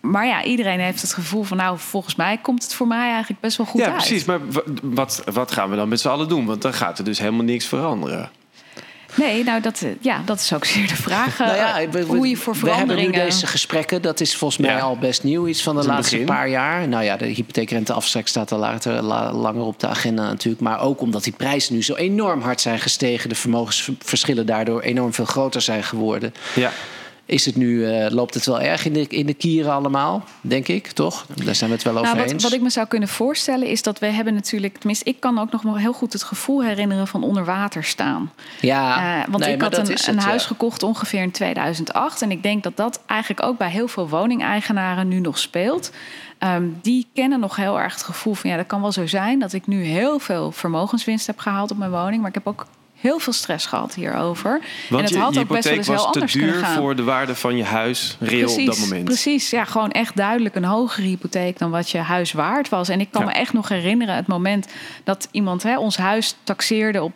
Maar 0.00 0.26
ja, 0.26 0.44
iedereen 0.44 0.80
heeft 0.80 1.00
het 1.02 1.12
gevoel 1.12 1.42
van 1.42 1.56
nou, 1.56 1.78
volgens 1.78 2.14
mij 2.14 2.38
komt 2.38 2.62
het 2.62 2.74
voor 2.74 2.86
mij 2.86 3.10
eigenlijk 3.10 3.40
best 3.40 3.56
wel 3.56 3.66
goed 3.66 3.80
ja, 3.80 3.86
uit. 3.86 3.96
precies. 3.96 4.24
Maar 4.24 4.50
wa- 4.50 4.62
wat, 4.82 5.22
wat 5.32 5.52
gaan 5.52 5.70
we 5.70 5.76
dan 5.76 5.88
met 5.88 6.00
z'n 6.00 6.08
allen 6.08 6.28
doen? 6.28 6.46
Want 6.46 6.62
dan 6.62 6.74
gaat 6.74 6.98
er 6.98 7.04
dus 7.04 7.18
helemaal 7.18 7.44
niks 7.44 7.66
veranderen. 7.66 8.30
Nee, 9.16 9.44
nou 9.44 9.60
dat, 9.60 9.80
eh, 9.82 9.90
ja, 10.00 10.22
dat 10.24 10.40
is 10.40 10.52
ook 10.52 10.64
zeer 10.64 10.88
de 10.88 10.96
vraag. 10.96 11.40
eh, 11.40 11.46
Nou 11.46 11.56
ja, 11.58 11.88
we, 11.90 12.06
we- 12.06 12.16
hoe 12.16 12.28
je 12.28 12.36
voor 12.36 12.52
we 12.52 12.58
hebben 12.58 12.76
veranderingen... 12.76 13.18
nu 13.20 13.24
deze 13.24 13.46
gesprekken. 13.46 14.02
Dat 14.02 14.20
is 14.20 14.36
volgens 14.36 14.60
mij 14.60 14.70
Ja. 14.76 14.80
al 14.80 14.96
best 14.98 15.22
nieuw. 15.22 15.46
Iets 15.46 15.62
van 15.62 15.76
de 15.76 15.86
laatste 15.86 16.10
begin. 16.14 16.34
paar 16.34 16.48
jaar. 16.48 16.88
Nou 16.88 17.04
ja, 17.04 17.16
de 17.16 17.24
hypotheekrenteaftrek 17.26 18.28
staat 18.28 18.52
al 18.52 18.58
later, 18.58 19.02
la- 19.02 19.32
langer 19.32 19.62
op 19.64 19.80
de 19.80 19.86
agenda 19.86 20.22
natuurlijk. 20.22 20.62
Maar 20.62 20.80
ook 20.80 21.00
omdat 21.00 21.24
die 21.24 21.32
prijzen 21.36 21.74
nu 21.74 21.82
zo 21.82 21.94
enorm 21.94 22.40
hard 22.42 22.60
zijn 22.60 22.78
gestegen. 22.78 23.28
De 23.28 23.34
vermogensverschillen 23.34 24.46
daardoor 24.46 24.80
enorm 24.80 25.12
veel 25.14 25.24
groter 25.24 25.60
zijn 25.60 25.82
geworden. 25.82 26.34
Ja. 26.54 26.70
Is 27.26 27.46
het 27.46 27.56
nu, 27.56 27.86
eh, 27.86 28.10
loopt 28.10 28.34
het 28.34 28.46
wel 28.46 28.60
erg 28.60 28.84
in 28.84 28.92
de, 28.92 29.06
in 29.06 29.26
de 29.26 29.34
kieren 29.34 29.72
allemaal, 29.72 30.24
denk 30.40 30.68
ik, 30.68 30.86
toch? 30.86 31.26
Daar 31.44 31.54
zijn 31.54 31.70
we 31.70 31.76
het 31.76 31.84
wel 31.84 31.92
over 31.92 32.06
Nou, 32.06 32.18
wat, 32.18 32.32
eens. 32.32 32.42
wat 32.42 32.52
ik 32.52 32.60
me 32.60 32.70
zou 32.70 32.86
kunnen 32.86 33.08
voorstellen 33.08 33.66
is 33.66 33.82
dat 33.82 33.98
we 33.98 34.06
hebben 34.06 34.34
natuurlijk... 34.34 34.76
tenminste, 34.76 35.04
ik 35.04 35.20
kan 35.20 35.38
ook 35.38 35.52
nog 35.52 35.62
wel 35.62 35.76
heel 35.76 35.92
goed 35.92 36.12
het 36.12 36.22
gevoel 36.22 36.62
herinneren 36.62 37.06
van 37.06 37.22
onder 37.22 37.44
water 37.44 37.84
staan. 37.84 38.32
ja, 38.60 38.96
Eh, 38.96 39.28
want 39.30 39.44
nee, 39.44 39.52
ik 39.52 39.60
maar 39.60 39.74
had 39.74 40.08
een, 40.08 40.18
huis 40.18 40.42
ja. 40.42 40.48
gekocht 40.48 40.82
ongeveer 40.82 41.22
in 41.22 41.30
2008. 41.30 42.22
En 42.22 42.30
ik 42.30 42.42
denk 42.42 42.62
dat 42.62 42.76
dat 42.76 43.00
eigenlijk 43.06 43.42
ook 43.42 43.58
bij 43.58 43.70
heel 43.70 43.88
veel 43.88 44.08
woningeigenaren 44.08 45.08
nu 45.08 45.20
nog 45.20 45.38
speelt. 45.38 45.90
Ehm, 46.38 46.64
die 46.82 47.06
kennen 47.14 47.40
nog 47.40 47.56
heel 47.56 47.80
erg 47.80 47.92
het 47.92 48.02
gevoel 48.02 48.34
van... 48.34 48.50
ja, 48.50 48.56
dat 48.56 48.66
kan 48.66 48.80
wel 48.80 48.92
zo 48.92 49.06
zijn 49.06 49.38
dat 49.38 49.52
ik 49.52 49.66
nu 49.66 49.82
heel 49.82 50.18
veel 50.18 50.52
vermogenswinst 50.52 51.26
heb 51.26 51.38
gehaald 51.38 51.70
op 51.70 51.78
mijn 51.78 51.90
woning... 51.90 52.20
maar 52.20 52.28
ik 52.28 52.34
heb 52.34 52.46
ook 52.46 52.66
heel 53.00 53.18
veel 53.18 53.32
stress 53.32 53.66
gehad 53.66 53.94
hierover. 53.94 54.50
Want 54.50 54.62
en 54.90 54.98
het 54.98 55.08
je, 55.08 55.18
had 55.18 55.38
ook 55.38 55.48
best 55.48 55.64
wel 55.64 55.72
hypotheek 55.72 55.76
eens 55.76 55.86
heel 55.86 55.96
was 55.96 56.04
te 56.04 56.12
anders 56.12 56.32
kunnen 56.32 56.52
duur 56.52 56.64
gaan. 56.64 56.76
voor 56.76 56.96
de 56.96 57.02
waarde 57.02 57.34
van 57.34 57.56
je 57.56 57.64
huis, 57.64 58.16
reëel 58.20 58.50
op 58.52 58.66
dat 58.66 58.78
moment. 58.78 59.04
Precies, 59.04 59.50
ja, 59.50 59.64
gewoon 59.64 59.90
echt 59.90 60.16
duidelijk 60.16 60.54
een 60.54 60.64
hogere 60.64 61.06
hypotheek 61.06 61.58
dan 61.58 61.70
wat 61.70 61.90
je 61.90 61.98
huis 61.98 62.32
waard 62.32 62.68
was. 62.68 62.88
En 62.88 63.00
ik 63.00 63.10
kan 63.10 63.20
Ja. 63.20 63.26
me 63.26 63.32
echt 63.32 63.52
nog 63.52 63.68
herinneren 63.68 64.14
het 64.14 64.26
moment 64.26 64.66
dat 65.04 65.28
iemand 65.30 65.62
hè, 65.62 65.78
ons 65.78 65.96
huis 65.96 66.36
taxeerde 66.42 67.02
op 67.02 67.12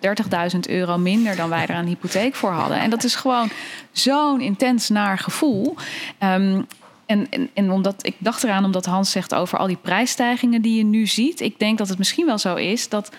30.000 0.54 0.58
euro 0.68 0.98
minder 0.98 1.36
dan 1.36 1.48
wij 1.48 1.66
er 1.66 1.76
een 1.76 1.86
hypotheek 1.86 2.34
voor 2.34 2.50
hadden. 2.50 2.78
En 2.80 2.90
dat 2.90 3.04
is 3.04 3.14
gewoon 3.14 3.50
zo'n 3.92 4.40
intens 4.40 4.88
naar 4.88 5.18
gevoel. 5.18 5.76
Ehm, 6.18 6.60
en, 7.06 7.26
en, 7.30 7.50
en 7.54 7.70
omdat 7.70 8.06
ik 8.06 8.14
dacht 8.18 8.44
eraan, 8.44 8.64
omdat 8.64 8.84
Hans 8.86 9.10
zegt 9.10 9.34
over 9.34 9.58
al 9.58 9.66
die 9.66 9.78
prijsstijgingen 9.82 10.62
die 10.62 10.76
je 10.76 10.84
nu 10.84 11.06
ziet. 11.06 11.40
Ik 11.40 11.58
denk 11.58 11.78
dat 11.78 11.88
het 11.88 11.98
misschien 11.98 12.26
wel 12.26 12.38
zo 12.38 12.54
is 12.54 12.88
dat 12.88 13.10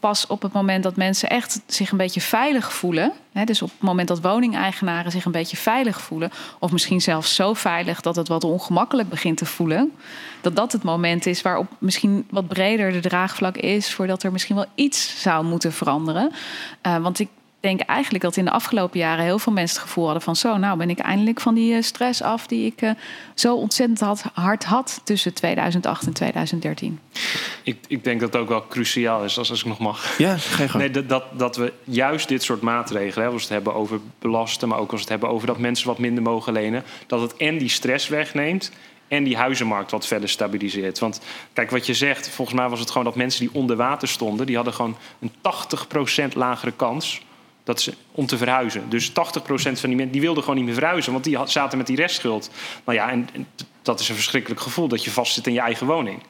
pas 0.00 0.26
op 0.26 0.42
het 0.42 0.52
moment 0.52 0.82
dat 0.82 0.96
mensen 0.96 1.28
echt 1.28 1.60
zich 1.66 1.90
een 1.90 1.98
beetje 1.98 2.20
veilig 2.20 2.72
voelen. 2.72 3.12
Hè, 3.32 3.44
dus 3.44 3.62
op 3.62 3.70
het 3.70 3.80
moment 3.80 4.08
dat 4.08 4.20
woningeigenaren 4.20 5.10
zich 5.10 5.24
een 5.24 5.32
beetje 5.32 5.56
veilig 5.56 6.00
voelen. 6.00 6.30
Of 6.58 6.72
misschien 6.72 7.00
zelfs 7.00 7.34
zo 7.34 7.54
veilig 7.54 8.00
dat 8.00 8.16
het 8.16 8.28
wat 8.28 8.44
ongemakkelijk 8.44 9.08
begint 9.08 9.36
te 9.36 9.46
voelen. 9.46 9.92
Dat 10.40 10.56
dat 10.56 10.72
het 10.72 10.82
moment 10.82 11.26
is 11.26 11.42
waarop 11.42 11.66
misschien 11.78 12.26
wat 12.30 12.48
breder 12.48 12.92
de 12.92 13.00
draagvlak 13.00 13.56
is. 13.56 13.94
Voordat 13.94 14.22
er 14.22 14.32
misschien 14.32 14.56
wel 14.56 14.66
iets 14.74 15.20
zou 15.22 15.44
moeten 15.44 15.72
veranderen. 15.72 16.32
Eh, 16.80 16.96
want 16.96 17.18
ik 17.18 17.28
denk 17.60 17.80
eigenlijk 17.80 18.24
dat 18.24 18.36
in 18.36 18.44
de 18.44 18.50
afgelopen 18.50 18.98
jaren 18.98 19.24
heel 19.24 19.38
veel 19.38 19.52
mensen 19.52 19.76
het 19.76 19.86
gevoel 19.86 20.04
hadden 20.04 20.22
van 20.22 20.36
zo, 20.36 20.56
nou 20.56 20.78
ben 20.78 20.90
ik 20.90 20.98
eindelijk 20.98 21.40
van 21.40 21.54
die 21.54 21.74
eh, 21.74 21.82
stress 21.82 22.22
af 22.22 22.46
die 22.46 22.66
ik 22.66 22.82
eh, 22.82 22.90
zo 23.34 23.54
ontzettend 23.54 24.00
had, 24.00 24.24
hard 24.32 24.64
had 24.64 25.00
tussen 25.04 25.34
2008 25.34 26.06
en 26.06 26.12
2013. 26.12 27.00
Ik, 27.62 27.78
ik 27.88 28.04
denk 28.04 28.20
dat 28.20 28.32
het 28.32 28.42
ook 28.42 28.48
wel 28.48 28.66
cruciaal 28.66 29.24
is, 29.24 29.38
als, 29.38 29.50
als 29.50 29.60
ik 29.60 29.66
nog 29.66 29.78
mag. 29.78 30.18
Ja, 30.18 30.36
geen 30.36 30.68
gang. 30.68 30.82
Nee, 30.82 30.92
dat, 30.92 31.08
dat, 31.08 31.24
dat 31.32 31.56
we 31.56 31.72
juist 31.84 32.28
dit 32.28 32.42
soort 32.42 32.60
maatregelen, 32.60 33.26
hè, 33.26 33.32
als 33.32 33.48
we 33.48 33.54
het 33.54 33.64
hebben 33.64 33.74
over 33.74 34.00
belasten, 34.18 34.68
maar 34.68 34.78
ook 34.78 34.92
als 34.92 35.04
we 35.04 35.12
het 35.12 35.20
hebben 35.20 35.28
over 35.28 35.46
dat 35.46 35.58
mensen 35.58 35.86
wat 35.86 35.98
minder 35.98 36.22
mogen 36.22 36.52
lenen, 36.52 36.84
dat 37.06 37.20
het 37.20 37.36
en 37.36 37.58
die 37.58 37.68
stress 37.68 38.08
wegneemt 38.08 38.72
en 39.08 39.24
die 39.24 39.36
huizenmarkt 39.36 39.90
wat 39.90 40.06
verder 40.06 40.28
stabiliseert. 40.28 40.98
Want 40.98 41.20
kijk, 41.52 41.70
wat 41.70 41.86
je 41.86 41.94
zegt, 41.94 42.28
volgens 42.28 42.56
mij 42.56 42.68
was 42.68 42.80
het 42.80 42.90
gewoon 42.90 43.04
dat 43.04 43.14
mensen 43.14 43.40
die 43.40 43.54
onder 43.54 43.76
water 43.76 44.08
stonden, 44.08 44.46
die 44.46 44.56
hadden 44.56 44.74
gewoon 44.74 44.96
een 45.20 45.32
80% 46.32 46.32
lagere 46.36 46.72
kans 46.72 47.20
dat 47.74 47.94
om 48.10 48.26
te 48.26 48.36
verhuizen. 48.36 48.88
Dus 48.88 49.10
80% 49.10 49.12
van 49.12 49.72
die 49.72 49.96
mensen 49.96 50.10
die 50.10 50.20
wilden 50.20 50.42
gewoon 50.42 50.58
niet 50.58 50.64
meer 50.64 50.74
verhuizen, 50.74 51.12
want 51.12 51.24
die 51.24 51.38
zaten 51.44 51.78
met 51.78 51.86
die 51.86 51.96
restschuld. 51.96 52.50
Nou 52.84 52.98
ja, 52.98 53.10
en, 53.10 53.28
en 53.32 53.46
dat 53.82 54.00
is 54.00 54.08
een 54.08 54.14
verschrikkelijk 54.14 54.60
gevoel 54.60 54.88
dat 54.88 55.04
je 55.04 55.10
vastzit 55.10 55.46
in 55.46 55.52
je 55.52 55.60
eigen 55.60 55.86
woning. 55.86 56.22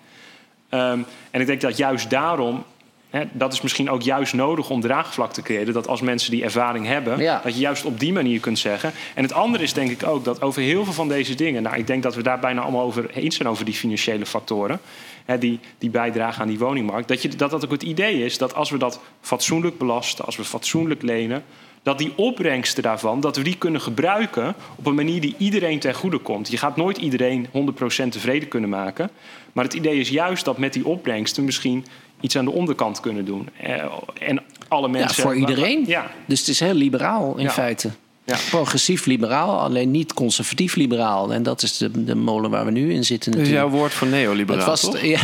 Ehm, 0.69 1.01
en 1.31 1.41
ik 1.41 1.47
denk 1.47 1.61
dat 1.61 1.77
juist 1.77 2.11
daarom, 2.11 2.65
hè, 3.11 3.25
dat 3.33 3.53
is 3.53 3.61
misschien 3.61 3.91
ook 3.91 4.03
juist 4.03 4.35
nodig 4.35 4.71
om 4.71 4.81
draagvlak 4.81 5.33
te 5.33 5.43
creëren. 5.43 5.75
Dat 5.75 5.89
als 5.89 6.01
mensen 6.01 6.31
die 6.31 6.43
ervaring 6.45 6.87
hebben, 6.87 7.19
Ja. 7.19 7.41
dat 7.45 7.55
je 7.55 7.61
juist 7.61 7.85
op 7.85 8.01
die 8.01 8.13
manier 8.13 8.41
kunt 8.41 8.59
zeggen. 8.59 8.93
En 9.15 9.23
het 9.23 9.33
andere 9.33 9.63
is 9.63 9.73
denk 9.73 9.91
ik 9.91 10.07
ook 10.07 10.25
dat 10.25 10.43
over 10.43 10.63
heel 10.63 10.85
veel 10.85 10.93
van 10.93 11.09
deze 11.09 11.35
dingen, 11.35 11.63
nou 11.63 11.77
ik 11.77 11.87
denk 11.87 12.03
dat 12.03 12.15
we 12.15 12.23
daar 12.23 12.39
bijna 12.39 12.61
allemaal 12.61 12.83
over 12.85 13.11
eens 13.11 13.37
zijn 13.37 13.49
over 13.49 13.65
die 13.65 13.75
financiële 13.75 14.27
factoren. 14.27 14.81
Hè, 15.25 15.39
die, 15.39 15.59
die 15.79 15.91
bijdragen 15.91 16.43
aan 16.43 16.49
die 16.49 16.59
woningmarkt. 16.59 17.09
Dat, 17.09 17.23
je, 17.23 17.29
dat 17.29 17.51
dat 17.51 17.65
ook 17.65 17.71
het 17.71 17.83
idee 17.83 18.25
is 18.25 18.39
dat 18.39 18.55
als 18.55 18.71
we 18.71 18.79
dat 18.79 19.01
fatsoenlijk 19.21 19.79
belasten, 19.79 20.25
als 20.25 20.37
we 20.37 20.45
fatsoenlijk 20.45 21.03
lenen, 21.03 21.45
dat 21.83 21.99
die 21.99 22.13
opbrengsten 22.17 22.83
daarvan, 22.83 23.21
dat 23.21 23.37
we 23.37 23.43
die 23.43 23.57
kunnen 23.57 23.81
gebruiken 23.81 24.55
op 24.77 24.87
een 24.87 24.95
manier 24.95 25.21
die 25.21 25.35
iedereen 25.39 25.79
ten 25.79 25.95
goede 25.95 26.19
komt. 26.19 26.51
Je 26.51 26.57
gaat 26.57 26.77
nooit 26.77 26.99
iedereen 26.99 27.47
100% 27.47 28.09
tevreden 28.09 28.49
kunnen 28.49 28.71
maken. 28.71 29.11
Maar 29.53 29.65
het 29.65 29.75
idee 29.75 29.99
is 29.99 30.09
juist 30.09 30.45
dat 30.45 30.59
met 30.59 30.73
die 30.73 30.87
opbrengsten 30.87 31.45
misschien 31.45 31.85
iets 32.21 32.37
aan 32.37 32.45
de 32.45 32.51
onderkant 32.51 33.01
kunnen 33.01 33.25
doen. 33.25 33.49
Eh, 33.63 33.73
En 34.19 34.41
alle 34.69 34.87
Ja, 34.87 34.93
mensen. 34.93 35.23
voor 35.23 35.37
iedereen. 35.37 35.85
Ja, 35.87 36.11
Dus 36.27 36.39
het 36.39 36.49
is 36.49 36.61
heel 36.61 36.75
liberaal 36.75 37.35
in 37.37 37.43
Ja. 37.45 37.51
feite. 37.51 37.91
Ja. 38.25 38.37
Progressief 38.51 39.07
liberaal, 39.07 39.59
alleen 39.61 39.91
niet 39.91 40.15
conservatief 40.15 40.75
liberaal. 40.75 41.33
En 41.33 41.43
dat 41.43 41.63
is 41.63 41.77
de, 41.77 42.05
de 42.05 42.15
molen 42.15 42.51
waar 42.51 42.65
we 42.65 42.71
nu 42.71 42.93
in 42.93 43.05
zitten 43.05 43.31
natuurlijk. 43.31 43.59
jouw 43.59 43.69
woord 43.69 43.93
voor 43.93 44.07
neoliberaal, 44.09 44.59
Het 44.61 44.69
was, 44.69 44.81
toch? 44.81 45.01
ja. 45.01 45.19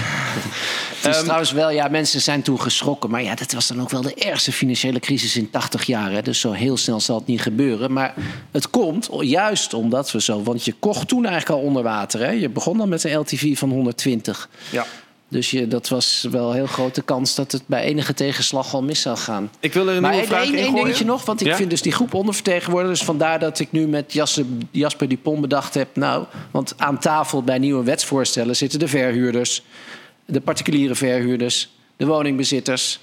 het 0.97 1.07
is 1.11 1.15
Ehm, 1.17 1.23
trouwens 1.25 1.53
wel, 1.53 1.71
ja, 1.71 1.89
mensen 1.89 2.21
zijn 2.21 2.43
toen 2.43 2.61
geschrokken. 2.61 3.11
Maar 3.11 3.23
ja, 3.23 3.35
dat 3.35 3.53
was 3.53 3.67
dan 3.67 3.81
ook 3.81 3.91
wel 3.91 4.03
de 4.03 4.15
ergste 4.15 4.53
financiële 4.53 4.99
crisis 5.01 5.37
in 5.37 5.51
80 5.51 5.85
jaar. 5.85 6.11
Hè. 6.13 6.23
Dus 6.23 6.41
zo 6.41 6.53
heel 6.53 6.77
snel 6.77 7.01
zal 7.01 7.17
het 7.19 7.27
niet 7.27 7.41
gebeuren. 7.43 7.93
Maar 7.93 8.15
het 8.51 8.71
komt 8.71 9.09
juist 9.21 9.75
omdat 9.75 10.11
we 10.13 10.21
zo. 10.23 10.43
Want 10.43 10.65
je 10.65 10.73
kocht 10.79 11.09
toen 11.09 11.25
eigenlijk 11.27 11.61
al 11.61 11.67
onder 11.67 11.83
water. 11.83 12.21
Hè. 12.21 12.31
Je 12.31 12.49
begon 12.49 12.79
dan 12.79 12.89
met 12.89 13.05
een 13.05 13.19
LTV 13.19 13.59
van 13.59 13.71
120. 13.71 14.49
ja. 14.71 14.87
Dus 15.29 15.51
je, 15.51 15.69
dat 15.69 15.89
was 15.89 16.27
wel 16.31 16.49
een 16.49 16.55
heel 16.55 16.67
grote 16.67 17.03
kans 17.03 17.35
dat 17.35 17.53
het 17.53 17.63
bij 17.67 17.83
enige 17.83 18.15
tegenslag 18.15 18.75
al 18.75 18.83
mis 18.83 19.01
zou 19.01 19.17
gaan. 19.17 19.51
Ik 19.61 19.73
wil 19.73 19.89
er 19.89 19.97
een 19.97 20.03
Maar 20.03 20.11
nieuwe 20.11 20.27
één 20.27 20.37
vraag 20.37 20.53
één 20.55 20.65
gooien. 20.65 20.75
dingetje 20.75 21.05
nog, 21.05 21.25
want 21.25 21.41
ik 21.41 21.47
Ja? 21.47 21.57
vind 21.57 21.71
dus 21.71 21.83
die 21.83 21.93
groep 21.93 22.15
ondervertegenwoordigers... 22.15 23.03
vandaar 23.03 23.39
dat 23.39 23.59
ik 23.59 23.73
nu 23.73 23.87
met 23.87 24.13
Jasper, 24.13 24.45
Jasper 24.71 25.09
Dupont 25.09 25.41
bedacht 25.41 25.75
heb... 25.75 25.97
nou, 25.97 26.25
want 26.51 26.75
aan 26.77 26.99
tafel 26.99 27.43
bij 27.43 27.59
nieuwe 27.59 27.85
wetsvoorstellen 27.85 28.57
zitten 28.57 28.79
de 28.79 28.89
verhuurders... 28.89 29.63
de 30.25 30.41
particuliere 30.41 30.95
verhuurders, 30.95 31.69
de 31.97 32.07
woningbezitters, 32.07 33.01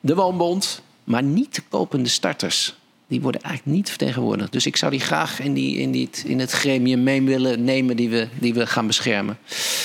de 0.00 0.14
woonbond... 0.14 0.82
maar 1.04 1.22
niet 1.22 1.54
de 1.54 1.62
kopende 1.68 2.08
starters. 2.08 2.74
Die 3.12 3.20
worden 3.20 3.40
eigenlijk 3.42 3.76
niet 3.76 3.88
vertegenwoordigd. 3.88 4.52
Dus 4.52 4.66
ik 4.66 4.76
zou 4.76 4.90
die 4.90 5.00
graag 5.00 5.40
in, 5.40 5.54
die, 5.54 5.76
in, 5.78 5.90
die, 5.90 6.10
in 6.24 6.40
het 6.40 6.50
gremium 6.50 7.02
mee 7.02 7.22
willen 7.22 7.64
nemen 7.64 7.96
die 7.96 8.08
we, 8.10 8.28
die 8.38 8.54
we 8.54 8.66
gaan 8.66 8.86
beschermen. 8.86 9.38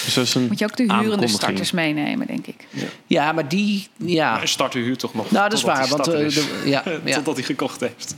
Dus 0.05 0.13
dat 0.13 0.23
is 0.23 0.35
een 0.35 0.47
Moet 0.47 0.59
je 0.59 0.65
ook 0.65 0.75
de 0.75 0.83
hurende 0.93 1.27
starters 1.27 1.71
meenemen, 1.71 2.27
denk 2.27 2.47
ik. 2.47 2.67
Ja, 3.07 3.31
maar 3.31 3.47
die... 3.47 3.87
Ja, 3.97 4.31
Maar 4.31 4.41
een 4.41 4.47
starter 4.47 4.81
huurt 4.81 4.99
toch 4.99 5.13
nog. 5.13 5.31
nou, 5.31 5.49
dat 5.49 5.57
is 5.57 5.63
waar. 5.63 5.87
Want, 5.87 6.07
eh, 6.07 6.25
is. 6.25 6.33
de- 6.33 6.61
ja, 6.65 6.83
ja. 7.05 7.15
Totdat 7.15 7.35
hij 7.35 7.43
gekocht 7.43 7.79
heeft. 7.79 8.15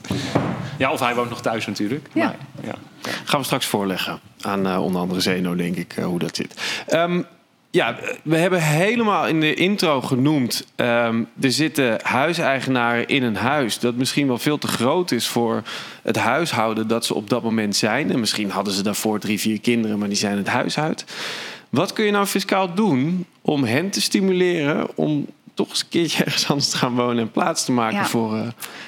Ja, 0.78 0.92
of 0.92 1.00
hij 1.00 1.16
woont 1.16 1.30
nog 1.30 1.42
thuis 1.42 1.66
natuurlijk. 1.66 2.08
Ja. 2.14 2.26
Maar, 2.26 2.36
ja. 2.66 2.76
Gaan 3.24 3.40
we 3.40 3.46
straks 3.46 3.66
voorleggen 3.66 4.20
aan 4.42 4.68
eh, 4.68 4.84
onder 4.84 5.02
andere 5.02 5.22
Zeno, 5.22 5.56
denk 5.56 5.76
ik, 5.76 5.94
eh, 5.98 6.06
hoe 6.06 6.20
dat 6.20 6.36
zit. 6.36 6.54
Ehm, 6.88 7.22
ja, 7.72 7.96
we 8.24 8.38
hebben 8.38 8.62
helemaal 8.62 9.28
in 9.28 9.40
de 9.40 9.54
intro 9.54 10.02
genoemd. 10.02 10.68
ehm, 10.76 11.24
er 11.42 11.52
zitten 11.52 12.00
huiseigenaren 12.02 13.08
in 13.08 13.24
een 13.24 13.36
huis 13.36 13.80
dat 13.80 13.96
misschien 13.96 14.28
wel 14.28 14.38
veel 14.38 14.58
te 14.58 14.68
groot 14.68 15.12
is 15.12 15.28
voor 15.28 15.64
het 16.04 16.16
huishouden 16.16 16.88
dat 16.88 17.06
ze 17.06 17.14
op 17.14 17.30
dat 17.30 17.44
moment 17.44 17.76
zijn. 17.76 18.12
En 18.12 18.20
misschien 18.20 18.50
hadden 18.50 18.74
ze 18.74 18.84
daarvoor 18.84 19.20
drie, 19.20 19.40
vier 19.40 19.62
kinderen, 19.62 20.00
maar 20.00 20.08
die 20.08 20.18
zijn 20.18 20.38
het 20.38 20.48
huis 20.48 20.80
uit. 20.80 21.06
Wat 21.70 21.94
kun 21.94 22.06
je 22.06 22.12
nou 22.12 22.26
fiscaal 22.26 22.74
doen 22.74 23.26
om 23.42 23.64
hen 23.64 23.90
te 23.90 24.02
stimuleren 24.02 24.88
om 24.96 25.26
toch 25.60 25.70
eens 25.70 25.82
een 25.82 25.90
keertje 25.90 26.24
ergens 26.26 26.50
anders 26.50 26.70
te 26.70 26.78
gaan 26.78 26.96
wonen 26.96 27.24
en 27.24 27.32
plaats 27.32 27.66
te 27.66 27.72
maken 27.72 27.98
Ja. 27.98 28.06
voor 28.06 28.38
eh, 28.38 28.48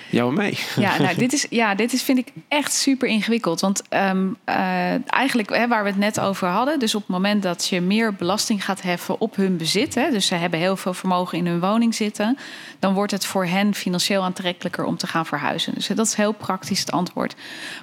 jou 0.09 0.29
en 0.29 0.35
mij? 0.35 0.57
Ja, 0.75 0.97
nou, 0.97 1.15
dit 1.25 1.33
is, 1.33 1.45
ja, 1.49 1.75
dit 1.75 1.93
is 1.93 2.03
vind 2.03 2.17
ik 2.17 2.27
echt 2.47 2.73
super 2.73 3.07
ingewikkeld. 3.07 3.59
Want 3.59 3.81
ehm, 3.89 4.27
eh, 4.43 5.11
eigenlijk 5.11 5.49
hè, 5.49 5.67
waar 5.67 5.83
we 5.83 5.89
het 5.89 5.97
net 5.97 6.19
over 6.19 6.47
hadden... 6.47 6.79
dus 6.79 6.95
op 6.95 7.01
het 7.01 7.09
moment 7.09 7.43
dat 7.43 7.67
je 7.67 7.81
meer 7.81 8.13
belasting 8.13 8.65
gaat 8.65 8.81
heffen 8.81 9.19
op 9.19 9.35
hun 9.35 9.57
bezit... 9.57 9.95
Hè, 9.95 10.11
dus 10.11 10.25
ze 10.25 10.35
hebben 10.35 10.59
heel 10.59 10.77
veel 10.77 10.93
vermogen 10.93 11.37
in 11.37 11.47
hun 11.47 11.59
woning 11.59 11.95
zitten... 11.95 12.37
dan 12.79 12.93
wordt 12.93 13.11
het 13.11 13.25
voor 13.25 13.45
hen 13.45 13.73
financieel 13.73 14.23
aantrekkelijker 14.23 14.85
om 14.85 14.97
te 14.97 15.07
gaan 15.07 15.25
verhuizen. 15.25 15.73
Dus 15.73 15.87
dat 15.87 16.05
is 16.05 16.13
heel 16.13 16.31
praktisch 16.31 16.79
het 16.79 16.91
antwoord. 16.91 17.35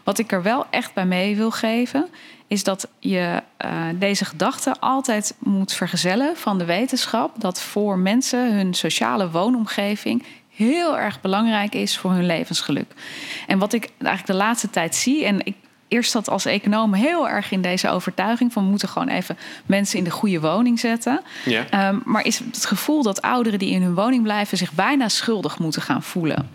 Wat 0.04 0.18
ik 0.18 0.32
er 0.32 0.42
wel 0.42 0.66
echt 0.70 0.94
bij 0.94 1.06
mee 1.06 1.36
wil 1.36 1.50
geven... 1.50 2.08
is 2.48 2.64
dat 2.64 2.88
je 2.98 3.42
eh, 3.56 3.86
deze 3.94 4.24
gedachte 4.24 4.74
altijd 4.80 5.34
moet 5.38 5.72
vergezellen 5.72 6.36
van 6.36 6.58
de 6.58 6.64
wetenschap... 6.64 7.40
dat 7.40 7.60
voor 7.60 7.98
mensen 7.98 8.56
hun 8.56 8.74
sociale 8.74 9.30
woonomgeving 9.30 10.24
heel 10.54 10.98
erg 10.98 11.20
belangrijk 11.20 11.74
is 11.74 11.98
voor 11.98 12.10
hun 12.10 12.26
levensgeluk. 12.26 12.92
En 13.46 13.58
wat 13.58 13.72
ik 13.72 13.90
eigenlijk 13.98 14.26
de 14.26 14.44
laatste 14.44 14.70
tijd 14.70 14.94
zie, 14.94 15.24
en 15.24 15.46
ik 15.46 15.54
eerst 15.88 16.10
zat 16.10 16.28
als 16.28 16.44
econoom 16.44 16.94
heel 16.94 17.28
erg 17.28 17.50
in 17.50 17.62
deze 17.62 17.90
overtuiging 17.90 18.52
van 18.52 18.62
we 18.62 18.70
moeten 18.70 18.88
gewoon 18.88 19.08
even 19.08 19.38
mensen 19.66 19.98
in 19.98 20.04
de 20.04 20.10
goede 20.10 20.40
woning 20.40 20.80
zetten. 20.80 21.20
Ja. 21.44 21.66
Ehm, 21.70 21.98
maar 22.04 22.24
is 22.24 22.38
het 22.38 22.66
gevoel 22.66 23.02
dat 23.02 23.22
ouderen 23.22 23.58
die 23.58 23.70
in 23.70 23.82
hun 23.82 23.94
woning 23.94 24.22
blijven 24.22 24.58
zich 24.58 24.72
bijna 24.72 25.08
schuldig 25.08 25.58
moeten 25.58 25.82
gaan 25.82 26.02
voelen. 26.02 26.48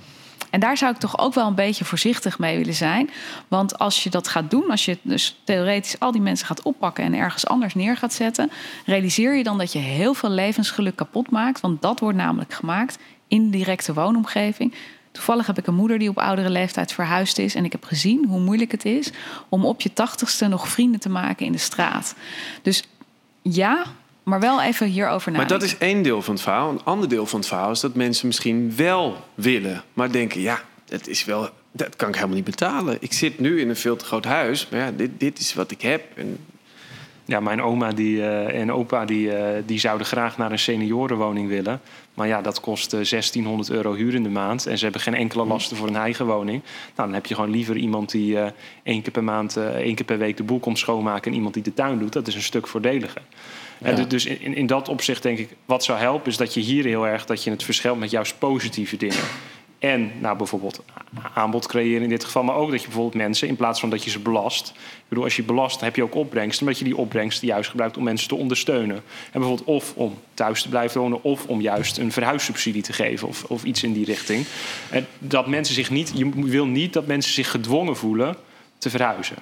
En 0.53 0.59
daar 0.59 0.77
zou 0.77 0.93
ik 0.93 0.99
toch 0.99 1.19
ook 1.19 1.33
wel 1.33 1.47
een 1.47 1.55
beetje 1.55 1.85
voorzichtig 1.85 2.39
mee 2.39 2.57
willen 2.57 2.73
zijn. 2.73 3.09
Want 3.47 3.79
als 3.79 4.03
je 4.03 4.09
dat 4.09 4.27
gaat 4.27 4.51
doen, 4.51 4.69
als 4.69 4.85
je 4.85 4.97
dus 5.01 5.39
theoretisch 5.43 5.99
al 5.99 6.11
die 6.11 6.21
mensen 6.21 6.47
gaat 6.47 6.61
oppakken 6.61 7.03
en 7.03 7.13
ergens 7.13 7.47
anders 7.47 7.75
neer 7.75 7.97
gaat 7.97 8.13
zetten, 8.13 8.51
realiseer 8.85 9.35
je 9.35 9.43
dan 9.43 9.57
dat 9.57 9.73
je 9.73 9.79
heel 9.79 10.13
veel 10.13 10.29
levensgeluk 10.29 10.95
kapot 10.95 11.31
maakt. 11.31 11.59
Want 11.59 11.81
dat 11.81 11.99
wordt 11.99 12.17
namelijk 12.17 12.53
gemaakt 12.53 12.97
in 13.27 13.49
directe 13.49 13.93
woonomgeving. 13.93 14.73
Toevallig 15.11 15.47
heb 15.47 15.57
ik 15.57 15.67
een 15.67 15.75
moeder 15.75 15.99
die 15.99 16.09
op 16.09 16.17
oudere 16.17 16.49
leeftijd 16.49 16.91
verhuisd 16.91 17.37
is. 17.37 17.55
En 17.55 17.65
ik 17.65 17.71
heb 17.71 17.83
gezien 17.83 18.25
hoe 18.27 18.39
moeilijk 18.39 18.71
het 18.71 18.85
is 18.85 19.11
om 19.49 19.65
op 19.65 19.81
je 19.81 19.93
tachtigste 19.93 20.47
nog 20.47 20.67
vrienden 20.67 20.99
te 20.99 21.09
maken 21.09 21.45
in 21.45 21.51
de 21.51 21.57
straat. 21.57 22.15
Dus 22.61 22.83
ja, 23.41 23.83
maar 24.23 24.39
wel 24.39 24.61
even 24.61 24.87
hierover 24.87 25.31
Maar 25.31 25.41
nadenken. 25.41 25.67
dat 25.69 25.79
is 25.79 25.87
één 25.87 26.01
deel 26.01 26.21
van 26.21 26.33
het 26.33 26.43
verhaal. 26.43 26.69
Een 26.69 26.83
ander 26.83 27.09
deel 27.09 27.25
van 27.25 27.39
het 27.39 27.47
verhaal 27.47 27.71
is 27.71 27.79
dat 27.79 27.95
mensen 27.95 28.27
misschien 28.27 28.73
wel 28.75 29.17
willen, 29.35 29.83
maar 29.93 30.11
denken: 30.11 30.41
ja, 30.41 30.61
dat 30.85 31.07
is 31.07 31.25
wel, 31.25 31.49
dat 31.71 31.95
kan 31.95 32.07
ik 32.07 32.15
helemaal 32.15 32.35
niet 32.35 32.45
betalen. 32.45 32.97
Ik 32.99 33.13
zit 33.13 33.39
nu 33.39 33.61
in 33.61 33.69
een 33.69 33.75
veel 33.75 33.95
te 33.95 34.05
groot 34.05 34.25
huis, 34.25 34.67
maar 34.69 34.79
ja, 34.79 34.91
dit, 34.91 35.09
dit 35.17 35.39
is 35.39 35.53
wat 35.53 35.71
ik 35.71 35.81
heb. 35.81 36.03
En 36.15 36.37
Ja, 37.25 37.39
mijn 37.39 37.61
oma 37.61 37.91
die, 37.91 38.21
eh, 38.21 38.61
en 38.61 38.71
opa 38.71 39.05
die, 39.05 39.31
eh, 39.35 39.61
die 39.65 39.79
zouden 39.79 40.07
graag 40.07 40.37
naar 40.37 40.51
een 40.51 40.59
seniorenwoning 40.59 41.47
willen. 41.49 41.81
Maar 42.13 42.27
ja, 42.27 42.41
dat 42.41 42.59
kost 42.59 42.93
eh, 42.93 42.99
1600 43.09 43.69
euro 43.69 43.93
huur 43.93 44.13
in 44.13 44.23
de 44.23 44.29
maand. 44.29 44.65
En 44.65 44.77
ze 44.77 44.83
hebben 44.83 45.01
geen 45.01 45.13
enkele 45.15 45.45
lasten 45.45 45.77
voor 45.77 45.87
een 45.87 45.95
eigen 45.95 46.25
woning. 46.25 46.61
Nou, 46.63 46.71
dan 46.95 47.13
heb 47.13 47.25
je 47.25 47.35
gewoon 47.35 47.49
liever 47.49 47.75
iemand 47.75 48.11
die 48.11 48.39
eh 48.39 48.47
één 48.83 49.01
keer 49.01 49.11
per 49.11 49.23
maand, 49.23 49.57
eh, 49.57 49.65
één 49.67 49.95
keer 49.95 50.05
per 50.05 50.17
week 50.17 50.37
de 50.37 50.43
boel 50.43 50.59
komt 50.59 50.79
schoonmaken. 50.79 51.31
En 51.31 51.37
iemand 51.37 51.53
die 51.53 51.63
de 51.63 51.73
tuin 51.73 51.99
doet. 51.99 52.13
Dat 52.13 52.27
is 52.27 52.35
een 52.35 52.41
stuk 52.41 52.67
voordeliger. 52.67 53.21
En 53.81 53.95
du- 53.95 54.07
dus 54.07 54.25
in, 54.25 54.55
in 54.55 54.67
dat 54.67 54.89
opzicht 54.89 55.23
denk 55.23 55.37
ik, 55.37 55.49
wat 55.65 55.83
zou 55.83 55.99
helpen, 55.99 56.31
is 56.31 56.37
dat 56.37 56.53
je 56.53 56.59
hier 56.59 56.85
heel 56.85 57.07
erg 57.07 57.25
dat 57.25 57.43
je 57.43 57.49
het 57.49 57.63
verschilt 57.63 57.99
met 57.99 58.11
juist 58.11 58.39
positieve 58.39 58.97
dingen. 58.97 59.23
En 59.83 60.11
nou, 60.19 60.37
bijvoorbeeld 60.37 60.83
aanbod 61.33 61.67
creëren 61.67 62.01
in 62.03 62.09
dit 62.09 62.23
geval. 62.23 62.43
Maar 62.43 62.55
ook 62.55 62.71
dat 62.71 62.79
je 62.79 62.85
bijvoorbeeld 62.85 63.15
mensen, 63.15 63.47
in 63.47 63.55
plaats 63.55 63.79
van 63.79 63.89
dat 63.89 64.03
je 64.03 64.09
ze 64.09 64.19
belast. 64.19 64.69
Ik 64.77 65.03
bedoel, 65.07 65.23
als 65.23 65.35
je 65.35 65.43
belast, 65.43 65.81
heb 65.81 65.95
je 65.95 66.03
ook 66.03 66.15
opbrengst. 66.15 66.61
Omdat 66.61 66.77
je 66.77 66.83
die 66.83 66.97
opbrengst 66.97 67.41
juist 67.41 67.69
gebruikt 67.69 67.97
om 67.97 68.03
mensen 68.03 68.27
te 68.27 68.35
ondersteunen. 68.35 68.95
En 68.95 69.39
bijvoorbeeld 69.39 69.67
of 69.67 69.93
om 69.95 70.17
thuis 70.33 70.61
te 70.61 70.69
blijven 70.69 71.01
wonen. 71.01 71.23
Of 71.23 71.45
om 71.45 71.61
juist 71.61 71.97
een 71.97 72.11
verhuissubsidie 72.11 72.81
te 72.81 72.93
geven. 72.93 73.27
Of, 73.27 73.43
of 73.43 73.63
iets 73.63 73.83
in 73.83 73.93
die 73.93 74.05
richting. 74.05 74.45
En 74.89 75.07
dat 75.17 75.47
mensen 75.47 75.75
zich 75.75 75.89
niet, 75.89 76.11
je 76.15 76.29
wil 76.33 76.65
niet 76.65 76.93
dat 76.93 77.07
mensen 77.07 77.33
zich 77.33 77.51
gedwongen 77.51 77.97
voelen 77.97 78.35
te 78.77 78.89
verhuizen. 78.89 79.37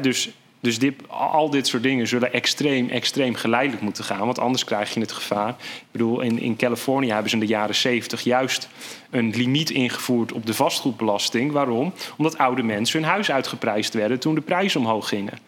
Dus 0.00 0.30
dus 0.60 0.78
dit, 0.78 0.94
al 1.08 1.50
dit 1.50 1.66
soort 1.66 1.82
dingen 1.82 2.06
zullen 2.08 2.32
extreem, 2.32 2.88
extreem 2.88 3.34
geleidelijk 3.34 3.82
moeten 3.82 4.04
gaan. 4.04 4.26
Want 4.26 4.38
anders 4.38 4.64
krijg 4.64 4.94
je 4.94 5.00
het 5.00 5.12
gevaar. 5.12 5.48
Ik 5.58 5.86
bedoel, 5.90 6.20
in, 6.20 6.38
in 6.38 6.56
Californië 6.56 7.08
hebben 7.08 7.30
ze 7.30 7.36
in 7.36 7.42
de 7.42 7.46
jaren 7.46 7.74
70 7.74 8.20
juist 8.20 8.68
een 9.10 9.30
limiet 9.30 9.70
ingevoerd 9.70 10.32
op 10.32 10.46
de 10.46 10.54
vastgoedbelasting. 10.54 11.52
Waarom? 11.52 11.92
Omdat 12.16 12.38
oude 12.38 12.62
mensen 12.62 13.00
hun 13.00 13.08
huis 13.08 13.30
uitgeprijsd 13.30 13.94
werden 13.94 14.18
toen 14.18 14.34
de 14.34 14.40
prijzen 14.40 14.80
omhoog 14.80 15.08
gingen. 15.08 15.38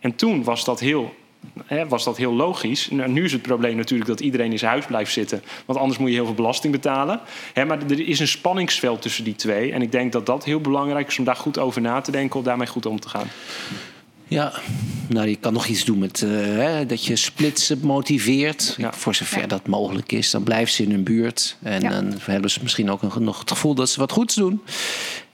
En 0.00 0.16
toen 0.16 0.44
was 0.44 0.64
dat 0.64 0.80
heel, 0.80 1.14
was 1.88 2.04
dat 2.04 2.16
heel 2.16 2.32
logisch. 2.32 2.90
Nou, 2.90 3.10
nu 3.10 3.24
is 3.24 3.32
het 3.32 3.42
probleem 3.42 3.76
natuurlijk 3.76 4.08
dat 4.08 4.20
iedereen 4.20 4.52
in 4.52 4.58
zijn 4.58 4.70
huis 4.70 4.86
blijft 4.86 5.12
zitten. 5.12 5.42
Want 5.64 5.78
anders 5.78 5.98
moet 5.98 6.08
je 6.08 6.14
heel 6.14 6.24
veel 6.24 6.34
belasting 6.34 6.72
betalen. 6.72 7.20
Maar 7.54 7.82
er 7.82 8.08
is 8.08 8.18
een 8.18 8.28
spanningsveld 8.28 9.02
tussen 9.02 9.24
die 9.24 9.36
twee. 9.36 9.72
En 9.72 9.82
ik 9.82 9.92
denk 9.92 10.12
dat 10.12 10.26
dat 10.26 10.44
heel 10.44 10.60
belangrijk 10.60 11.08
is 11.08 11.18
om 11.18 11.24
daar 11.24 11.36
goed 11.36 11.58
over 11.58 11.80
na 11.80 12.00
te 12.00 12.10
denken. 12.10 12.38
Om 12.38 12.44
daarmee 12.44 12.66
goed 12.66 12.86
om 12.86 13.00
te 13.00 13.08
gaan. 13.08 13.28
Ja, 14.28 14.52
nou, 15.08 15.28
je 15.28 15.36
kan 15.36 15.52
nog 15.52 15.66
iets 15.66 15.84
doen 15.84 15.98
met 15.98 16.22
eh, 16.22 16.30
hè, 16.30 16.86
dat 16.86 17.04
je 17.04 17.16
splitsen 17.16 17.78
motiveert. 17.82 18.74
Ja. 18.76 18.92
Voor 18.92 19.14
zover 19.14 19.40
Ja. 19.40 19.46
dat 19.46 19.66
mogelijk 19.66 20.12
is. 20.12 20.30
Dan 20.30 20.42
blijven 20.42 20.74
ze 20.74 20.82
in 20.82 20.90
hun 20.90 21.02
buurt. 21.02 21.56
En 21.62 21.80
Ja. 21.80 21.88
dan 21.90 22.14
hebben 22.20 22.50
ze 22.50 22.58
misschien 22.62 22.90
ook 22.90 23.02
een, 23.02 23.24
nog 23.24 23.38
het 23.38 23.50
gevoel 23.50 23.74
dat 23.74 23.88
ze 23.90 24.00
wat 24.00 24.12
goeds 24.12 24.34
doen. 24.34 24.62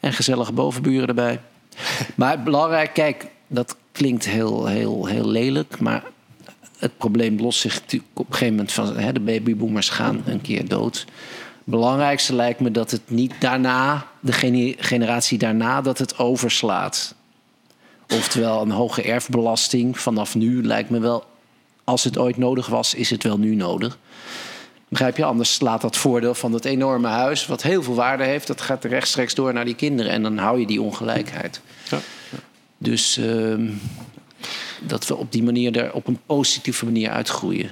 En 0.00 0.12
gezellige 0.12 0.52
bovenburen 0.52 1.08
erbij. 1.08 1.40
maar 2.14 2.42
belangrijk, 2.42 2.92
kijk, 2.94 3.26
dat 3.46 3.76
klinkt 3.92 4.28
heel, 4.28 4.66
heel, 4.66 5.06
heel 5.06 5.28
lelijk. 5.28 5.80
Maar 5.80 6.02
het 6.78 6.96
probleem 6.96 7.40
lost 7.40 7.60
zich 7.60 7.74
natuurlijk 7.74 8.10
op 8.14 8.26
een 8.26 8.32
gegeven 8.32 8.54
moment 8.54 8.72
van... 8.72 8.96
Hè, 8.96 9.12
de 9.12 9.20
babyboomers 9.20 9.88
gaan 9.88 10.22
een 10.26 10.40
keer 10.40 10.68
dood. 10.68 11.04
Belangrijkste 11.64 12.34
lijkt 12.34 12.60
me 12.60 12.70
dat 12.70 12.90
het 12.90 13.00
niet 13.06 13.32
daarna, 13.38 14.06
de 14.20 14.32
gene- 14.32 14.74
generatie 14.78 15.38
daarna, 15.38 15.80
dat 15.80 15.98
het 15.98 16.18
overslaat. 16.18 17.14
Oftewel 18.16 18.62
een 18.62 18.70
hoge 18.70 19.02
erfbelasting 19.02 19.98
vanaf 19.98 20.34
nu 20.34 20.62
lijkt 20.62 20.90
me 20.90 20.98
wel... 20.98 21.24
als 21.84 22.04
het 22.04 22.18
ooit 22.18 22.36
nodig 22.36 22.66
was, 22.66 22.94
is 22.94 23.10
het 23.10 23.22
wel 23.22 23.38
nu 23.38 23.54
nodig. 23.54 23.98
Begrijp 24.88 25.16
je? 25.16 25.24
Anders 25.24 25.54
slaat 25.54 25.80
dat 25.80 25.96
voordeel 25.96 26.34
van 26.34 26.52
dat 26.52 26.64
enorme 26.64 27.08
huis... 27.08 27.46
wat 27.46 27.62
heel 27.62 27.82
veel 27.82 27.94
waarde 27.94 28.24
heeft, 28.24 28.46
dat 28.46 28.60
gaat 28.60 28.84
rechtstreeks 28.84 29.34
door 29.34 29.52
naar 29.52 29.64
die 29.64 29.74
kinderen. 29.74 30.12
En 30.12 30.22
dan 30.22 30.38
hou 30.38 30.60
je 30.60 30.66
die 30.66 30.82
ongelijkheid. 30.82 31.60
Ja. 31.90 31.98
Dus 32.78 33.16
ehm, 33.16 33.70
dat 34.80 35.06
we 35.06 35.16
op 35.16 35.32
die 35.32 35.42
manier 35.42 35.76
er 35.76 35.92
op 35.92 36.06
een 36.06 36.20
positieve 36.26 36.84
manier 36.84 37.10
uitgroeien. 37.10 37.70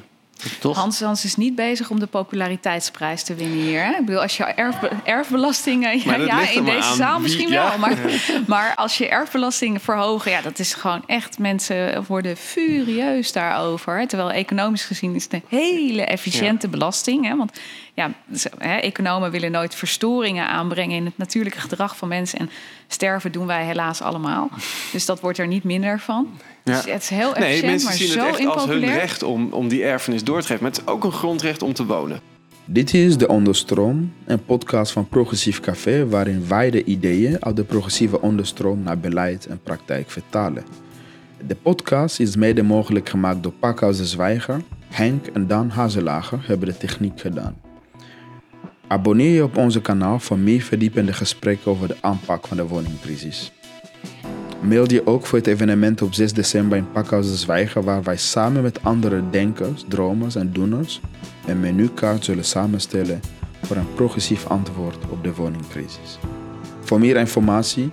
Toch? 0.61 0.77
Hans, 0.77 1.01
Hans 1.01 1.25
is 1.25 1.37
niet 1.37 1.55
bezig 1.55 1.91
om 1.91 2.01
de 2.01 2.07
populariteitsprijs 2.07 3.23
te 3.23 3.35
winnen 3.35 3.59
hier. 3.59 3.85
Hè? 3.85 3.91
Ik 3.91 4.05
bedoel, 4.05 4.21
als 4.23 4.37
je 4.37 4.45
erfbe- 4.45 4.91
erfbelastingen... 5.05 5.99
Ja, 5.99 6.49
in 6.49 6.65
deze 6.65 6.89
aan 6.89 6.97
zaal 6.97 7.15
wie- 7.15 7.23
misschien 7.23 7.49
ja. 7.49 7.69
wel. 7.69 7.79
Maar, 7.79 7.99
maar 8.47 8.75
als 8.75 8.99
je 8.99 9.09
erfbelastingen 9.09 9.81
verhogen... 9.81 10.31
Ja, 10.31 10.41
dat 10.41 10.59
is 10.59 10.75
gewoon 10.75 11.03
echt... 11.07 11.39
Mensen 11.39 12.05
worden 12.07 12.37
furieus 12.37 13.33
daarover. 13.33 13.99
hè. 13.99 14.07
Terwijl 14.07 14.31
economisch 14.31 14.85
gezien 14.85 15.15
is 15.15 15.25
het 15.25 15.33
een 15.33 15.45
hele 15.49 16.05
efficiënte 16.05 16.69
belasting. 16.69 17.27
Hè? 17.27 17.37
Want 17.37 17.61
ja, 17.95 18.11
economen 18.81 19.31
willen 19.31 19.51
nooit 19.51 19.75
verstoringen 19.75 20.49
aanbrengen... 20.49 20.97
in 20.97 21.05
het 21.05 21.19
natuurlijke 21.19 21.61
gedrag 21.61 21.97
van 21.97 22.09
mensen. 22.09 22.39
En 22.39 22.51
sterven 22.89 23.33
doen 23.33 23.47
wij 23.47 23.65
helaas 23.65 24.01
allemaal. 24.01 24.49
Dus 24.93 25.07
dat 25.07 25.21
wordt 25.21 25.39
er 25.39 25.47
niet 25.47 25.65
minder 25.65 26.01
van. 26.01 26.41
Dus 26.65 26.85
Ja. 26.85 26.93
het 26.93 27.03
is 27.03 27.09
heel 27.09 27.33
nee, 27.33 27.43
efficiënt, 27.43 27.67
mensen 27.67 27.89
maar 27.89 27.97
zien 27.99 28.09
zo 28.09 28.27
het 28.27 28.37
echt 28.39 28.47
als 28.49 28.65
hun 28.65 28.85
recht 28.85 29.23
om, 29.23 29.53
om 29.53 29.69
die 29.69 29.85
erfenis 29.85 30.25
door 30.25 30.41
te 30.41 30.47
geven. 30.47 30.63
Maar 30.63 30.73
het 30.73 30.81
is 30.81 30.87
ook 30.93 31.05
een 31.05 31.13
grondrecht 31.13 31.63
om 31.63 31.73
te 31.73 31.87
wonen. 31.87 32.21
Dit 32.65 32.95
is 32.95 33.17
De 33.17 33.29
Onderstroom, 33.29 34.13
een 34.25 34.45
podcast 34.45 34.93
van 34.93 35.09
Progressief 35.09 35.61
Café 35.61 36.09
waarin 36.09 36.49
wij 36.49 36.71
de 36.71 36.85
ideeën 36.85 37.45
uit 37.45 37.57
de 37.57 37.65
progressieve 37.65 38.21
onderstroom 38.21 38.83
naar 38.83 38.99
beleid 38.99 39.47
en 39.47 39.61
praktijk 39.63 40.11
vertalen. 40.11 40.65
De 41.47 41.55
podcast 41.55 42.21
is 42.21 42.37
mede 42.37 42.63
mogelijk 42.63 43.09
gemaakt 43.09 43.43
door 43.43 43.53
Pakhuis 43.53 43.97
de 43.97 44.07
Zwijger, 44.07 44.61
Henk 44.89 45.27
en 45.27 45.47
Dan 45.47 45.69
Hazelager 45.71 46.39
hebben 46.47 46.69
de 46.69 46.77
techniek 46.77 47.21
gedaan. 47.21 47.55
Abonneer 48.87 49.35
je 49.35 49.43
op 49.43 49.57
onze 49.57 49.81
kanaal 49.81 50.19
voor 50.19 50.39
meer 50.39 50.63
verdiepende 50.63 51.13
gesprekken 51.13 51.71
over 51.71 51.89
de 51.89 51.97
aanpak 52.01 52.47
van 52.47 52.57
de 52.57 52.67
woningcrisis. 52.67 53.53
Mail 54.63 54.91
je 54.91 55.07
ook 55.07 55.27
voor 55.27 55.39
het 55.39 55.47
evenement 55.47 56.03
op 56.03 56.15
6 56.15 56.33
december 56.33 56.79
in 56.79 56.91
Pakhuis 56.91 57.27
de 57.27 57.37
Zwijger 57.37 57.83
waar 57.83 58.03
wij 58.03 58.17
samen 58.17 58.63
met 58.63 58.83
andere 58.83 59.31
denkers, 59.31 59.85
dromers 59.89 60.35
en 60.35 60.53
doeners 60.53 61.01
een 61.47 61.61
menukaart 61.61 62.25
zullen 62.25 62.45
samenstellen 62.45 63.21
voor 63.63 63.77
een 63.77 63.95
progressief 63.95 64.47
antwoord 64.47 65.09
op 65.09 65.25
de 65.25 65.35
woningcrisis. 65.35 66.19
Voor 66.81 67.01
meer 67.01 67.17
informatie 67.17 67.91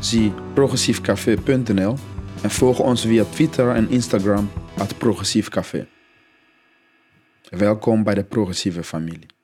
zie 0.00 0.32
progressiefcafé.nl 0.54 1.96
en 2.42 2.50
volg 2.50 2.78
ons 2.78 3.06
via 3.06 3.24
Twitter 3.24 3.70
en 3.70 3.90
Instagram 3.90 4.50
at 4.78 4.98
progressiefcafé. 4.98 5.86
Welkom 7.48 8.02
bij 8.02 8.14
de 8.14 8.24
progressieve 8.24 8.84
familie. 8.84 9.35